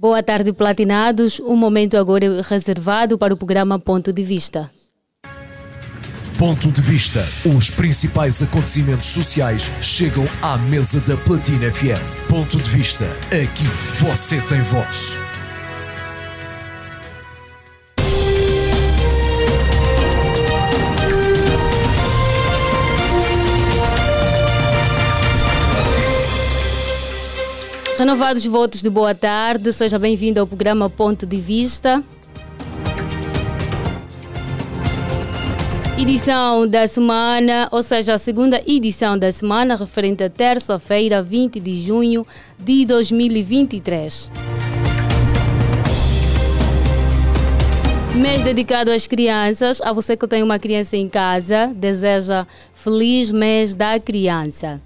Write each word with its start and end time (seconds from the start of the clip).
Boa 0.00 0.22
tarde, 0.22 0.52
platinados. 0.52 1.40
Um 1.40 1.56
momento 1.56 1.96
agora 1.96 2.40
reservado 2.42 3.18
para 3.18 3.34
o 3.34 3.36
programa 3.36 3.80
Ponto 3.80 4.12
de 4.12 4.22
Vista. 4.22 4.70
Ponto 6.38 6.70
de 6.70 6.80
Vista. 6.80 7.26
Os 7.44 7.68
principais 7.68 8.40
acontecimentos 8.40 9.06
sociais 9.06 9.68
chegam 9.82 10.24
à 10.40 10.56
mesa 10.56 11.00
da 11.00 11.16
Platina 11.16 11.72
FM. 11.72 12.28
Ponto 12.30 12.58
de 12.58 12.70
Vista. 12.70 13.06
Aqui 13.26 13.64
você 14.00 14.40
tem 14.42 14.62
voz. 14.62 15.27
Renovados 27.98 28.46
votos 28.46 28.80
de 28.80 28.88
boa 28.88 29.12
tarde, 29.12 29.72
seja 29.72 29.98
bem-vindo 29.98 30.38
ao 30.38 30.46
programa 30.46 30.88
Ponto 30.88 31.26
de 31.26 31.40
Vista. 31.40 32.00
Edição 35.98 36.64
da 36.64 36.86
semana, 36.86 37.68
ou 37.72 37.82
seja, 37.82 38.14
a 38.14 38.18
segunda 38.18 38.62
edição 38.64 39.18
da 39.18 39.32
semana, 39.32 39.74
referente 39.74 40.22
a 40.22 40.30
terça-feira, 40.30 41.20
20 41.20 41.58
de 41.58 41.74
junho 41.74 42.24
de 42.56 42.86
2023. 42.86 44.30
Mês 48.14 48.44
dedicado 48.44 48.92
às 48.92 49.08
crianças. 49.08 49.80
A 49.80 49.92
você 49.92 50.16
que 50.16 50.28
tem 50.28 50.44
uma 50.44 50.60
criança 50.60 50.96
em 50.96 51.08
casa, 51.08 51.72
deseja 51.74 52.46
feliz 52.72 53.32
mês 53.32 53.74
da 53.74 53.98
criança. 53.98 54.80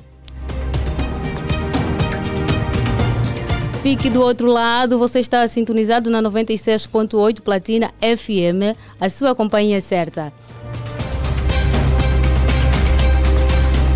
Fique 3.83 4.09
do 4.09 4.21
outro 4.23 4.47
lado, 4.47 4.97
você 4.97 5.19
está 5.19 5.47
sintonizado 5.49 6.09
na 6.09 6.23
96.8 6.23 7.41
Platina 7.41 7.91
FM, 8.01 8.79
a 9.01 9.11
sua 9.11 9.35
companhia 9.35 9.81
certa. 9.81 10.33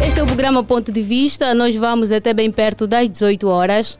Este 0.05 0.19
é 0.19 0.23
o 0.25 0.27
programa 0.27 0.64
Ponto 0.64 0.91
de 0.91 1.03
Vista, 1.03 1.55
nós 1.55 1.77
vamos 1.77 2.11
até 2.11 2.34
bem 2.34 2.51
perto 2.51 2.84
das 2.84 3.09
18 3.09 3.47
horas. 3.47 3.97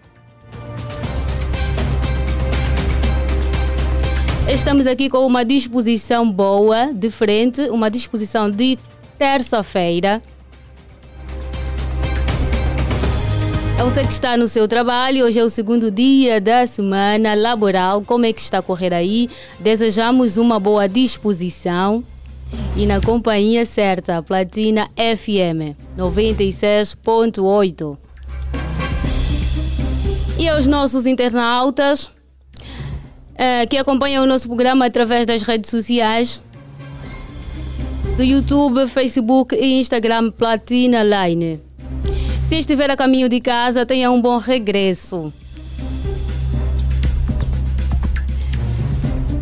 Estamos 4.49 4.89
aqui 4.89 5.09
com 5.09 5.25
uma 5.25 5.45
disposição 5.45 6.29
boa, 6.29 6.91
diferente, 6.93 7.61
uma 7.71 7.89
disposição 7.89 8.51
de 8.51 8.77
terça-feira. 9.17 10.21
É 13.79 13.83
você 13.83 14.03
que 14.03 14.13
está 14.13 14.39
no 14.39 14.49
seu 14.49 14.67
trabalho, 14.67 15.27
hoje 15.27 15.39
é 15.39 15.45
o 15.45 15.51
segundo 15.51 15.91
dia 15.91 16.41
da 16.41 16.67
semana 16.67 17.35
laboral. 17.35 18.01
Como 18.01 18.25
é 18.25 18.33
que 18.33 18.41
está 18.41 18.57
a 18.59 18.63
correr 18.63 18.95
aí? 18.95 19.29
Desejamos 19.61 20.39
uma 20.39 20.59
boa 20.59 20.89
disposição 20.89 22.03
e 22.75 22.87
na 22.87 23.03
companhia 23.03 23.67
certa, 23.67 24.23
Platina 24.23 24.89
FM 24.97 25.77
96.8. 25.97 27.99
E 30.39 30.49
aos 30.49 30.67
nossos 30.67 31.05
internautas 31.05 32.11
eh, 33.35 33.67
que 33.67 33.77
acompanham 33.77 34.25
o 34.25 34.27
nosso 34.27 34.49
programa 34.49 34.87
através 34.87 35.27
das 35.27 35.43
redes 35.43 35.71
sociais 35.71 36.43
do 38.17 38.23
YouTube, 38.23 38.87
Facebook 38.87 39.55
e 39.55 39.79
Instagram 39.79 40.31
Platina 40.31 41.03
Line. 41.03 41.66
Se 42.47 42.55
estiver 42.61 42.89
a 42.89 42.97
caminho 42.97 43.29
de 43.29 43.41
casa, 43.41 43.85
tenha 43.85 44.09
um 44.09 44.23
bom 44.23 44.39
regresso. 44.39 45.33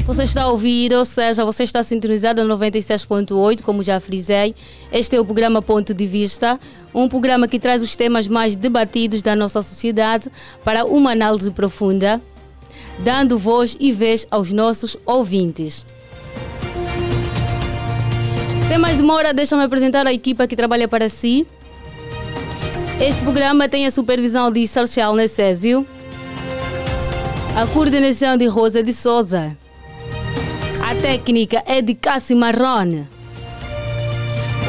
Você 0.06 0.22
está 0.22 0.44
a 0.44 0.50
ouvir, 0.50 0.90
ou 0.94 1.04
seja, 1.04 1.44
você 1.44 1.64
está 1.64 1.82
sintonizado 1.82 2.40
a 2.40 2.44
96.8, 2.46 3.60
como 3.60 3.82
já 3.82 4.00
frisei. 4.00 4.54
Este 4.90 5.16
é 5.16 5.20
o 5.20 5.24
programa 5.24 5.60
Ponto 5.60 5.92
de 5.92 6.06
Vista, 6.06 6.58
um 6.94 7.06
programa 7.06 7.46
que 7.46 7.58
traz 7.58 7.82
os 7.82 7.94
temas 7.94 8.26
mais 8.26 8.56
debatidos 8.56 9.20
da 9.20 9.36
nossa 9.36 9.60
sociedade 9.60 10.30
para 10.64 10.86
uma 10.86 11.12
análise 11.12 11.50
profunda, 11.50 12.22
dando 13.00 13.36
voz 13.36 13.76
e 13.78 13.92
vez 13.92 14.26
aos 14.30 14.50
nossos 14.50 14.96
ouvintes. 15.04 15.84
Sem 18.66 18.78
mais 18.78 18.96
demora, 18.96 19.34
deixa-me 19.34 19.62
apresentar 19.62 20.06
a 20.06 20.12
equipa 20.12 20.46
que 20.46 20.56
trabalha 20.56 20.88
para 20.88 21.10
si. 21.10 21.46
Este 23.00 23.22
programa 23.22 23.68
tem 23.68 23.86
a 23.86 23.90
supervisão 23.90 24.50
de 24.50 24.66
Sarcial 24.66 25.14
Necésio, 25.16 25.86
a 27.56 27.66
coordenação 27.66 28.36
de 28.36 28.46
Rosa 28.46 28.82
de 28.82 28.92
Souza, 28.92 29.56
a 30.80 30.94
técnica 30.94 31.62
é 31.66 31.82
de 31.82 31.94
Cassi 31.94 32.34
Marrone, 32.34 33.06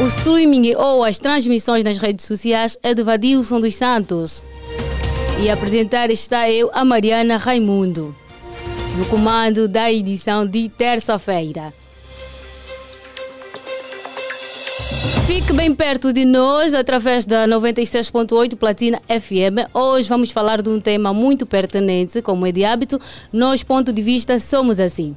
o 0.02 0.08
streaming 0.08 0.74
ou 0.76 1.04
as 1.04 1.20
transmissões 1.20 1.84
nas 1.84 1.98
redes 1.98 2.26
sociais 2.26 2.78
é 2.84 2.94
de 2.94 3.04
Vadilson 3.04 3.62
dos 3.62 3.76
Santos 3.76 4.44
e 5.40 5.50
a 5.50 5.54
apresentar 5.54 6.10
está 6.10 6.50
eu, 6.50 6.70
a 6.74 6.84
Mariana 6.84 7.38
Raimundo, 7.38 8.14
no 8.98 9.06
comando 9.06 9.68
da 9.68 9.92
edição 9.92 10.46
de 10.46 10.68
terça-feira. 10.68 11.74
Fique 15.26 15.52
bem 15.54 15.74
perto 15.74 16.14
de 16.14 16.24
nós 16.24 16.76
através 16.76 17.26
da 17.26 17.48
96.8 17.48 18.56
Platina 18.56 19.02
FM. 19.08 19.68
Hoje 19.74 20.08
vamos 20.08 20.30
falar 20.30 20.62
de 20.62 20.70
um 20.70 20.80
tema 20.80 21.12
muito 21.16 21.48
pertinente, 21.48 22.22
como 22.22 22.46
é 22.46 22.52
de 22.52 22.64
hábito. 22.64 23.02
Nós, 23.34 23.64
ponto 23.64 23.92
de 23.92 24.04
vista, 24.04 24.40
somos 24.40 24.80
assim. 24.80 25.16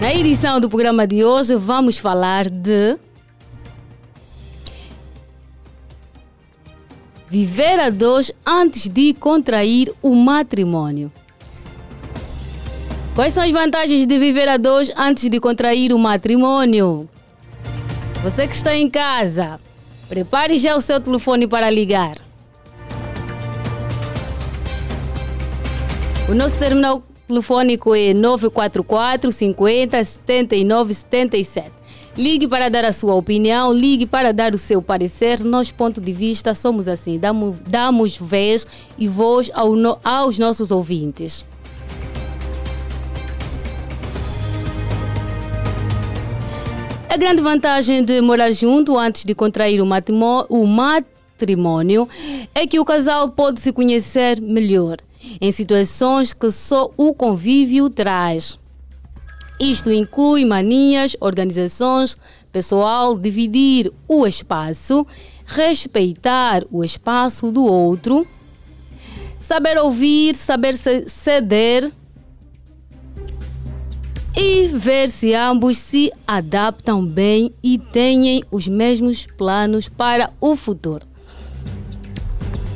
Na 0.00 0.14
edição 0.14 0.58
do 0.58 0.70
programa 0.70 1.06
de 1.06 1.22
hoje, 1.22 1.54
vamos 1.54 1.98
falar 1.98 2.48
de. 2.48 2.96
Viver 7.28 7.78
a 7.78 7.90
dois 7.90 8.32
antes 8.46 8.88
de 8.88 9.12
contrair 9.12 9.92
o 10.00 10.14
matrimônio. 10.14 11.12
Quais 13.14 13.34
são 13.34 13.44
as 13.44 13.50
vantagens 13.50 14.06
de 14.06 14.18
viver 14.18 14.48
a 14.48 14.56
dois 14.56 14.90
antes 14.96 15.28
de 15.28 15.38
contrair 15.38 15.92
o 15.92 15.98
matrimônio? 15.98 17.06
Você 18.24 18.48
que 18.48 18.54
está 18.54 18.74
em 18.74 18.88
casa, 18.88 19.60
prepare 20.08 20.58
já 20.58 20.74
o 20.74 20.80
seu 20.80 20.98
telefone 20.98 21.46
para 21.46 21.68
ligar. 21.68 22.14
O 26.26 26.34
nosso 26.34 26.58
terminal 26.58 27.02
telefônico 27.28 27.94
é 27.94 28.14
944 28.14 29.30
50 29.30 30.02
79 30.02 30.94
77. 30.94 31.70
Ligue 32.16 32.48
para 32.48 32.70
dar 32.70 32.86
a 32.86 32.94
sua 32.94 33.14
opinião, 33.14 33.70
ligue 33.70 34.06
para 34.06 34.32
dar 34.32 34.54
o 34.54 34.58
seu 34.58 34.80
parecer. 34.80 35.44
Nós, 35.44 35.70
ponto 35.70 36.00
de 36.00 36.12
vista, 36.14 36.54
somos 36.54 36.88
assim, 36.88 37.18
damos, 37.18 37.58
damos 37.66 38.16
vez 38.16 38.66
e 38.96 39.06
voz 39.06 39.50
ao 39.52 39.74
aos 40.02 40.38
nossos 40.38 40.70
ouvintes. 40.70 41.44
A 47.14 47.16
grande 47.16 47.40
vantagem 47.40 48.02
de 48.04 48.20
morar 48.20 48.50
junto 48.50 48.98
antes 48.98 49.24
de 49.24 49.36
contrair 49.36 49.80
o 49.80 49.86
matrimônio 50.66 52.08
é 52.52 52.66
que 52.66 52.80
o 52.80 52.84
casal 52.84 53.28
pode 53.28 53.60
se 53.60 53.72
conhecer 53.72 54.40
melhor 54.40 54.96
em 55.40 55.52
situações 55.52 56.32
que 56.32 56.50
só 56.50 56.90
o 56.96 57.14
convívio 57.14 57.88
traz. 57.88 58.58
Isto 59.60 59.92
inclui 59.92 60.44
manias, 60.44 61.16
organizações, 61.20 62.18
pessoal, 62.50 63.16
dividir 63.16 63.92
o 64.08 64.26
espaço, 64.26 65.06
respeitar 65.46 66.64
o 66.68 66.82
espaço 66.82 67.52
do 67.52 67.64
outro, 67.64 68.26
saber 69.38 69.78
ouvir, 69.78 70.34
saber 70.34 70.74
ceder 71.06 71.92
e 74.36 74.66
ver 74.68 75.08
se 75.08 75.34
ambos 75.34 75.78
se 75.78 76.12
adaptam 76.26 77.04
bem 77.04 77.52
e 77.62 77.78
têm 77.78 78.42
os 78.50 78.66
mesmos 78.66 79.26
planos 79.26 79.88
para 79.88 80.30
o 80.40 80.56
futuro. 80.56 81.06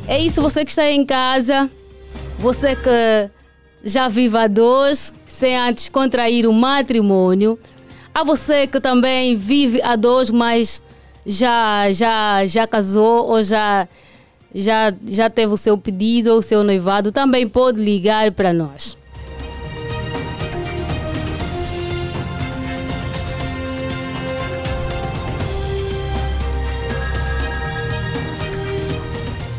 É 0.07 0.19
isso, 0.19 0.41
você 0.41 0.65
que 0.65 0.71
está 0.71 0.91
em 0.91 1.05
casa, 1.05 1.69
você 2.39 2.77
que 2.77 3.31
já 3.83 4.09
vive 4.09 4.37
a 4.37 4.47
dois, 4.47 5.13
sem 5.27 5.57
antes 5.57 5.89
contrair 5.89 6.47
o 6.47 6.53
matrimônio. 6.53 7.59
A 8.15 8.25
você 8.25 8.67
que 8.67 8.81
também 8.81 9.37
vive 9.37 9.81
a 9.83 9.97
dois, 9.97 10.31
mas 10.31 10.83
já, 11.25 11.93
já, 11.93 12.47
já 12.47 12.67
casou 12.67 13.29
ou 13.29 13.43
já, 13.43 13.87
já, 14.55 14.93
já 15.07 15.31
teve 15.31 15.53
o 15.53 15.57
seu 15.57 15.79
pedido 15.79 16.33
ou 16.33 16.39
o 16.39 16.43
seu 16.43 16.65
noivado, 16.65 17.13
também 17.13 17.47
pode 17.47 17.81
ligar 17.83 18.33
para 18.33 18.53
nós. 18.53 18.98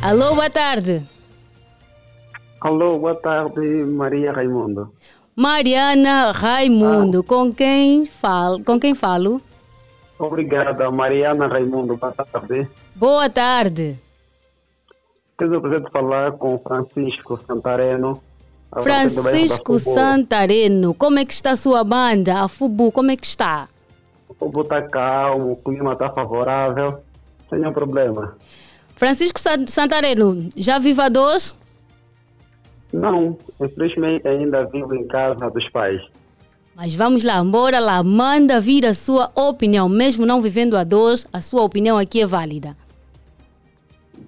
Alô, 0.01 0.33
boa 0.33 0.49
tarde. 0.49 1.03
Alô, 2.61 2.97
boa 2.97 3.15
tarde, 3.15 3.83
Maria 3.83 4.31
Raimundo. 4.31 4.93
Mariana 5.35 6.31
Raimundo, 6.31 7.19
ah. 7.19 7.23
com 7.23 7.53
quem 7.53 8.05
falo? 8.05 8.63
Com 8.63 8.79
quem 8.79 8.95
falo? 8.95 9.41
Obrigada, 10.17 10.89
Mariana 10.89 11.47
Raimundo. 11.47 11.97
Boa 11.97 12.13
tarde. 12.13 12.67
Boa 12.95 13.29
tarde. 13.29 13.99
Tenho 15.37 15.57
o 15.57 15.61
prazer 15.61 15.83
de 15.83 15.91
falar 15.91 16.31
com 16.31 16.57
Francisco 16.59 17.37
Santareno. 17.45 18.21
Francisco 18.81 19.79
Santareno, 19.79 20.93
como 20.93 21.19
é 21.19 21.25
que 21.25 21.33
está 21.33 21.51
a 21.51 21.55
sua 21.57 21.83
banda, 21.83 22.41
a 22.43 22.47
Fubu, 22.47 22.91
como 22.91 23.11
é 23.11 23.17
que 23.17 23.25
está? 23.25 23.67
O 24.29 24.33
Fubu 24.33 24.61
está 24.61 24.81
calmo, 24.81 25.53
o 25.53 25.55
clima 25.57 25.93
está 25.93 26.09
favorável, 26.09 26.99
sem 27.49 27.59
nenhum 27.59 27.73
problema. 27.73 28.37
Francisco 28.99 29.39
Santareno, 29.65 30.49
já 30.57 30.77
vive 30.77 30.99
a 31.01 31.07
dois? 31.07 31.55
Não, 32.91 33.37
infelizmente 33.61 34.27
ainda 34.27 34.65
vivo 34.65 34.93
em 34.93 35.07
casa 35.07 35.49
dos 35.49 35.69
pais. 35.69 36.01
Mas 36.75 36.93
vamos 36.93 37.23
lá, 37.23 37.41
bora 37.41 37.79
lá, 37.79 38.03
manda 38.03 38.59
vir 38.59 38.85
a 38.85 38.93
sua 38.93 39.31
opinião, 39.35 39.87
mesmo 39.87 40.25
não 40.25 40.41
vivendo 40.41 40.75
a 40.75 40.83
dois, 40.83 41.25
a 41.31 41.39
sua 41.39 41.63
opinião 41.63 41.97
aqui 41.97 42.21
é 42.21 42.27
válida. 42.27 42.75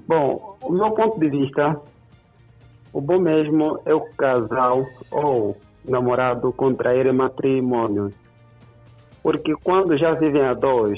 Bom, 0.07 0.57
o 0.61 0.71
meu 0.71 0.91
ponto 0.91 1.19
de 1.19 1.29
vista 1.29 1.77
o 2.93 3.01
bom 3.01 3.19
mesmo 3.19 3.77
é 3.85 3.93
o 3.93 4.05
casal 4.15 4.85
ou 5.11 5.57
namorado 5.83 6.53
contrair 6.53 7.11
matrimônio. 7.11 8.13
Porque 9.21 9.53
quando 9.65 9.97
já 9.97 10.13
vivem 10.13 10.43
a 10.43 10.53
dois, 10.53 10.97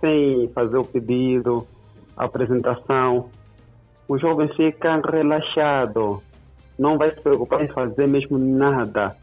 sem 0.00 0.48
fazer 0.54 0.78
o 0.78 0.84
pedido, 0.84 1.66
apresentação, 2.24 3.30
o 4.08 4.18
jovem 4.18 4.48
fica 4.48 5.00
relaxado, 5.00 6.22
não 6.78 6.96
vai 6.96 7.10
se 7.10 7.20
preocupar 7.20 7.64
em 7.64 7.68
fazer 7.68 8.06
mesmo 8.06 8.38
nada, 8.38 9.16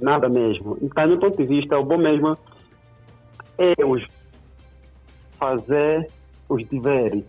nada 0.00 0.28
mesmo. 0.28 0.78
Então, 0.80 1.04
do 1.04 1.10
meu 1.10 1.18
ponto 1.18 1.36
de 1.36 1.44
vista, 1.44 1.78
o 1.78 1.84
bom 1.84 1.98
mesmo 1.98 2.36
é 3.58 3.84
os 3.84 4.04
fazer 5.38 6.08
os 6.48 6.66
deveres. 6.68 7.24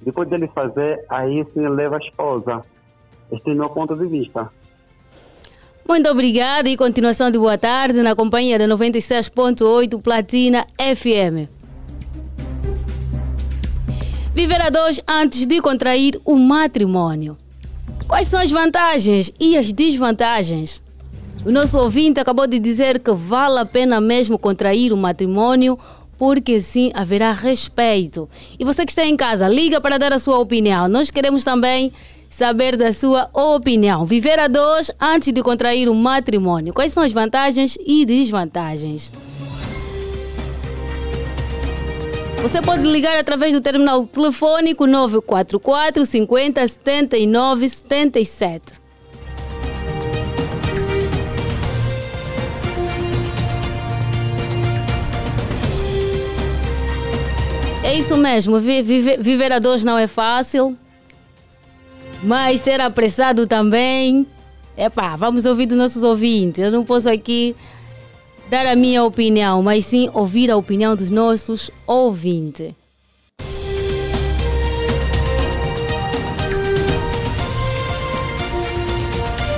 Depois 0.00 0.28
dele 0.28 0.48
fazer, 0.48 1.04
aí 1.08 1.44
sim 1.54 1.66
leva 1.68 1.96
a 1.96 1.98
esposa. 1.98 2.64
Este 3.30 3.50
é 3.50 3.52
o 3.54 3.56
meu 3.56 3.70
ponto 3.70 3.96
de 3.96 4.06
vista. 4.06 4.50
Muito 5.88 6.08
obrigada 6.08 6.68
e 6.68 6.76
continuação 6.76 7.30
de 7.30 7.38
boa 7.38 7.58
tarde 7.58 8.02
na 8.02 8.14
companhia 8.14 8.58
da 8.58 8.66
96.8 8.66 10.00
Platina 10.00 10.66
FM. 10.78 11.61
Viver 14.34 14.62
a 14.62 14.70
dois 14.70 14.98
antes 15.06 15.44
de 15.44 15.60
contrair 15.60 16.18
o 16.24 16.36
matrimônio. 16.36 17.36
Quais 18.08 18.26
são 18.26 18.40
as 18.40 18.50
vantagens 18.50 19.30
e 19.38 19.58
as 19.58 19.70
desvantagens? 19.70 20.82
O 21.44 21.50
nosso 21.50 21.78
ouvinte 21.78 22.18
acabou 22.18 22.46
de 22.46 22.58
dizer 22.58 22.98
que 22.98 23.12
vale 23.12 23.58
a 23.58 23.66
pena 23.66 24.00
mesmo 24.00 24.38
contrair 24.38 24.90
o 24.90 24.96
matrimônio 24.96 25.78
porque 26.18 26.62
sim 26.62 26.90
haverá 26.94 27.30
respeito. 27.32 28.26
E 28.58 28.64
você 28.64 28.86
que 28.86 28.92
está 28.92 29.04
em 29.04 29.18
casa, 29.18 29.46
liga 29.48 29.82
para 29.82 29.98
dar 29.98 30.14
a 30.14 30.18
sua 30.18 30.38
opinião. 30.38 30.88
Nós 30.88 31.10
queremos 31.10 31.44
também 31.44 31.92
saber 32.26 32.74
da 32.74 32.90
sua 32.90 33.28
opinião. 33.34 34.06
Viver 34.06 34.38
a 34.38 34.48
dois 34.48 34.90
antes 34.98 35.30
de 35.30 35.42
contrair 35.42 35.90
um 35.90 35.94
matrimônio. 35.94 36.72
Quais 36.72 36.92
são 36.92 37.02
as 37.02 37.12
vantagens 37.12 37.76
e 37.86 38.06
desvantagens? 38.06 39.12
Você 42.42 42.60
pode 42.60 42.82
ligar 42.82 43.16
através 43.16 43.54
do 43.54 43.60
terminal 43.60 44.04
telefônico 44.04 44.84
944 44.84 46.04
50 46.04 46.66
79 46.66 47.68
77. 47.68 48.82
É 57.84 57.94
isso 57.94 58.16
mesmo, 58.16 58.58
viver, 58.58 59.22
viver 59.22 59.52
a 59.52 59.60
dois 59.60 59.84
não 59.84 59.96
é 59.96 60.08
fácil, 60.08 60.76
mas 62.24 62.60
ser 62.60 62.80
apressado 62.80 63.46
também. 63.46 64.26
Epá, 64.76 65.14
vamos 65.14 65.46
ouvir 65.46 65.66
dos 65.66 65.78
nossos 65.78 66.02
ouvintes. 66.02 66.64
Eu 66.64 66.72
não 66.72 66.84
posso 66.84 67.08
aqui 67.08 67.54
dar 68.52 68.66
a 68.66 68.76
minha 68.76 69.02
opinião, 69.02 69.62
mas 69.62 69.86
sim 69.86 70.10
ouvir 70.12 70.50
a 70.50 70.56
opinião 70.58 70.94
dos 70.94 71.08
nossos 71.08 71.70
ouvintes. 71.86 72.74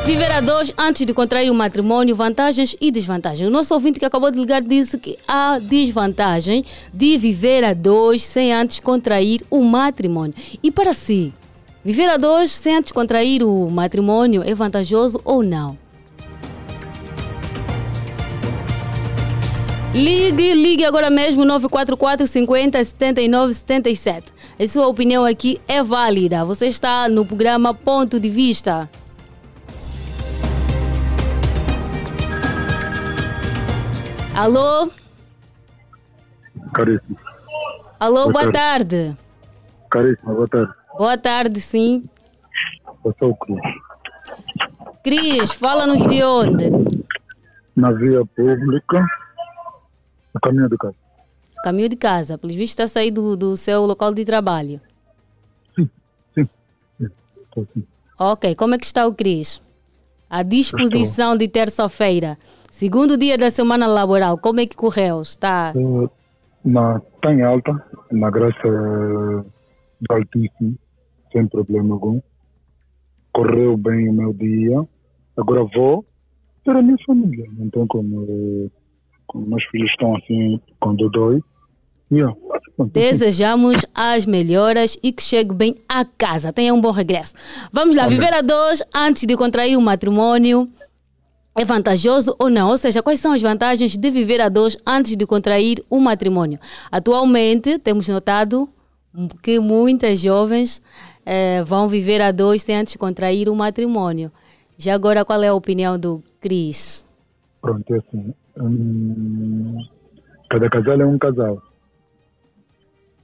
Viver 0.06 0.30
a 0.30 0.40
dois 0.40 0.72
antes 0.78 1.04
de 1.04 1.12
contrair 1.12 1.50
o 1.50 1.54
matrimônio, 1.56 2.14
vantagens 2.14 2.76
e 2.80 2.92
desvantagens. 2.92 3.48
O 3.48 3.50
nosso 3.50 3.74
ouvinte 3.74 3.98
que 3.98 4.04
acabou 4.04 4.30
de 4.30 4.38
ligar 4.38 4.62
disse 4.62 4.96
que 4.96 5.18
há 5.26 5.58
desvantagem 5.58 6.64
de 6.92 7.18
viver 7.18 7.64
a 7.64 7.74
dois 7.74 8.22
sem 8.22 8.52
antes 8.52 8.78
contrair 8.78 9.42
o 9.50 9.64
matrimônio. 9.64 10.36
E 10.62 10.70
para 10.70 10.92
si, 10.92 11.32
Viver 11.84 12.08
a 12.08 12.16
dois 12.16 12.50
sem 12.50 12.76
antes 12.76 12.92
contrair 12.92 13.42
o 13.42 13.68
matrimônio 13.68 14.42
é 14.42 14.54
vantajoso 14.54 15.20
ou 15.22 15.42
não? 15.42 15.83
Ligue, 19.94 20.54
ligue 20.54 20.84
agora 20.84 21.08
mesmo 21.08 21.44
944 21.44 22.26
50 22.26 22.82
79 22.82 23.54
77. 23.54 24.32
A 24.58 24.66
sua 24.66 24.88
opinião 24.88 25.24
aqui 25.24 25.60
é 25.68 25.84
válida. 25.84 26.44
Você 26.44 26.66
está 26.66 27.08
no 27.08 27.24
programa 27.24 27.72
Ponto 27.72 28.18
de 28.18 28.28
Vista. 28.28 28.90
Alô? 34.34 34.90
Caríssimo. 36.74 37.16
Alô, 38.00 38.22
boa, 38.22 38.32
boa 38.32 38.52
tarde. 38.52 38.96
tarde. 38.96 39.16
Caríssimo, 39.88 40.34
boa 40.34 40.48
tarde. 40.48 40.72
Boa 40.98 41.18
tarde, 41.18 41.60
sim. 41.60 42.02
Eu 43.04 43.14
sou 43.16 43.30
o 43.30 43.36
Cris. 43.36 43.60
Cris, 45.04 45.52
fala-nos 45.52 46.04
de 46.08 46.24
onde? 46.24 46.64
Na 47.76 47.92
via 47.92 48.24
pública, 48.26 49.06
no 50.34 50.40
caminho 50.40 50.68
de 50.68 50.76
casa. 50.76 50.96
Caminho 51.62 51.88
de 51.88 51.96
casa, 51.96 52.36
pelo 52.36 52.52
visto 52.52 52.72
está 52.72 52.84
a 52.84 52.88
sair 52.88 53.10
do, 53.10 53.36
do 53.36 53.56
seu 53.56 53.86
local 53.86 54.12
de 54.12 54.24
trabalho. 54.24 54.80
Sim, 55.74 55.88
sim. 56.34 56.48
Estou 57.00 57.66
sim. 57.72 57.84
Ok, 58.18 58.54
como 58.54 58.74
é 58.74 58.78
que 58.78 58.84
está 58.84 59.06
o 59.06 59.14
Cris? 59.14 59.62
A 60.28 60.42
disposição 60.42 61.36
de 61.36 61.48
terça-feira, 61.48 62.36
segundo 62.70 63.16
dia 63.16 63.38
da 63.38 63.50
semana 63.50 63.86
laboral, 63.86 64.36
como 64.36 64.60
é 64.60 64.66
que 64.66 64.76
correu? 64.76 65.22
Está? 65.22 65.72
Na, 66.64 67.00
está 67.14 67.32
em 67.32 67.42
alta, 67.42 67.72
na 68.10 68.30
graça 68.30 68.68
do 70.00 70.12
Altíssimo 70.12 70.76
sem 71.34 71.46
problema 71.48 71.94
algum. 71.94 72.20
Correu 73.32 73.76
bem 73.76 74.08
o 74.08 74.12
meu 74.12 74.32
dia. 74.32 74.86
Agora 75.36 75.64
vou 75.64 76.04
ter 76.64 76.76
a 76.76 76.80
minha 76.82 76.96
família. 77.04 77.46
Então, 77.58 77.86
como, 77.88 78.70
como 79.34 79.48
meus 79.48 79.64
filhos 79.64 79.90
estão 79.90 80.16
assim 80.16 80.60
com 80.78 80.94
dodói, 80.94 81.42
yeah. 82.10 82.32
Desejamos 82.92 83.84
as 83.92 84.24
melhoras 84.24 84.96
e 85.02 85.10
que 85.10 85.22
chegue 85.22 85.52
bem 85.52 85.74
a 85.88 86.04
casa. 86.04 86.52
Tenha 86.52 86.72
um 86.72 86.80
bom 86.80 86.92
regresso. 86.92 87.34
Vamos 87.72 87.96
lá, 87.96 88.04
Amém. 88.04 88.16
viver 88.16 88.32
a 88.32 88.40
dois 88.40 88.80
antes 88.94 89.26
de 89.26 89.36
contrair 89.36 89.76
um 89.76 89.80
matrimônio 89.80 90.70
é 91.56 91.64
vantajoso 91.64 92.34
ou 92.38 92.48
não? 92.48 92.70
Ou 92.70 92.78
seja, 92.78 93.02
quais 93.02 93.18
são 93.18 93.32
as 93.32 93.42
vantagens 93.42 93.96
de 93.96 94.10
viver 94.10 94.40
a 94.40 94.48
dois 94.48 94.76
antes 94.86 95.16
de 95.16 95.26
contrair 95.26 95.84
um 95.90 95.98
matrimônio? 96.00 96.60
Atualmente, 96.90 97.78
temos 97.80 98.06
notado 98.08 98.68
que 99.42 99.58
muitas 99.58 100.20
jovens 100.20 100.80
é, 101.26 101.62
vão 101.62 101.88
viver 101.88 102.20
a 102.20 102.30
dois 102.30 102.62
sem 102.62 102.76
antes 102.76 102.94
contrair 102.96 103.48
um 103.48 103.56
matrimônio. 103.56 104.30
Já 104.78 104.94
agora, 104.94 105.24
qual 105.24 105.42
é 105.42 105.48
a 105.48 105.54
opinião 105.54 105.98
do 105.98 106.22
Cris? 106.40 107.04
Pronto, 107.60 107.94
é 107.94 107.98
assim. 107.98 108.34
Hum, 108.56 109.78
cada 110.48 110.68
casal 110.70 111.00
é 111.00 111.06
um 111.06 111.18
casal. 111.18 111.62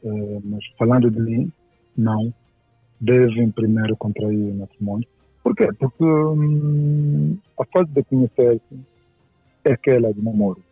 É, 0.03 0.39
mas 0.45 0.65
falando 0.79 1.11
de 1.11 1.21
mim, 1.21 1.53
não. 1.97 2.33
Devem 3.01 3.51
primeiro 3.51 3.97
contrair 3.97 4.53
o 4.53 4.55
matrimônio. 4.55 5.09
Por 5.43 5.55
quê? 5.55 5.69
Porque 5.79 6.05
hum, 6.05 7.39
a 7.59 7.65
fase 7.67 7.91
de 7.91 8.03
conhecer-se 8.05 8.81
é 9.65 9.73
aquela 9.73 10.13
de 10.13 10.23
namoro. 10.23 10.63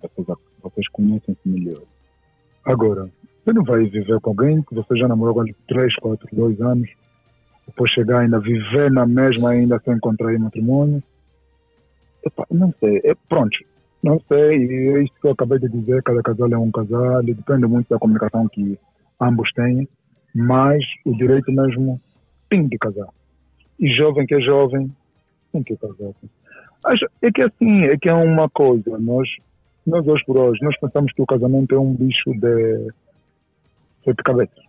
Vocês, 0.00 0.38
vocês 0.62 0.88
conhecem-se 0.88 1.48
melhor. 1.48 1.82
Agora, 2.64 3.10
você 3.44 3.52
não 3.52 3.62
vai 3.62 3.84
viver 3.84 4.20
com 4.20 4.30
alguém 4.30 4.62
que 4.62 4.74
você 4.74 4.96
já 4.96 5.06
namorou 5.06 5.40
há 5.40 5.44
3, 5.68 5.94
4, 5.96 6.28
2 6.32 6.60
anos, 6.60 6.90
depois 7.66 7.90
chegar 7.92 8.20
ainda 8.20 8.40
viver 8.40 8.90
na 8.90 9.06
mesma 9.06 9.50
ainda 9.50 9.80
sem 9.84 9.98
contrair 10.00 10.38
matrimônio. 10.38 11.02
Não 12.50 12.72
sei, 12.80 13.00
é, 13.04 13.14
pronto, 13.28 13.56
não 14.02 14.20
sei, 14.28 14.58
e 14.58 14.88
é 14.90 15.02
isso 15.02 15.12
que 15.20 15.26
eu 15.26 15.32
acabei 15.32 15.58
de 15.58 15.68
dizer, 15.68 16.02
cada 16.02 16.22
casal 16.22 16.52
é 16.52 16.58
um 16.58 16.70
casal, 16.70 17.22
depende 17.22 17.66
muito 17.66 17.88
da 17.88 17.98
comunicação 17.98 18.48
que 18.48 18.78
ambos 19.20 19.50
têm, 19.52 19.88
mas 20.34 20.82
o 21.04 21.16
direito 21.16 21.50
mesmo 21.52 22.00
tem 22.48 22.66
de 22.66 22.78
casar. 22.78 23.08
E 23.78 23.92
jovem 23.92 24.26
que 24.26 24.34
é 24.34 24.40
jovem, 24.40 24.90
tem 25.52 25.62
que 25.62 25.76
casar. 25.76 26.12
Acho, 26.84 27.06
é 27.22 27.30
que 27.32 27.42
assim, 27.42 27.84
é 27.84 27.96
que 27.96 28.08
é 28.08 28.14
uma 28.14 28.48
coisa, 28.48 28.98
nós, 28.98 29.28
nós 29.86 30.06
hoje 30.06 30.24
por 30.24 30.36
hoje, 30.36 30.60
nós 30.62 30.78
pensamos 30.78 31.12
que 31.12 31.22
o 31.22 31.26
casamento 31.26 31.74
é 31.74 31.78
um 31.78 31.94
bicho 31.94 32.30
de 32.32 32.92
sete 34.04 34.22
cabeças. 34.22 34.65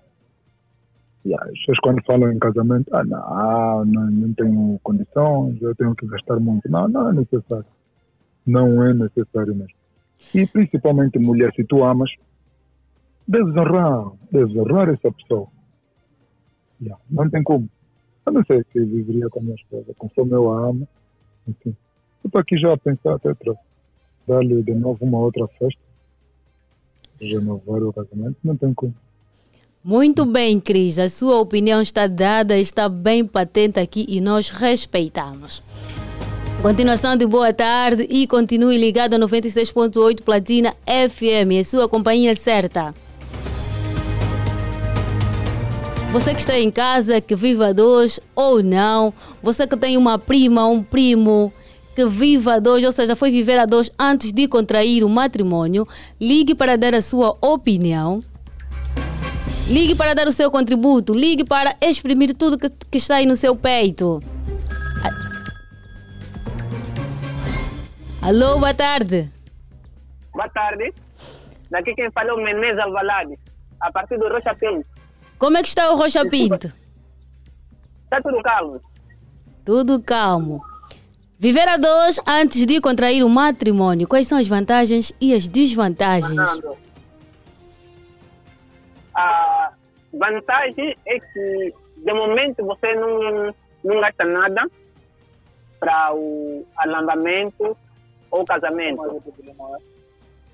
E 1.27 1.33
as 1.35 1.49
pessoas 1.59 1.79
quando 1.79 2.01
falam 2.05 2.31
em 2.31 2.39
casamento, 2.39 2.89
ah 2.95 3.03
não, 3.03 3.85
não, 3.85 4.09
não 4.09 4.33
tenho 4.33 4.79
condições, 4.81 5.61
eu 5.61 5.75
tenho 5.75 5.93
que 5.93 6.07
gastar 6.07 6.39
muito. 6.39 6.71
Não, 6.71 6.87
não 6.87 7.09
é 7.09 7.13
necessário. 7.13 7.65
Não 8.45 8.81
é 8.81 8.93
necessário 8.93 9.53
mesmo. 9.53 9.75
E 10.33 10.47
principalmente 10.47 11.19
mulher, 11.19 11.53
se 11.53 11.65
tu 11.65 11.83
amas, 11.83 12.09
deves 13.27 13.57
honrar 13.57 14.87
essa 14.87 15.11
pessoa. 15.11 15.47
Yeah, 16.81 17.01
não 17.09 17.29
tem 17.29 17.43
como. 17.43 17.69
Eu 18.25 18.31
não 18.31 18.45
sei 18.45 18.63
se 18.71 18.79
viveria 18.79 19.27
com 19.29 19.39
a 19.39 19.43
minha 19.43 19.55
esposa, 19.55 19.93
conforme 19.97 20.31
eu 20.31 20.49
a 20.53 20.69
amo. 20.69 20.87
Enfim. 21.45 21.75
Eu 22.23 22.27
estou 22.27 22.39
aqui 22.39 22.57
já 22.57 22.71
a 22.71 22.77
pensar 22.77 23.15
até 23.15 23.33
para 23.33 23.53
dar-lhe 24.25 24.63
de 24.63 24.73
novo 24.73 25.03
uma 25.03 25.19
outra 25.19 25.45
festa, 25.59 25.81
renovar 27.19 27.83
o 27.83 27.91
casamento, 27.91 28.37
não 28.45 28.55
tem 28.55 28.73
como. 28.73 28.95
Muito 29.87 30.25
bem, 30.25 30.59
Cris. 30.59 30.99
A 30.99 31.07
sua 31.07 31.39
opinião 31.39 31.81
está 31.81 32.07
dada, 32.07 32.57
está 32.57 32.89
bem 32.89 33.25
patente 33.25 33.79
aqui 33.79 34.05
e 34.09 34.19
nós 34.19 34.49
respeitamos. 34.49 35.63
Continuação 36.61 37.15
de 37.15 37.25
boa 37.25 37.53
tarde 37.53 38.05
e 38.09 38.27
continue 38.27 38.77
ligado 38.77 39.13
a 39.13 39.17
96.8 39.17 40.23
Platina 40.23 40.75
FM, 40.85 41.61
a 41.61 41.63
sua 41.63 41.87
companhia 41.87 42.35
certa. 42.35 42.93
Você 46.11 46.33
que 46.33 46.41
está 46.41 46.59
em 46.59 46.69
casa, 46.69 47.21
que 47.21 47.33
viva 47.33 47.73
dois 47.73 48.19
ou 48.35 48.61
não, 48.61 49.13
você 49.41 49.65
que 49.65 49.77
tem 49.77 49.95
uma 49.95 50.19
prima, 50.19 50.67
um 50.67 50.83
primo 50.83 51.53
que 51.95 52.05
viva 52.05 52.55
a 52.55 52.59
dois, 52.59 52.83
ou 52.83 52.91
seja, 52.91 53.15
foi 53.15 53.31
viver 53.31 53.57
a 53.57 53.65
dois 53.65 53.89
antes 53.97 54.33
de 54.33 54.49
contrair 54.49 55.01
o 55.01 55.07
matrimônio, 55.07 55.87
ligue 56.19 56.53
para 56.53 56.77
dar 56.77 56.93
a 56.93 57.01
sua 57.01 57.37
opinião. 57.39 58.21
Ligue 59.69 59.95
para 59.95 60.13
dar 60.13 60.27
o 60.27 60.31
seu 60.31 60.49
contributo, 60.49 61.13
ligue 61.13 61.43
para 61.43 61.75
exprimir 61.81 62.33
tudo 62.33 62.57
que, 62.57 62.69
que 62.69 62.97
está 62.97 63.17
aí 63.17 63.25
no 63.25 63.35
seu 63.35 63.53
peito. 63.53 64.23
Alô, 68.21 68.59
boa 68.59 68.73
tarde. 68.73 69.29
Boa 70.31 70.47
tarde. 70.49 70.93
Daqui 71.69 71.93
quem 71.95 72.09
falou 72.11 72.37
Menezes 72.41 72.79
Alvalade, 72.79 73.37
a 73.81 73.91
partir 73.91 74.17
do 74.17 74.29
Rocha 74.29 74.55
Pinto. 74.55 74.85
Como 75.37 75.57
é 75.57 75.61
que 75.61 75.67
está 75.67 75.91
o 75.91 75.97
Rocha 75.97 76.25
Pinto? 76.29 76.71
Está 78.05 78.21
tudo 78.21 78.41
calmo. 78.41 78.81
Tudo 79.65 80.01
calmo. 80.01 80.61
Viver 81.37 81.67
a 81.67 81.75
dois 81.75 82.21
antes 82.25 82.65
de 82.65 82.79
contrair 82.79 83.21
o 83.21 83.29
matrimônio. 83.29 84.07
Quais 84.07 84.27
são 84.27 84.37
as 84.37 84.47
vantagens 84.47 85.11
e 85.19 85.33
as 85.33 85.45
desvantagens? 85.45 86.51
Fernando. 86.51 86.77
A 89.13 89.46
vantagem 90.17 90.97
é 91.05 91.19
que, 91.19 91.73
de 91.97 92.13
momento, 92.13 92.65
você 92.65 92.93
não, 92.95 93.53
não 93.83 94.01
gasta 94.01 94.23
nada 94.25 94.67
para 95.79 96.13
o 96.13 96.65
alambamento 96.77 97.77
ou 98.31 98.45
casamento. 98.45 99.23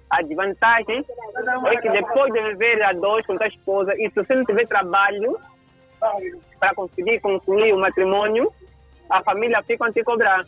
A 0.09 0.21
desvantagem 0.21 1.03
é 1.65 1.77
que 1.77 1.89
depois 1.89 2.31
de 2.31 2.41
viver 2.49 2.83
a 2.83 2.93
dois 2.93 3.25
com 3.25 3.41
a 3.41 3.47
esposa, 3.47 3.93
e 3.95 4.09
se 4.09 4.15
você 4.15 4.35
não 4.35 4.43
tiver 4.43 4.67
trabalho 4.67 5.39
para 6.59 6.75
conseguir 6.75 7.19
concluir 7.19 7.73
o 7.73 7.79
matrimônio, 7.79 8.51
a 9.09 9.23
família 9.23 9.63
fica 9.63 9.87
a 9.87 9.91
te 9.91 10.03
cobrar. 10.03 10.43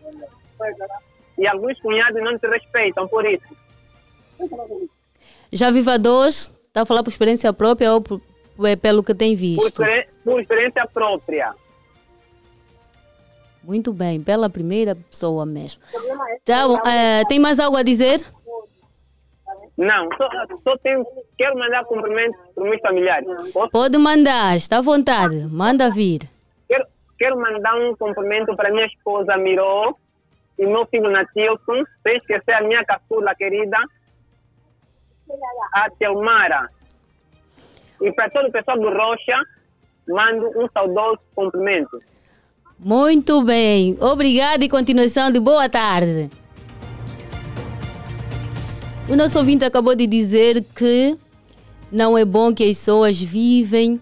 E 1.37 1.47
alguns 1.47 1.79
cunhados 1.81 2.21
não 2.21 2.37
te 2.37 2.47
respeitam 2.47 3.07
por 3.07 3.25
isso. 3.25 3.55
Já 5.51 5.71
viva 5.71 5.97
dois? 5.97 6.55
Está 6.67 6.81
a 6.81 6.85
falar 6.85 7.03
por 7.03 7.09
experiência 7.09 7.51
própria 7.53 7.93
ou 7.93 8.01
por, 8.01 8.21
pelo 8.81 9.03
que 9.03 9.13
tem 9.13 9.31
Por, 9.35 9.39
visto? 9.39 9.67
experi- 9.67 10.07
por 10.23 10.41
experiência 10.41 10.87
própria. 10.87 11.53
Muito 13.63 13.91
bem, 13.91 14.21
pela 14.21 14.49
primeira 14.49 14.95
pessoa 14.95 15.45
mesmo. 15.45 15.81
Tá 16.45 16.67
bom, 16.67 16.77
eh, 16.87 17.23
tem 17.27 17.39
mais 17.39 17.59
algo 17.59 17.75
a 17.77 17.83
dizer? 17.83 18.19
Não, 19.77 20.07
só, 20.15 20.29
só 20.63 20.77
tenho, 20.77 21.05
quero 21.37 21.57
mandar 21.57 21.83
cumprimentos 21.85 22.39
para 22.53 22.63
os 22.63 22.69
meus 22.69 22.81
familiares. 22.81 23.27
Posso? 23.51 23.71
Pode 23.71 23.97
mandar, 23.97 24.55
está 24.55 24.77
à 24.77 24.81
vontade, 24.81 25.45
manda 25.47 25.89
vir. 25.89 26.21
Quero, 26.69 26.85
quero 27.17 27.37
mandar 27.39 27.75
um 27.75 27.95
cumprimento 27.95 28.55
para 28.55 28.71
minha 28.71 28.85
esposa 28.85 29.35
Miró 29.35 29.93
e 30.57 30.65
meu 30.65 30.85
filho 30.85 31.09
Natilson, 31.09 31.83
sem 32.03 32.15
esquecer 32.17 32.53
a 32.53 32.61
minha 32.61 32.85
caçula 32.85 33.35
querida, 33.35 33.77
a 35.73 35.89
Telmara. 35.99 36.69
E 38.01 38.11
para 38.11 38.29
todo 38.29 38.47
o 38.47 38.51
pessoal 38.51 38.79
do 38.79 38.89
Rocha, 38.89 39.41
mando 40.07 40.47
um 40.59 40.67
saudoso 40.73 41.19
cumprimento. 41.35 41.99
Muito 42.77 43.41
bem, 43.43 43.97
obrigado 44.01 44.63
e 44.63 44.69
continuação 44.69 45.31
de 45.31 45.39
boa 45.39 45.69
tarde. 45.69 46.29
O 49.07 49.15
nosso 49.15 49.37
ouvinte 49.37 49.63
acabou 49.63 49.95
de 49.95 50.05
dizer 50.07 50.63
que 50.75 51.15
não 51.91 52.17
é 52.17 52.25
bom 52.25 52.53
que 52.53 52.63
as 52.63 52.77
pessoas 52.77 53.21
vivem, 53.21 54.01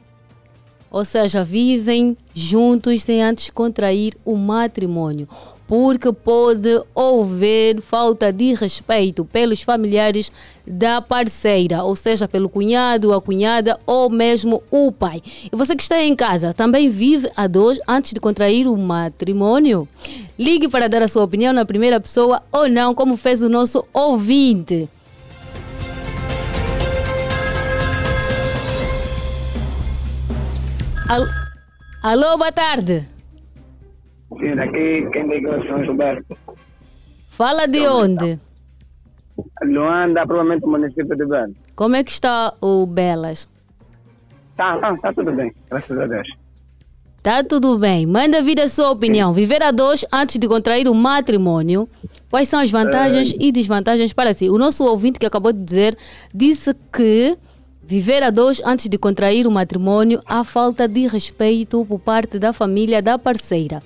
ou 0.90 1.06
seja, 1.06 1.44
vivem 1.44 2.18
juntos 2.34 3.04
sem 3.04 3.22
antes 3.22 3.50
contrair 3.50 4.14
o 4.26 4.36
matrimônio, 4.36 5.28
porque 5.74 6.14
pode 6.14 6.70
haver 6.96 7.82
falta 7.82 8.32
de 8.32 8.54
respeito 8.54 9.26
pelos 9.26 9.64
familiares 9.64 10.32
da 10.68 11.02
parceira, 11.02 11.82
ou 11.84 11.96
seja, 11.96 12.28
pelo 12.28 12.48
cunhado, 12.48 13.12
a 13.12 13.20
cunhada 13.20 13.80
ou 13.84 14.08
mesmo 14.08 14.62
o 14.70 14.92
pai. 14.92 15.20
E 15.52 15.56
você 15.56 15.76
que 15.76 15.82
está 15.82 16.00
em 16.00 16.16
casa 16.16 16.54
também 16.54 16.90
vive 16.92 17.28
a 17.36 17.48
dois 17.48 17.80
antes 17.88 18.14
de 18.14 18.20
contrair 18.20 18.68
o 18.68 18.78
matrimônio? 18.78 19.88
Ligue 20.38 20.68
para 20.68 20.88
dar 20.88 21.02
a 21.02 21.08
sua 21.08 21.24
opinião 21.24 21.52
na 21.52 21.66
primeira 21.66 22.00
pessoa 22.00 22.44
ou 22.52 22.70
não, 22.70 22.94
como 22.94 23.18
fez 23.18 23.42
o 23.42 23.50
nosso 23.50 23.84
ouvinte. 23.92 24.88
Al- 31.10 31.28
Alô, 32.04 32.38
boa 32.38 32.52
tarde. 32.52 33.08
Sim, 34.40 34.56
daqui 34.56 35.10
quem 35.12 35.28
ligou 35.28 35.54
é 35.56 35.68
São 35.68 35.84
Gilberto. 35.84 36.38
Fala 37.30 37.68
de 37.68 37.88
onde? 37.88 38.40
Luanda, 39.64 40.26
provavelmente 40.26 40.66
município 40.66 41.16
de 41.16 41.26
Belo. 41.26 41.56
Como 41.76 41.96
é 41.96 42.04
que 42.04 42.12
está 42.12 42.54
o 42.62 42.86
Belas? 42.86 43.50
Tá, 44.56 44.78
tá, 44.78 44.96
tá 44.98 45.14
tudo 45.14 45.32
bem, 45.32 45.52
graças 45.70 45.98
a 45.98 46.06
Deus. 46.06 46.28
Tá 47.24 47.42
tudo 47.42 47.80
bem. 47.80 48.06
Manda 48.06 48.42
vir 48.42 48.60
a 48.60 48.68
sua 48.68 48.92
opinião. 48.92 49.32
Viver 49.32 49.64
a 49.64 49.72
dois 49.72 50.06
antes 50.12 50.38
de 50.38 50.46
contrair 50.46 50.90
o 50.90 50.94
matrimônio. 50.94 51.88
Quais 52.30 52.50
são 52.50 52.60
as 52.60 52.70
vantagens 52.70 53.34
e 53.40 53.50
desvantagens 53.50 54.12
para 54.12 54.34
si? 54.34 54.50
O 54.50 54.58
nosso 54.58 54.84
ouvinte 54.84 55.18
que 55.18 55.26
acabou 55.26 55.54
de 55.54 55.64
dizer 55.64 55.98
disse 56.34 56.76
que 56.92 57.38
viver 57.82 58.24
a 58.24 58.30
dois 58.30 58.62
antes 58.66 58.90
de 58.90 58.98
contrair 58.98 59.48
o 59.48 59.52
matrimônio 59.52 60.20
há 60.26 60.44
falta 60.44 60.86
de 60.86 61.08
respeito 61.08 61.86
por 61.86 61.98
parte 61.98 62.38
da 62.38 62.52
família 62.52 63.02
da 63.02 63.18
parceira. 63.18 63.82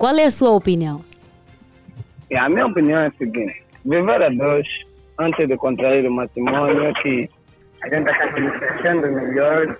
Qual 0.00 0.16
é 0.16 0.24
a 0.24 0.30
sua 0.30 0.52
opinião? 0.52 1.04
E 2.30 2.34
a 2.34 2.48
minha 2.48 2.66
opinião 2.66 3.00
é 3.00 3.06
a 3.08 3.12
seguinte: 3.18 3.62
viver 3.84 4.22
a 4.22 4.30
dois 4.30 4.66
antes 5.18 5.46
de 5.46 5.54
contrair 5.58 6.06
o 6.06 6.10
matrimônio 6.10 6.84
é 6.84 6.92
que 7.02 7.28
a 7.82 7.88
gente 7.90 8.08
acaba 8.08 8.38
se 8.40 8.58
sentindo 8.82 9.12
melhor, 9.12 9.76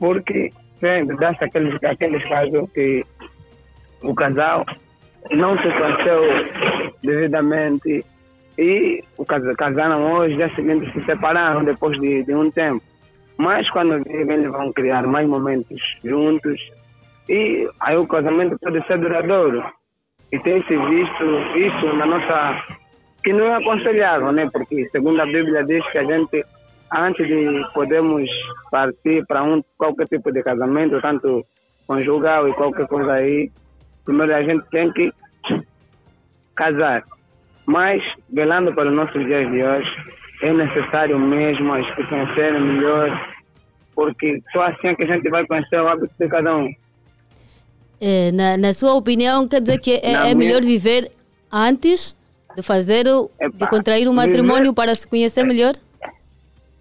porque 0.00 0.52
sempre 0.80 1.16
dá-se 1.18 1.44
aqueles, 1.44 1.84
aqueles 1.84 2.24
casos 2.28 2.68
que 2.74 3.04
o 4.02 4.12
casal 4.12 4.66
não 5.30 5.56
se 5.58 5.68
conheceu 5.70 6.20
devidamente 7.04 8.04
e 8.58 9.04
o 9.16 9.24
cas- 9.24 9.56
casaram 9.56 10.14
hoje, 10.14 10.34
dia 10.34 10.52
seguinte 10.56 10.92
se 10.92 11.04
separaram 11.04 11.62
depois 11.64 11.96
de, 12.00 12.24
de 12.24 12.34
um 12.34 12.50
tempo. 12.50 12.82
Mas 13.36 13.70
quando 13.70 14.02
vivem, 14.02 14.36
eles 14.38 14.50
vão 14.50 14.72
criar 14.72 15.06
mais 15.06 15.28
momentos 15.28 15.80
juntos 16.04 16.60
e 17.28 17.68
aí 17.80 17.96
o 17.96 18.06
casamento 18.06 18.58
pode 18.58 18.86
ser 18.86 18.98
duradouro. 18.98 19.64
E 20.32 20.38
tem 20.40 20.62
se 20.64 20.76
visto 20.76 21.24
isso 21.56 21.92
na 21.94 22.06
nossa. 22.06 22.62
que 23.22 23.32
não 23.32 23.46
é 23.46 23.54
aconselhável, 23.54 24.32
né? 24.32 24.48
Porque, 24.52 24.88
segundo 24.90 25.20
a 25.20 25.26
Bíblia, 25.26 25.64
diz 25.64 25.84
que 25.90 25.98
a 25.98 26.04
gente, 26.04 26.44
antes 26.92 27.26
de 27.26 27.64
podermos 27.72 28.28
partir 28.70 29.24
para 29.26 29.42
um, 29.42 29.62
qualquer 29.78 30.08
tipo 30.08 30.32
de 30.32 30.42
casamento, 30.42 31.00
tanto 31.00 31.44
conjugal 31.86 32.48
e 32.48 32.54
qualquer 32.54 32.86
coisa 32.86 33.12
aí, 33.12 33.50
primeiro 34.04 34.34
a 34.34 34.42
gente 34.42 34.68
tem 34.70 34.92
que 34.92 35.12
casar. 36.54 37.04
Mas, 37.66 38.02
velando 38.30 38.74
para 38.74 38.88
os 38.88 38.94
nossos 38.94 39.24
dias 39.24 39.50
de 39.50 39.62
hoje, 39.62 39.90
é 40.42 40.52
necessário 40.52 41.18
mesmo 41.18 41.72
as 41.72 41.94
que 41.94 42.04
conhecerem 42.04 42.60
melhor, 42.60 43.34
porque 43.94 44.42
só 44.52 44.64
assim 44.64 44.88
é 44.88 44.94
que 44.94 45.04
a 45.04 45.06
gente 45.06 45.30
vai 45.30 45.46
conhecer 45.46 45.80
o 45.80 45.88
hábito 45.88 46.12
de 46.18 46.28
cada 46.28 46.56
um. 46.56 46.83
É, 48.00 48.32
na, 48.32 48.56
na 48.56 48.72
sua 48.72 48.94
opinião, 48.94 49.48
quer 49.48 49.60
dizer 49.60 49.78
que 49.78 49.92
é, 49.94 50.30
é 50.30 50.34
melhor 50.34 50.62
viver 50.62 51.10
antes 51.50 52.16
de 52.56 52.62
fazer, 52.62 53.06
o, 53.08 53.30
de 53.52 53.66
contrair 53.68 54.08
um 54.08 54.12
matrimônio 54.12 54.64
viver... 54.64 54.74
para 54.74 54.94
se 54.94 55.06
conhecer 55.06 55.44
melhor? 55.44 55.72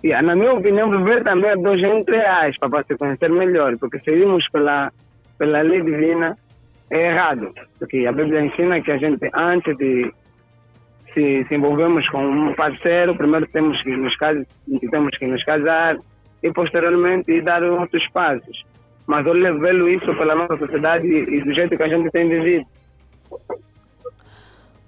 Yeah, 0.03 0.25
na 0.25 0.35
minha 0.35 0.53
opinião, 0.53 0.89
viver 0.89 1.23
também 1.23 1.51
é 1.51 1.55
dois 1.55 1.81
entre 1.81 2.17
reais 2.17 2.57
para 2.57 2.83
se 2.83 2.97
conhecer 2.97 3.29
melhor, 3.29 3.77
porque 3.77 3.99
seguimos 3.99 4.47
pela, 4.49 4.91
pela 5.37 5.61
lei 5.61 5.81
divina, 5.81 6.37
é 6.89 7.11
errado. 7.11 7.53
Porque 7.79 8.05
a 8.05 8.11
Bíblia 8.11 8.41
ensina 8.41 8.81
que 8.81 8.91
a 8.91 8.97
gente, 8.97 9.29
antes 9.33 9.77
de 9.77 10.11
se, 11.13 11.45
se 11.47 11.55
envolvermos 11.55 12.07
com 12.09 12.25
um 12.25 12.53
parceiro, 12.53 13.15
primeiro 13.15 13.47
temos 13.47 13.81
que 13.81 13.95
nos, 13.95 14.15
casar, 14.17 14.45
temos 14.91 15.17
que 15.17 15.27
nos 15.27 15.43
casar 15.45 15.97
e 16.41 16.51
posteriormente 16.51 17.41
dar 17.41 17.63
outros 17.63 18.05
passos. 18.11 18.65
Mas 19.05 19.25
eu 19.25 19.33
levelo 19.33 19.89
isso 19.89 20.05
pela 20.15 20.35
nossa 20.35 20.57
sociedade 20.57 21.07
e 21.07 21.43
do 21.43 21.53
jeito 21.53 21.75
que 21.75 21.83
a 21.83 21.89
gente 21.89 22.09
tem 22.11 22.27
vivido. 22.29 22.65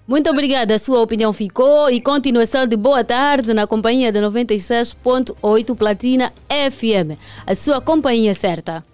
Muito 0.08 0.30
obrigada, 0.30 0.76
a 0.76 0.80
sua 0.80 1.02
opinião 1.02 1.34
ficou 1.34 1.90
e 1.90 2.00
continuação 2.00 2.68
de 2.68 2.78
boa 2.78 3.04
tarde 3.04 3.56
na 3.56 3.66
companhia 3.66 4.12
da 4.12 4.22
96.8 4.22 5.76
Platina 5.76 6.32
FM, 6.48 7.18
a 7.46 7.56
sua 7.56 7.82
companhia 7.82 8.36
certa. 8.36 8.86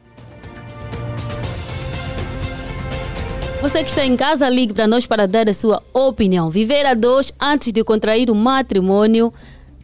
Você 3.62 3.84
que 3.84 3.90
está 3.90 4.06
em 4.06 4.16
casa, 4.16 4.50
ligue 4.50 4.74
para 4.74 4.88
nós 4.88 5.06
para 5.06 5.28
dar 5.28 5.48
a 5.48 5.54
sua 5.54 5.84
opinião. 5.94 6.50
Viver 6.50 6.84
a 6.86 6.96
dois 6.96 7.32
antes 7.40 7.72
de 7.72 7.84
contrair 7.84 8.32
o 8.32 8.36
matrimônio. 8.36 9.32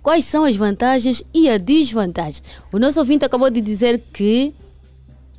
Quais 0.02 0.26
são 0.26 0.46
as 0.46 0.56
vantagens 0.56 1.22
e 1.32 1.48
a 1.48 1.60
desvantagem? 1.60 2.42
O 2.72 2.80
nosso 2.80 3.00
ouvinte 3.00 3.24
acabou 3.24 3.52
de 3.52 3.62
dizer 3.62 4.02
que 4.12 4.52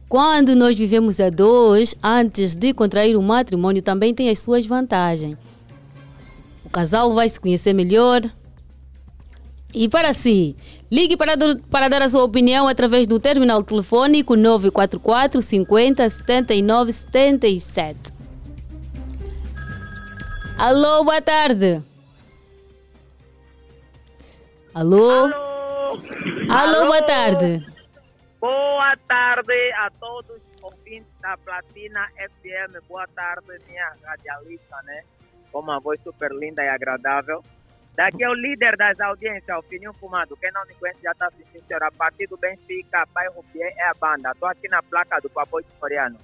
quando 0.09 0.57
nós 0.57 0.75
vivemos 0.75 1.21
a 1.21 1.29
dois 1.29 1.95
antes 2.03 2.55
de 2.55 2.73
contrair 2.73 3.17
o 3.17 3.23
matrimônio 3.23 3.83
também 3.83 4.15
tem 4.15 4.31
as 4.31 4.39
suas 4.39 4.65
vantagens. 4.65 5.37
O 6.65 6.71
casal 6.71 7.15
vai 7.15 7.29
se 7.29 7.39
conhecer 7.39 7.75
melhor. 7.75 8.23
E 9.75 9.87
para 9.87 10.15
si, 10.15 10.57
ligue 10.91 11.15
para, 11.15 11.35
para 11.71 11.89
dar 11.89 12.01
a 12.01 12.09
sua 12.09 12.25
opinião 12.25 12.67
através 12.67 13.07
do 13.07 13.21
terminal 13.21 13.63
telefônico 13.63 14.35
944 14.35 15.43
50 15.43 16.09
79 16.09 16.93
77. 16.93 18.19
Alô, 20.57 21.05
boa 21.05 21.21
tarde. 21.21 21.83
Alô? 24.75 25.11
Alô? 25.11 25.35
Alô, 26.49 26.87
boa 26.87 27.03
tarde. 27.03 27.78
Boa 28.41 28.97
tarde 29.09 29.73
a 29.73 29.91
todos 29.99 30.37
os 30.37 30.63
ouvintes 30.63 31.11
da 31.21 31.37
Platina 31.39 32.09
FM. 32.17 32.87
Boa 32.89 33.07
tarde, 33.09 33.47
minha 33.67 33.93
radialista, 34.05 34.77
né? 34.85 35.03
Com 35.51 35.61
uma 35.61 35.81
voz 35.81 36.01
super 36.03 36.31
linda 36.33 36.63
e 36.63 36.69
agradável. 36.69 37.43
Daqui 37.97 38.23
é 38.23 38.29
o 38.29 38.35
líder 38.35 38.77
das 38.77 39.01
audiências, 39.01 39.59
o 39.59 39.63
Fininho 39.63 39.93
Fumado. 39.95 40.37
Quem 40.37 40.53
não 40.53 40.65
me 40.67 40.75
conhece 40.75 41.01
já 41.03 41.11
está 41.11 41.27
assistindo, 41.27 41.67
senhor. 41.67 41.83
A 41.83 41.91
partir 41.91 42.29
do 42.29 42.37
Benfica, 42.37 43.05
bairro 43.13 43.45
Pie 43.53 43.61
é 43.61 43.89
a 43.89 43.95
banda. 43.95 44.31
Estou 44.31 44.49
aqui 44.49 44.69
na 44.69 44.83
placa 44.85 45.19
do 45.21 45.29
Papo 45.29 45.61
Coreano. 45.81 46.17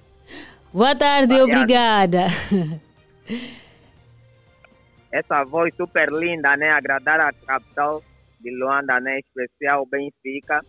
Boa 0.71 0.95
tarde, 0.95 1.33
obrigada. 1.41 2.27
essa 5.15 5.43
voz 5.45 5.73
super 5.75 6.11
linda, 6.11 6.57
né? 6.57 6.71
Agradar 6.71 7.21
a 7.21 7.31
capital 7.31 8.03
de 8.39 8.51
Luanda, 8.51 8.99
né? 8.99 9.19
Especial 9.19 9.85
Benfica, 9.85 10.61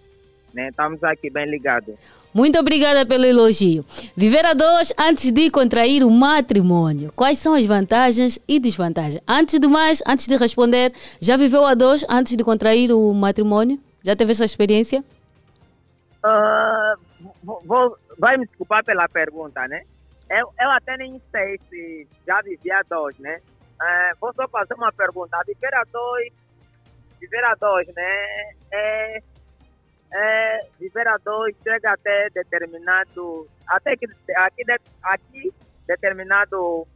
né? 0.57 0.71
Estamos 0.71 1.05
aqui 1.05 1.31
bem 1.31 1.47
ligados. 1.47 1.95
Muito 2.35 2.59
obrigada 2.59 3.07
pelo 3.07 3.25
elogio. 3.25 3.85
Viver 4.17 4.45
a 4.45 4.53
dois 4.53 4.93
antes 4.99 5.31
de 5.31 5.51
contrair 5.51 6.03
o 6.03 6.11
matrimônio. 6.11 7.13
Quais 7.15 7.39
são 7.39 7.55
as 7.55 7.65
vantagens 7.65 8.39
e 8.47 8.59
desvantagens? 8.59 9.23
Antes 9.27 9.59
de 9.59 9.67
mais, 9.69 10.03
antes 10.07 10.27
de 10.27 10.37
responder, 10.37 10.93
já 11.21 11.37
viveu 11.37 11.65
a 11.65 11.75
dois 11.75 12.05
antes 12.09 12.37
de 12.37 12.45
contrair 12.45 12.93
o 12.93 13.15
matrimônio? 13.15 13.79
Já 14.03 14.15
teve 14.15 14.33
essa 14.33 14.45
experiência? 14.45 15.05
Uh, 16.25 16.99
vou, 17.65 17.97
vai 18.19 18.37
me 18.37 18.47
desculpar 18.47 18.85
pela 18.85 19.09
pergunta, 19.09 19.67
né? 19.69 19.83
Eu, 20.29 20.53
eu 20.61 20.71
até 20.71 20.97
nem 20.97 21.21
sei 21.31 21.59
se 21.71 22.07
já 22.27 22.43
vivi 22.43 22.71
a 22.71 22.83
dois, 22.83 23.17
né? 23.19 23.41
É, 23.81 24.13
vou 24.21 24.33
só 24.35 24.47
fazer 24.49 24.75
uma 24.75 24.93
pergunta. 24.93 25.39
Viver 25.47 25.75
a 25.75 25.85
dois, 25.85 26.33
viver 27.21 27.45
a 27.45 27.55
dois, 27.55 27.87
né? 27.95 28.53
É, 28.73 29.23
é, 30.13 30.67
dois 31.25 31.55
chega 31.63 31.93
até 31.93 32.31
determinado, 32.31 33.47
até 33.67 33.97
que 33.97 34.07
aqui, 34.37 34.63
aqui 35.03 35.53
determinado 35.87 36.87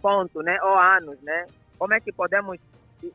ponto, 0.00 0.42
né? 0.42 0.58
Ou 0.62 0.78
anos, 0.78 1.20
né? 1.22 1.46
Como 1.78 1.94
é 1.94 2.00
que 2.00 2.12
podemos 2.12 2.58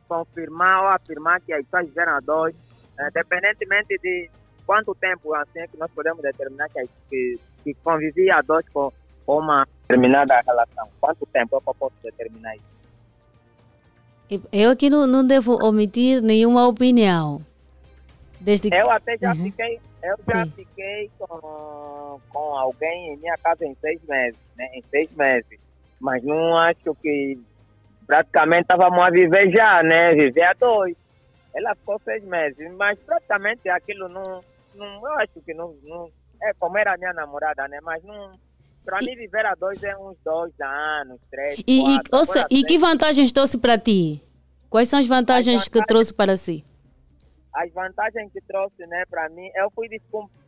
confirmar 0.08 0.82
ou 0.84 0.88
afirmar 0.90 1.42
que 1.42 1.54
as 1.54 1.66
a 1.74 2.20
dois, 2.20 2.56
é, 3.00 3.08
independentemente 3.08 3.98
de 4.00 4.30
quanto 4.66 4.94
tempo 4.96 5.34
assim 5.34 5.60
é 5.60 5.68
que 5.68 5.78
nós 5.78 5.90
podemos 5.92 6.22
determinar 6.22 6.70
que, 6.70 6.88
que, 7.10 7.40
que 7.64 7.74
convivia 7.76 8.36
a 8.36 8.42
dois 8.42 8.68
com, 8.70 8.92
com 9.26 9.40
uma 9.40 9.68
determinada 9.88 10.42
relação? 10.42 10.88
Quanto 11.00 11.26
tempo 11.28 11.56
eu 11.56 11.76
posso 11.76 11.96
determinar 12.04 12.56
isso? 12.56 12.80
Eu 14.52 14.70
aqui 14.70 14.92
não, 14.92 15.08
não 15.08 15.26
devo 15.26 15.54
omitir 15.66 16.22
nenhuma 16.22 16.68
opinião. 16.68 17.42
Desde 18.40 18.70
eu 18.74 18.90
até 18.90 19.18
já 19.18 19.32
uhum. 19.34 19.44
fiquei, 19.44 19.80
eu 20.02 20.16
já 20.28 20.46
fiquei 20.48 21.12
com, 21.20 22.22
com 22.30 22.56
alguém 22.56 23.14
em 23.14 23.18
minha 23.18 23.38
casa 23.38 23.66
em 23.66 23.76
seis 23.82 24.00
meses, 24.08 24.40
né? 24.58 24.70
Em 24.74 24.84
seis 24.90 25.10
meses. 25.12 25.60
Mas 26.00 26.24
não 26.24 26.58
acho 26.58 26.96
que 27.02 27.38
praticamente 28.08 28.62
estávamos 28.62 29.00
a 29.02 29.10
viver 29.10 29.52
já, 29.52 29.84
né? 29.84 30.14
Viver 30.14 30.44
a 30.44 30.54
dois. 30.54 30.96
Ela 31.54 31.76
ficou 31.76 32.00
seis 32.06 32.24
meses, 32.24 32.72
mas 32.78 32.98
praticamente 33.00 33.68
aquilo 33.70 34.08
não, 34.08 34.42
não 34.76 35.08
eu 35.08 35.14
acho 35.20 35.42
que 35.46 35.54
não, 35.54 35.76
não 35.84 36.10
é 36.42 36.54
como 36.58 36.78
era 36.78 36.94
a 36.94 36.98
minha 36.98 37.14
namorada, 37.14 37.68
né? 37.68 37.80
Mas 37.82 38.04
não 38.04 38.32
para 38.86 39.00
mim, 39.00 39.16
viver 39.16 39.46
a 39.46 39.54
dois 39.54 39.84
é 39.84 39.96
uns 39.98 40.18
dois 40.26 40.52
anos, 40.60 41.20
três, 41.30 41.62
e, 41.68 41.84
quatro. 41.84 42.10
E, 42.12 42.16
ouça, 42.16 42.48
e 42.50 42.64
que 42.64 42.78
vantagens 42.78 43.32
trouxe 43.32 43.58
para 43.58 43.78
ti? 43.78 44.20
Quais 44.70 44.88
são 44.88 45.00
as 45.00 45.06
vantagens, 45.06 45.60
as 45.60 45.66
vantagens 45.66 45.68
que 45.68 45.86
trouxe 45.86 46.14
para 46.14 46.36
si? 46.38 46.66
As 47.54 47.72
vantagens 47.74 48.32
que 48.32 48.42
trouxe, 48.42 48.86
né, 48.86 49.04
para 49.10 49.30
mim, 49.30 49.50
eu 49.56 49.70
fui, 49.72 49.88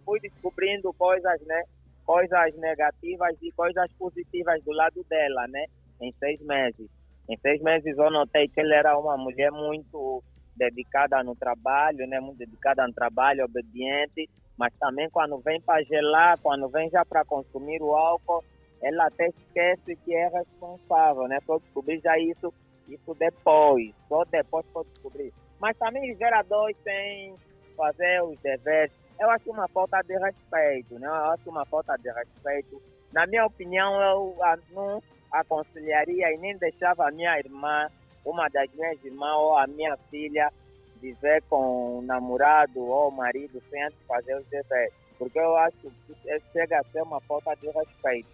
fui 0.06 0.20
descobrindo 0.20 0.94
coisas, 0.94 1.42
né, 1.42 1.64
coisas 2.06 2.56
negativas 2.58 3.36
e 3.42 3.52
coisas 3.52 3.92
positivas 3.94 4.64
do 4.64 4.72
lado 4.72 5.04
dela, 5.10 5.48
né, 5.48 5.66
em 6.00 6.12
seis 6.20 6.40
meses. 6.42 6.90
Em 7.30 7.38
seis 7.38 7.62
meses 7.62 7.98
eu 7.98 8.12
notei 8.12 8.48
que 8.48 8.60
ela 8.60 8.76
era 8.76 8.98
uma 8.98 9.18
mulher 9.18 9.52
muito 9.52 10.24
dedicada 10.56 11.24
no 11.24 11.36
trabalho, 11.36 12.06
né, 12.08 12.20
muito 12.20 12.38
dedicada 12.38 12.86
no 12.86 12.94
trabalho, 12.94 13.46
obediente, 13.46 14.30
mas 14.58 14.74
também 14.80 15.10
quando 15.10 15.40
vem 15.40 15.60
para 15.62 15.84
gelar, 15.84 16.38
quando 16.40 16.70
vem 16.70 16.90
já 16.90 17.04
para 17.04 17.26
consumir 17.26 17.82
o 17.82 17.96
álcool, 17.96 18.44
ela 18.82 19.08
até 19.08 19.28
esquece 19.28 19.96
que 19.98 20.14
é 20.14 20.28
responsável, 20.28 21.28
né? 21.28 21.40
Para 21.46 21.60
descobrir 21.60 22.00
já 22.00 22.18
isso, 22.18 22.54
isso 22.88 23.14
depois, 23.16 23.94
só 24.08 24.24
depois 24.26 24.66
para 24.74 24.84
descobrir. 24.84 25.32
Mas 25.62 25.78
também 25.78 26.02
viver 26.02 26.34
a 26.34 26.42
dois 26.42 26.76
sem 26.84 27.36
fazer 27.78 28.24
os 28.24 28.38
deveres, 28.40 28.92
eu 29.20 29.30
acho 29.30 29.52
uma 29.52 29.68
falta 29.68 30.02
de 30.02 30.18
respeito, 30.18 30.98
né? 30.98 31.08
Eu 31.08 31.14
acho 31.14 31.48
uma 31.48 31.64
falta 31.68 31.96
de 31.98 32.12
respeito. 32.12 32.82
Na 33.14 33.28
minha 33.28 33.46
opinião, 33.46 34.02
eu 34.02 34.36
não 34.72 35.04
aconselharia 35.32 36.34
e 36.34 36.38
nem 36.38 36.58
deixava 36.58 37.08
a 37.08 37.12
minha 37.12 37.38
irmã, 37.38 37.88
uma 38.26 38.48
das 38.50 38.74
minhas 38.74 39.04
irmãs 39.06 39.38
ou 39.38 39.56
a 39.56 39.68
minha 39.68 39.96
filha, 40.10 40.52
viver 41.00 41.44
com 41.44 42.00
o 42.00 42.02
namorado 42.02 42.80
ou 42.80 43.10
o 43.10 43.12
marido 43.12 43.62
sem 43.70 43.84
antes 43.84 44.00
fazer 44.08 44.36
os 44.38 44.46
deveres. 44.48 44.94
Porque 45.20 45.40
eu 45.40 45.56
acho 45.58 45.78
que 45.78 46.42
chega 46.52 46.80
a 46.80 46.84
ser 46.86 47.04
uma 47.04 47.22
falta 47.22 47.56
de 47.56 47.70
respeito. 47.70 48.30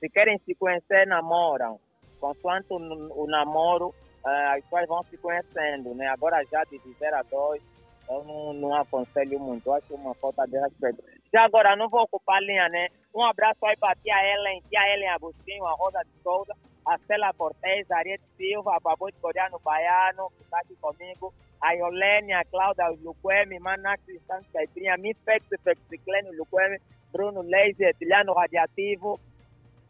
Se 0.00 0.08
querem 0.08 0.36
se 0.44 0.52
conhecer, 0.56 1.06
namoram. 1.06 1.78
Consoante 2.18 2.66
o 2.70 3.26
namoro, 3.28 3.94
uh, 4.24 4.56
as 4.56 4.62
pessoas 4.64 4.88
vão 4.88 5.02
se 5.04 5.16
conhecendo, 5.18 5.94
né? 5.94 6.06
Agora 6.08 6.44
já 6.50 6.64
de 6.64 6.78
viver 6.78 7.12
a 7.14 7.22
dois, 7.22 7.62
eu 8.08 8.24
não, 8.24 8.52
não 8.52 8.74
aconselho 8.74 9.38
muito. 9.38 9.66
Eu 9.68 9.74
acho 9.74 9.94
uma 9.94 10.14
falta 10.14 10.46
de 10.46 10.58
respeito. 10.58 11.02
Já 11.32 11.44
agora, 11.44 11.76
não 11.76 11.88
vou 11.88 12.02
ocupar 12.02 12.42
linha, 12.42 12.68
né? 12.70 12.88
Um 13.14 13.24
abraço 13.24 13.64
aí 13.64 13.76
para 13.76 13.94
tia 13.96 14.14
Ellen, 14.34 14.62
tia 14.68 14.94
Ellen 14.94 15.08
Agostinho, 15.08 15.66
a 15.66 15.72
Rosa 15.72 16.02
de 16.04 16.22
Souza, 16.22 16.54
a 16.86 16.98
Stella 16.98 17.32
Cortez, 17.32 17.90
a 17.90 17.98
Ariete 17.98 18.24
Silva, 18.36 18.76
a 18.76 18.80
Babu 18.80 19.10
de 19.10 19.18
Coreano 19.18 19.58
Baiano, 19.64 20.30
que 20.36 20.42
está 20.42 20.58
aqui 20.58 20.74
comigo, 20.76 21.32
a 21.60 21.72
Iolene, 21.72 22.32
a 22.32 22.44
Cláudia 22.44 22.88
Luquemi, 23.02 23.58
Manax, 23.58 24.02
Santos 24.26 24.50
Caiprinha, 24.52 24.96
Mifex, 24.96 25.46
Fexiclene 25.62 26.36
Luquemi, 26.36 26.78
Bruno 27.12 27.42
Leise, 27.42 27.84
Etiliano 27.84 28.32
Radiativo, 28.32 29.20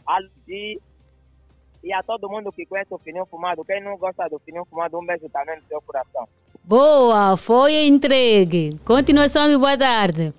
Aldi, 0.06 0.80
e 1.82 1.92
a 1.92 2.02
todo 2.02 2.28
mundo 2.28 2.52
que 2.52 2.66
conhece 2.66 2.92
o 2.92 2.98
Fininho 2.98 3.26
Fumado. 3.26 3.64
Quem 3.64 3.82
não 3.82 3.96
gosta 3.96 4.28
do 4.28 4.38
Fininho 4.38 4.66
Fumado, 4.68 4.98
um 4.98 5.04
beijo 5.04 5.28
também 5.28 5.56
no 5.56 5.62
seu 5.68 5.80
coração. 5.82 6.28
Boa, 6.62 7.36
foi 7.36 7.86
entregue. 7.86 8.70
Continuação 8.84 9.48
de 9.48 9.58
boa 9.58 9.76
tarde. 9.76 10.32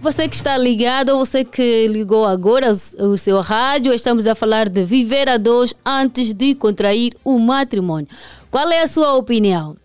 Você 0.00 0.26
que 0.26 0.34
está 0.34 0.56
ligado, 0.56 1.18
você 1.18 1.44
que 1.44 1.86
ligou 1.86 2.24
agora 2.24 2.72
o 2.72 3.18
seu 3.18 3.40
rádio, 3.42 3.92
estamos 3.92 4.26
a 4.26 4.34
falar 4.34 4.68
de 4.68 4.82
viver 4.82 5.28
a 5.28 5.36
dois 5.36 5.74
antes 5.84 6.32
de 6.32 6.54
contrair 6.54 7.12
o 7.22 7.38
matrimônio. 7.38 8.08
Qual 8.50 8.66
é 8.70 8.80
a 8.80 8.86
sua 8.86 9.14
opinião? 9.14 9.76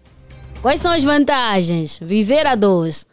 Quais 0.62 0.80
são 0.80 0.94
as 0.94 1.04
vantagens? 1.04 2.00
Viver 2.02 2.48
a 2.48 2.56
dois. 2.56 3.06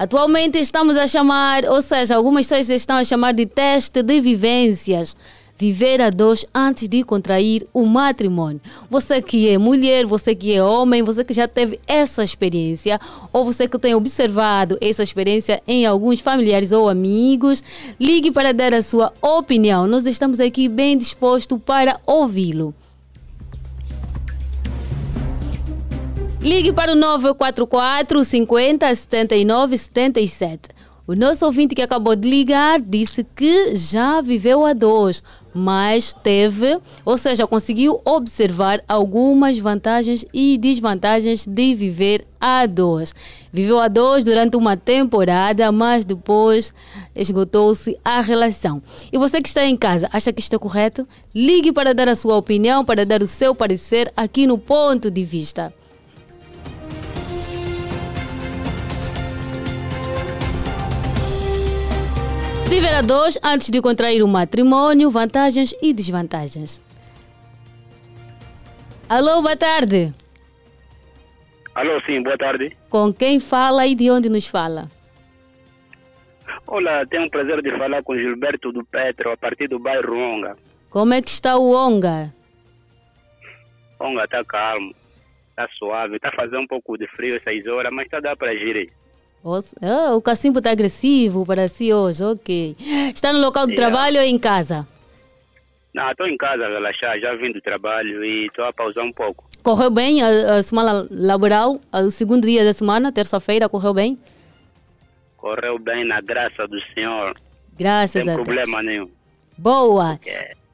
Atualmente 0.00 0.58
estamos 0.58 0.96
a 0.96 1.06
chamar, 1.06 1.66
ou 1.66 1.82
seja, 1.82 2.16
algumas 2.16 2.46
pessoas 2.46 2.70
estão 2.70 2.96
a 2.96 3.04
chamar 3.04 3.34
de 3.34 3.44
teste 3.44 4.02
de 4.02 4.18
vivências 4.18 5.14
viver 5.58 6.00
a 6.00 6.08
dois 6.08 6.46
antes 6.54 6.88
de 6.88 7.02
contrair 7.02 7.66
o 7.70 7.84
matrimônio. 7.84 8.62
Você 8.88 9.20
que 9.20 9.46
é 9.46 9.58
mulher, 9.58 10.06
você 10.06 10.34
que 10.34 10.54
é 10.54 10.64
homem, 10.64 11.02
você 11.02 11.22
que 11.22 11.34
já 11.34 11.46
teve 11.46 11.78
essa 11.86 12.24
experiência, 12.24 12.98
ou 13.30 13.44
você 13.44 13.68
que 13.68 13.78
tem 13.78 13.94
observado 13.94 14.78
essa 14.80 15.02
experiência 15.02 15.62
em 15.68 15.84
alguns 15.84 16.20
familiares 16.20 16.72
ou 16.72 16.88
amigos, 16.88 17.62
ligue 18.00 18.30
para 18.30 18.54
dar 18.54 18.72
a 18.72 18.80
sua 18.80 19.12
opinião. 19.20 19.86
Nós 19.86 20.06
estamos 20.06 20.40
aqui 20.40 20.66
bem 20.66 20.96
dispostos 20.96 21.60
para 21.62 22.00
ouvi-lo. 22.06 22.74
Ligue 26.42 26.72
para 26.72 26.92
o 26.92 26.94
944 26.94 28.24
50 28.24 28.94
79 28.94 29.76
77. 29.76 30.70
O 31.06 31.14
nosso 31.14 31.44
ouvinte 31.44 31.74
que 31.74 31.82
acabou 31.82 32.16
de 32.16 32.30
ligar 32.30 32.80
disse 32.80 33.26
que 33.36 33.76
já 33.76 34.22
viveu 34.22 34.64
a 34.64 34.72
dois, 34.72 35.22
mas 35.52 36.14
teve, 36.14 36.78
ou 37.04 37.18
seja, 37.18 37.46
conseguiu 37.46 38.00
observar 38.06 38.82
algumas 38.88 39.58
vantagens 39.58 40.24
e 40.32 40.56
desvantagens 40.56 41.46
de 41.46 41.74
viver 41.74 42.26
a 42.40 42.64
dois. 42.64 43.14
Viveu 43.52 43.78
a 43.78 43.88
dois 43.88 44.24
durante 44.24 44.56
uma 44.56 44.78
temporada, 44.78 45.70
mas 45.70 46.06
depois 46.06 46.72
esgotou-se 47.14 47.98
a 48.02 48.22
relação. 48.22 48.82
E 49.12 49.18
você 49.18 49.42
que 49.42 49.48
está 49.48 49.66
em 49.66 49.76
casa, 49.76 50.08
acha 50.10 50.32
que 50.32 50.42
é 50.54 50.58
correto? 50.58 51.06
Ligue 51.34 51.70
para 51.70 51.92
dar 51.92 52.08
a 52.08 52.16
sua 52.16 52.38
opinião, 52.38 52.82
para 52.82 53.04
dar 53.04 53.20
o 53.20 53.26
seu 53.26 53.54
parecer 53.54 54.10
aqui 54.16 54.46
no 54.46 54.56
ponto 54.56 55.10
de 55.10 55.22
vista. 55.22 55.70
Viver 62.70 62.94
a 62.94 63.02
dois 63.02 63.36
antes 63.42 63.68
de 63.68 63.82
contrair 63.82 64.22
o 64.22 64.28
matrimônio, 64.28 65.10
vantagens 65.10 65.74
e 65.82 65.92
desvantagens. 65.92 66.80
Alô, 69.08 69.42
boa 69.42 69.56
tarde. 69.56 70.14
Alô, 71.74 72.00
sim, 72.06 72.22
boa 72.22 72.38
tarde. 72.38 72.76
Com 72.88 73.12
quem 73.12 73.40
fala 73.40 73.88
e 73.88 73.96
de 73.96 74.08
onde 74.08 74.28
nos 74.28 74.46
fala? 74.46 74.84
Olá, 76.64 77.04
tenho 77.06 77.26
o 77.26 77.30
prazer 77.30 77.60
de 77.60 77.76
falar 77.76 78.04
com 78.04 78.16
Gilberto 78.16 78.70
do 78.70 78.84
Petro, 78.84 79.32
a 79.32 79.36
partir 79.36 79.66
do 79.66 79.80
bairro 79.80 80.16
Onga. 80.16 80.56
Como 80.90 81.12
é 81.12 81.20
que 81.20 81.28
está 81.28 81.56
o 81.56 81.74
Onga? 81.74 82.32
Onga 83.98 84.22
está 84.22 84.44
calmo, 84.44 84.94
está 85.48 85.68
suave, 85.76 86.14
está 86.14 86.30
fazendo 86.30 86.60
um 86.60 86.68
pouco 86.68 86.96
de 86.96 87.08
frio 87.08 87.34
essas 87.34 87.66
horas, 87.66 87.92
mas 87.92 88.04
está 88.04 88.20
dá 88.20 88.36
para 88.36 88.56
girar. 88.56 88.86
Oh, 89.42 89.58
o 90.16 90.20
cacimbo 90.20 90.58
está 90.58 90.70
agressivo 90.70 91.46
para 91.46 91.66
si 91.66 91.92
hoje, 91.92 92.22
ok. 92.22 92.76
Está 93.14 93.32
no 93.32 93.40
local 93.40 93.66
de 93.66 93.72
yeah. 93.72 93.90
trabalho 93.90 94.18
ou 94.18 94.26
em 94.26 94.38
casa? 94.38 94.86
Não, 95.94 96.10
estou 96.10 96.26
em 96.26 96.36
casa 96.36 96.64
a 96.64 96.68
relaxar, 96.68 97.18
já 97.18 97.34
vim 97.34 97.50
do 97.50 97.60
trabalho 97.60 98.22
e 98.24 98.46
estou 98.46 98.64
a 98.66 98.72
pausar 98.72 99.04
um 99.04 99.12
pouco. 99.12 99.48
Correu 99.62 99.90
bem 99.90 100.22
a, 100.22 100.56
a 100.56 100.62
semana 100.62 101.06
laboral, 101.10 101.80
o 101.92 102.10
segundo 102.10 102.46
dia 102.46 102.64
da 102.64 102.72
semana, 102.72 103.10
terça-feira, 103.10 103.68
correu 103.68 103.94
bem? 103.94 104.18
Correu 105.36 105.78
bem, 105.78 106.06
na 106.06 106.20
graça 106.20 106.68
do 106.68 106.78
Senhor. 106.94 107.34
Graças 107.78 108.22
Sem 108.22 108.32
a 108.32 108.36
Deus. 108.36 108.46
Sem 108.46 108.54
problema 108.54 108.82
nenhum. 108.82 109.10
Boa! 109.56 110.20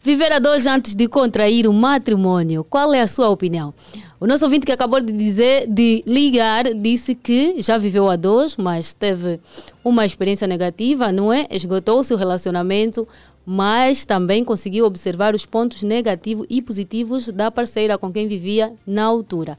Viver 0.02 0.32
a 0.32 0.38
dois 0.38 0.66
antes 0.66 0.94
de 0.94 1.08
contrair 1.08 1.66
o 1.66 1.72
matrimônio, 1.72 2.62
qual 2.64 2.92
é 2.92 3.00
a 3.00 3.08
sua 3.08 3.28
opinião? 3.28 3.72
O 4.18 4.26
nosso 4.26 4.44
ouvinte 4.44 4.64
que 4.64 4.72
acabou 4.72 5.00
de 5.00 5.12
dizer, 5.12 5.66
de 5.66 6.02
ligar, 6.06 6.64
disse 6.74 7.14
que 7.14 7.60
já 7.60 7.76
viveu 7.76 8.08
a 8.08 8.16
dois, 8.16 8.56
mas 8.56 8.94
teve 8.94 9.40
uma 9.84 10.06
experiência 10.06 10.46
negativa, 10.46 11.12
não 11.12 11.32
é? 11.32 11.46
Esgotou 11.50 12.02
seu 12.02 12.16
relacionamento, 12.16 13.06
mas 13.44 14.04
também 14.04 14.44
conseguiu 14.44 14.86
observar 14.86 15.34
os 15.34 15.44
pontos 15.44 15.82
negativos 15.82 16.46
e 16.48 16.62
positivos 16.62 17.28
da 17.28 17.50
parceira 17.50 17.98
com 17.98 18.12
quem 18.12 18.26
vivia 18.26 18.72
na 18.86 19.04
altura. 19.04 19.58